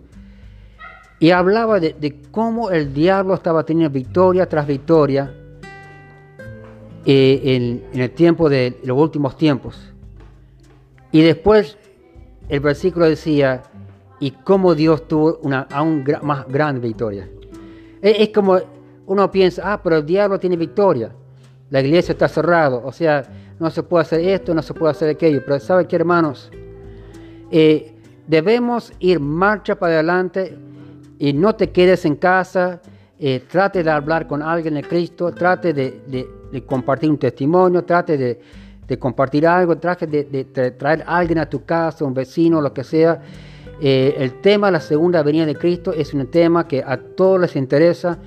Y 1.20 1.30
hablaba 1.30 1.78
de, 1.78 2.16
cómo 2.32 2.72
el 2.72 2.92
diablo 2.92 3.34
estaba 3.34 3.64
teniendo 3.64 3.94
victoria 3.94 4.48
tras 4.48 4.66
victoria 4.66 5.32
eh, 7.06 7.80
en, 7.92 8.00
el 8.00 8.10
tiempo 8.10 8.48
de 8.48 8.76
los 8.82 8.98
últimos 8.98 9.36
tiempos. 9.36 9.94
Y 11.12 11.22
después 11.22 11.78
el 12.48 12.58
versículo 12.58 13.08
decía, 13.08 13.62
y 14.18 14.32
cómo 14.32 14.74
Dios 14.74 15.06
tuvo 15.06 15.38
una 15.42 15.68
aún 15.70 16.04
más 16.22 16.48
grande 16.48 16.80
victoria. 16.80 17.28
Es, 18.04 18.28
como 18.28 18.58
uno 19.06 19.30
piensa, 19.30 19.72
ah, 19.72 19.82
pero 19.82 19.96
el 19.96 20.04
diablo 20.04 20.38
tiene 20.38 20.58
victoria. 20.58 21.10
La 21.70 21.80
iglesia 21.80 22.12
está 22.12 22.28
cerrada, 22.28 22.76
o 22.76 22.92
sea, 22.92 23.22
no 23.58 23.70
se 23.70 23.82
puede 23.82 24.02
hacer 24.02 24.20
esto, 24.20 24.52
no 24.52 24.60
se 24.60 24.74
puede 24.74 24.90
hacer 24.90 25.08
aquello. 25.08 25.42
Pero 25.42 25.58
¿sabe 25.58 25.86
qué, 25.86 25.96
hermanos? 25.96 26.50
Eh, 27.50 27.94
debemos 28.26 28.92
ir 28.98 29.20
marcha 29.20 29.74
para 29.76 29.94
adelante 29.94 30.54
y 31.18 31.32
no 31.32 31.54
te 31.54 31.70
quedes 31.70 32.04
en 32.04 32.16
casa. 32.16 32.82
Eh, 33.18 33.42
trate 33.50 33.82
de 33.82 33.90
hablar 33.90 34.26
con 34.26 34.42
alguien 34.42 34.74
de 34.74 34.82
Cristo, 34.82 35.32
trate 35.32 35.72
de, 35.72 36.62
compartir 36.66 37.08
un 37.08 37.16
testimonio, 37.16 37.84
trate 37.84 38.18
de, 38.86 38.98
compartir 38.98 39.46
algo, 39.46 39.78
trate 39.78 40.06
de, 40.06 40.44
traer 40.72 41.02
a 41.06 41.16
alguien 41.16 41.38
a 41.38 41.48
tu 41.48 41.64
casa, 41.64 42.04
un 42.04 42.12
vecino, 42.12 42.60
lo 42.60 42.74
que 42.74 42.84
sea 42.84 43.18
eh, 43.80 44.14
el 44.18 44.40
tema 44.40 44.68
de 44.68 44.72
la 44.72 44.80
segunda 44.80 45.22
venida 45.22 45.46
de 45.46 45.56
Cristo 45.56 45.92
es 45.92 46.14
un 46.14 46.26
tema 46.28 46.66
que 46.68 46.82
a 46.86 46.96
todos 46.96 47.40
les 47.40 47.56
interesa. 47.56 48.18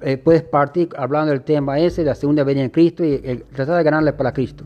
Eh, 0.00 0.16
puedes 0.16 0.42
partir 0.42 0.88
hablando 0.96 1.32
del 1.32 1.42
tema 1.42 1.78
ese, 1.78 2.04
la 2.04 2.14
segunda 2.14 2.42
venida 2.44 2.64
de 2.64 2.70
Cristo, 2.70 3.04
y 3.04 3.44
tratar 3.52 3.76
de 3.76 3.82
ganarle 3.82 4.12
para 4.12 4.32
Cristo 4.32 4.64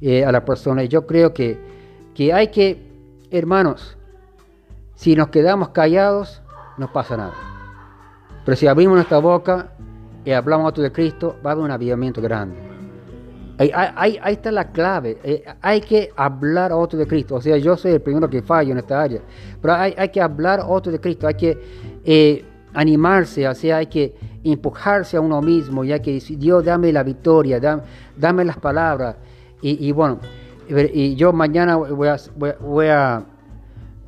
eh, 0.00 0.24
a 0.24 0.30
la 0.30 0.44
persona. 0.44 0.84
Yo 0.84 1.06
creo 1.06 1.34
que, 1.34 1.58
que 2.14 2.32
hay 2.32 2.48
que, 2.48 2.80
hermanos, 3.30 3.96
si 4.94 5.16
nos 5.16 5.28
quedamos 5.28 5.70
callados, 5.70 6.40
no 6.78 6.92
pasa 6.92 7.16
nada. 7.16 7.34
Pero 8.44 8.56
si 8.56 8.66
abrimos 8.66 8.94
nuestra 8.94 9.18
boca 9.18 9.72
y 10.24 10.30
hablamos 10.30 10.74
de 10.74 10.92
Cristo, 10.92 11.36
va 11.44 11.50
a 11.50 11.52
haber 11.54 11.64
un 11.64 11.70
avivamiento 11.70 12.22
grande. 12.22 12.69
Ahí, 13.60 14.18
está 14.24 14.50
la 14.50 14.72
clave. 14.72 15.18
Eh, 15.22 15.44
hay 15.60 15.82
que 15.82 16.10
hablar 16.16 16.72
a 16.72 16.76
otro 16.76 16.98
de 16.98 17.06
Cristo. 17.06 17.34
O 17.34 17.42
sea, 17.42 17.58
yo 17.58 17.76
soy 17.76 17.92
el 17.92 18.00
primero 18.00 18.30
que 18.30 18.40
fallo 18.40 18.72
en 18.72 18.78
esta 18.78 19.02
área. 19.02 19.20
Pero 19.60 19.74
hay, 19.74 20.08
que 20.08 20.20
hablar 20.20 20.60
a 20.60 20.66
otro 20.66 20.90
de 20.90 20.98
Cristo. 20.98 21.26
Hay 21.26 21.34
que 21.34 21.58
eh, 22.02 22.42
animarse. 22.72 23.46
O 23.46 23.54
sea, 23.54 23.76
hay 23.76 23.86
que 23.86 24.14
empujarse 24.42 25.18
a 25.18 25.20
uno 25.20 25.42
mismo. 25.42 25.84
Ya 25.84 26.00
que 26.00 26.18
Dios, 26.20 26.64
dame 26.64 26.90
la 26.90 27.02
victoria. 27.02 27.60
Dame, 28.16 28.44
las 28.46 28.56
palabras. 28.56 29.16
Y, 29.60 29.92
bueno, 29.92 30.20
y 30.70 31.14
yo 31.16 31.34
mañana 31.34 31.76
voy 31.76 32.86
a, 32.88 33.24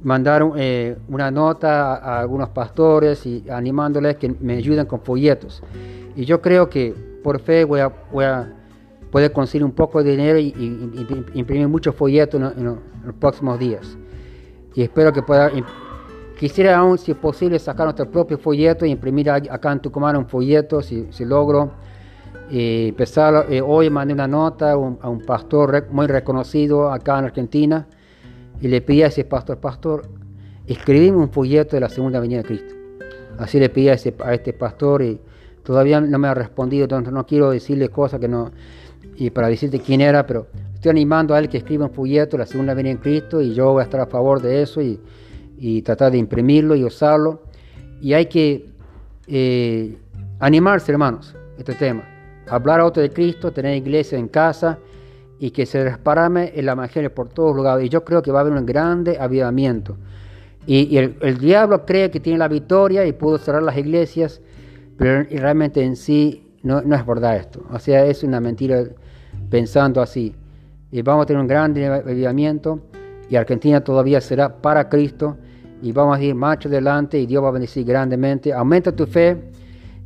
mandar 0.02 0.50
eh, 0.56 0.96
una 1.08 1.30
nota 1.30 1.96
a, 1.96 2.20
algunos 2.20 2.48
pastores 2.48 3.26
y 3.26 3.44
animándoles 3.50 4.16
que 4.16 4.34
me 4.40 4.54
ayuden 4.54 4.86
con 4.86 5.02
folletos. 5.02 5.62
Y 6.16 6.24
yo 6.24 6.40
creo 6.40 6.70
que 6.70 6.94
por 7.22 7.38
fe 7.38 7.64
voy 7.64 7.80
a 7.80 8.61
puede 9.12 9.30
conseguir 9.30 9.62
un 9.62 9.72
poco 9.72 10.02
de 10.02 10.12
dinero 10.12 10.38
y, 10.38 10.54
imprimir 11.34 11.68
muchos 11.68 11.94
folletos 11.94 12.40
en, 12.56 12.64
los 12.64 13.14
próximos 13.20 13.58
días. 13.58 13.96
Y 14.74 14.82
espero 14.82 15.12
que 15.12 15.22
pueda, 15.22 15.52
quisiera 16.38 16.78
aún, 16.78 16.96
si 16.96 17.12
es 17.12 17.18
posible, 17.18 17.58
sacar 17.58 17.84
nuestro 17.84 18.10
propio 18.10 18.38
folleto 18.38 18.86
y 18.86 18.90
imprimir 18.90 19.30
acá 19.30 19.70
en 19.70 19.80
Tucumán 19.80 20.16
un 20.16 20.26
folleto, 20.26 20.80
si, 20.80 21.06
si 21.10 21.26
logro. 21.26 21.72
Y 22.50 22.88
empezar, 22.88 23.46
eh, 23.50 23.60
hoy 23.60 23.90
mandé 23.90 24.14
una 24.14 24.26
nota 24.26 24.72
a 24.72 24.76
un, 24.76 25.20
pastor 25.26 25.88
muy 25.90 26.06
reconocido 26.06 26.90
acá 26.90 27.18
en 27.18 27.26
Argentina 27.26 27.86
y 28.62 28.68
le 28.68 28.80
pedí 28.80 29.02
a 29.02 29.08
ese 29.08 29.24
pastor, 29.24 29.58
pastor, 29.58 30.08
escribime 30.66 31.18
un 31.18 31.30
folleto 31.30 31.76
de 31.76 31.80
la 31.80 31.90
segunda 31.90 32.18
venida 32.18 32.38
de 32.38 32.44
Cristo. 32.44 32.74
Así 33.38 33.60
le 33.60 33.68
pedí 33.68 33.90
a, 33.90 33.92
ese, 33.92 34.14
a 34.24 34.32
este 34.32 34.54
pastor 34.54 35.02
y 35.02 35.20
todavía 35.62 36.00
no 36.00 36.18
me 36.18 36.28
ha 36.28 36.34
respondido, 36.34 36.84
entonces 36.84 37.12
no 37.12 37.26
quiero 37.26 37.50
decirle 37.50 37.88
cosas 37.88 38.20
que 38.20 38.28
no, 38.28 38.50
y 39.16 39.30
para 39.30 39.48
decirte 39.48 39.80
quién 39.80 40.00
era, 40.00 40.26
pero 40.26 40.46
estoy 40.74 40.90
animando 40.90 41.34
a 41.34 41.38
él 41.38 41.48
que 41.48 41.58
escriba 41.58 41.86
un 41.86 41.92
folleto, 41.92 42.36
la 42.36 42.46
segunda 42.46 42.74
venida 42.74 42.92
en 42.92 42.98
Cristo, 42.98 43.40
y 43.40 43.54
yo 43.54 43.72
voy 43.72 43.80
a 43.80 43.84
estar 43.84 44.00
a 44.00 44.06
favor 44.06 44.40
de 44.40 44.62
eso 44.62 44.80
y, 44.80 45.00
tratar 45.82 46.10
de 46.10 46.18
imprimirlo 46.18 46.74
y 46.74 46.82
usarlo. 46.82 47.42
Y 48.00 48.14
hay 48.14 48.26
que 48.26 48.66
eh, 49.28 49.96
animarse, 50.40 50.90
hermanos, 50.90 51.36
este 51.56 51.74
tema. 51.74 52.02
Hablar 52.48 52.80
a 52.80 52.84
otro 52.84 53.00
de 53.00 53.10
Cristo, 53.10 53.52
tener 53.52 53.76
iglesia 53.76 54.18
en 54.18 54.26
casa 54.26 54.80
y 55.38 55.52
que 55.52 55.64
se 55.64 55.84
desparame 55.84 56.52
el 56.56 56.68
Evangelio 56.68 57.14
por 57.14 57.28
todos 57.28 57.54
lugares. 57.54 57.86
Y 57.86 57.88
yo 57.88 58.04
creo 58.04 58.22
que 58.22 58.32
va 58.32 58.40
a 58.40 58.42
haber 58.42 58.54
un 58.54 58.66
grande 58.66 59.18
avivamiento. 59.20 59.96
Y, 60.66 60.96
el, 60.96 61.38
diablo 61.38 61.84
cree 61.84 62.10
que 62.10 62.18
tiene 62.18 62.38
la 62.38 62.48
victoria 62.48 63.06
y 63.06 63.12
pudo 63.12 63.38
cerrar 63.38 63.62
las 63.62 63.76
iglesias, 63.76 64.40
pero 64.96 65.24
realmente 65.30 65.82
en 65.82 65.94
sí 65.94 66.44
no, 66.62 66.82
no 66.82 66.96
es 66.96 67.06
verdad 67.06 67.36
esto. 67.36 67.64
O 67.70 67.78
sea, 67.78 68.04
es 68.06 68.24
una 68.24 68.40
mentira 68.40 68.84
pensando 69.52 70.00
así. 70.00 70.34
y 70.90 71.02
vamos 71.02 71.24
a 71.24 71.26
tener 71.26 71.40
un 71.42 71.46
gran 71.46 71.76
avivamiento 71.76 72.80
y 73.28 73.36
Argentina 73.36 73.82
todavía 73.82 74.18
será 74.20 74.48
para 74.48 74.88
Cristo 74.88 75.36
y 75.82 75.92
vamos 75.92 76.16
a 76.16 76.22
ir 76.22 76.34
más 76.34 76.64
adelante 76.64 77.18
y 77.18 77.26
Dios 77.26 77.44
va 77.44 77.48
a 77.48 77.50
bendecir 77.50 77.84
grandemente. 77.84 78.50
Aumenta 78.52 78.92
tu 78.92 79.06
fe 79.06 79.52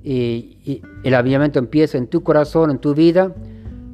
y, 0.03 0.82
el 1.05 1.14
avivamiento 1.14 1.61
empieza 1.61 1.97
en 1.97 2.09
tu 2.09 2.24
corazón, 2.24 2.72
en 2.72 2.78
tu 2.78 2.92
vida 2.92 3.32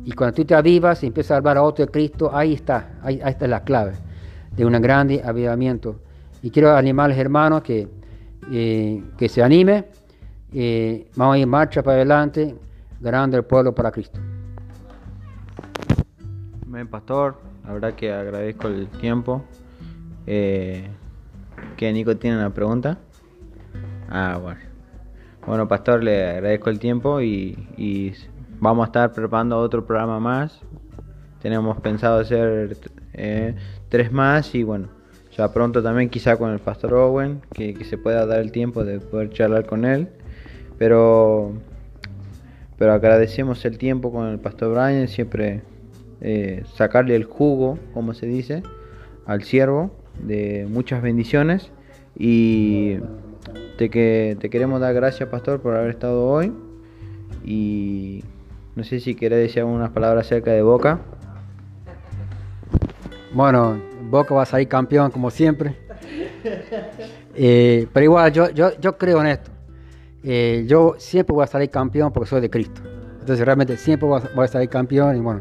y 0.06 0.12
cuando 0.12 0.36
tú 0.36 0.44
te 0.46 0.54
avivas 0.54 1.02
y 1.02 1.08
empiezas 1.08 1.32
a 1.32 1.36
hablar 1.36 1.58
a 1.58 1.62
otro 1.62 1.84
de 1.84 1.92
Cristo, 1.92 2.30
ahí 2.32 2.54
está, 2.54 2.98
ahí, 3.02 3.20
está 3.22 3.46
la 3.46 3.62
clave 3.62 3.92
de 4.56 4.64
un 4.64 4.72
gran 4.80 5.10
avivamiento. 5.22 5.96
Y 6.42 6.50
quiero 6.50 6.74
animar 6.74 7.06
a 7.06 7.08
los 7.08 7.18
hermanos 7.18 7.62
que, 7.62 7.88
eh, 8.50 9.02
que 9.18 9.28
se 9.28 9.42
anime, 9.42 9.84
eh, 10.54 11.10
vamos 11.14 11.34
a 11.34 11.38
ir 11.38 11.46
marcha 11.46 11.82
para 11.82 11.96
adelante, 11.96 12.54
ganando 13.00 13.36
el 13.36 13.44
pueblo 13.44 13.74
para 13.74 13.90
Cristo. 13.90 14.18
Amén, 16.72 16.88
pastor. 16.88 17.36
La 17.66 17.74
verdad 17.74 17.92
que 17.92 18.10
agradezco 18.10 18.68
el 18.68 18.88
tiempo. 18.88 19.44
Eh, 20.26 20.88
¿Qué, 21.76 21.92
Nico, 21.92 22.16
tiene 22.16 22.38
una 22.38 22.48
pregunta? 22.48 22.96
Ah, 24.08 24.38
bueno. 24.40 24.58
Bueno, 25.46 25.68
pastor, 25.68 26.02
le 26.02 26.30
agradezco 26.30 26.70
el 26.70 26.78
tiempo 26.78 27.20
y, 27.20 28.14
vamos 28.58 28.84
a 28.84 28.86
estar 28.86 29.12
preparando 29.12 29.58
otro 29.58 29.84
programa 29.84 30.18
más. 30.18 30.62
Tenemos 31.42 31.78
pensado 31.82 32.20
hacer 32.20 32.78
eh, 33.12 33.54
tres 33.90 34.10
más 34.10 34.54
y 34.54 34.62
bueno, 34.62 34.88
ya 35.36 35.52
pronto 35.52 35.82
también 35.82 36.08
quizá 36.08 36.38
con 36.38 36.52
el 36.52 36.58
pastor 36.58 36.94
Owen, 36.94 37.42
que, 37.52 37.74
que 37.74 37.84
se 37.84 37.98
pueda 37.98 38.24
dar 38.24 38.40
el 38.40 38.50
tiempo 38.50 38.82
de 38.82 38.98
poder 38.98 39.28
charlar 39.28 39.66
con 39.66 39.84
él. 39.84 40.08
Pero, 40.78 41.52
pero 42.78 42.94
agradecemos 42.94 43.62
el 43.66 43.76
tiempo 43.76 44.10
con 44.10 44.28
el 44.28 44.38
pastor 44.38 44.72
Brian, 44.72 45.06
siempre 45.06 45.70
eh, 46.24 46.62
sacarle 46.74 47.16
el 47.16 47.24
jugo, 47.24 47.78
como 47.92 48.14
se 48.14 48.26
dice, 48.26 48.62
al 49.26 49.42
siervo 49.42 49.90
de 50.20 50.66
muchas 50.70 51.02
bendiciones 51.02 51.72
y 52.16 52.98
te, 53.76 53.90
que, 53.90 54.36
te 54.38 54.48
queremos 54.48 54.80
dar 54.80 54.94
gracias, 54.94 55.28
pastor, 55.28 55.60
por 55.60 55.74
haber 55.74 55.90
estado 55.90 56.24
hoy 56.24 56.52
y 57.44 58.22
no 58.76 58.84
sé 58.84 59.00
si 59.00 59.16
querés 59.16 59.40
decir 59.40 59.60
algunas 59.60 59.90
palabras 59.90 60.26
acerca 60.26 60.52
de 60.52 60.62
Boca. 60.62 61.00
Bueno, 63.34 63.80
Boca 64.08 64.32
va 64.34 64.42
a 64.42 64.46
salir 64.46 64.68
campeón 64.68 65.10
como 65.10 65.30
siempre. 65.30 65.76
Eh, 67.34 67.88
pero 67.94 68.04
igual, 68.04 68.30
yo, 68.30 68.50
yo, 68.50 68.78
yo 68.78 68.98
creo 68.98 69.18
en 69.22 69.28
esto. 69.28 69.50
Eh, 70.22 70.64
yo 70.68 70.96
siempre 70.98 71.34
voy 71.34 71.44
a 71.44 71.46
salir 71.46 71.70
campeón 71.70 72.12
porque 72.12 72.28
soy 72.28 72.42
de 72.42 72.50
Cristo. 72.50 72.82
Entonces 73.20 73.46
realmente 73.46 73.76
siempre 73.78 74.06
voy 74.06 74.20
a, 74.20 74.34
voy 74.34 74.44
a 74.44 74.48
salir 74.48 74.68
campeón 74.68 75.16
y 75.16 75.20
bueno, 75.20 75.40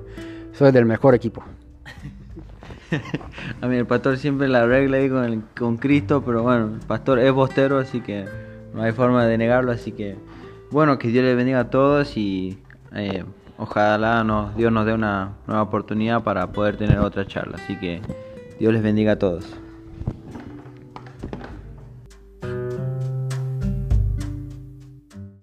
soy 0.53 0.71
del 0.71 0.85
mejor 0.85 1.15
equipo. 1.15 1.43
a 3.61 3.67
mí 3.67 3.77
el 3.77 3.85
pastor 3.85 4.17
siempre 4.17 4.47
la 4.47 4.65
regla 4.65 4.97
ahí 4.97 5.09
con, 5.09 5.45
con 5.57 5.77
Cristo, 5.77 6.23
pero 6.25 6.43
bueno, 6.43 6.75
el 6.75 6.79
pastor 6.87 7.19
es 7.19 7.31
bostero, 7.31 7.79
así 7.79 8.01
que 8.01 8.25
no 8.73 8.81
hay 8.81 8.91
forma 8.91 9.25
de 9.25 9.37
negarlo, 9.37 9.71
así 9.71 9.91
que 9.91 10.17
bueno, 10.71 10.97
que 10.97 11.09
Dios 11.09 11.25
les 11.25 11.35
bendiga 11.35 11.59
a 11.59 11.69
todos 11.69 12.15
y 12.15 12.57
eh, 12.95 13.25
ojalá 13.57 14.23
nos, 14.23 14.55
Dios 14.55 14.71
nos 14.71 14.85
dé 14.85 14.93
una 14.93 15.33
nueva 15.47 15.63
oportunidad 15.63 16.23
para 16.23 16.47
poder 16.51 16.77
tener 16.77 16.99
otra 16.99 17.25
charla, 17.25 17.57
así 17.61 17.77
que 17.77 18.01
Dios 18.59 18.73
les 18.73 18.81
bendiga 18.81 19.13
a 19.13 19.19
todos. 19.19 19.45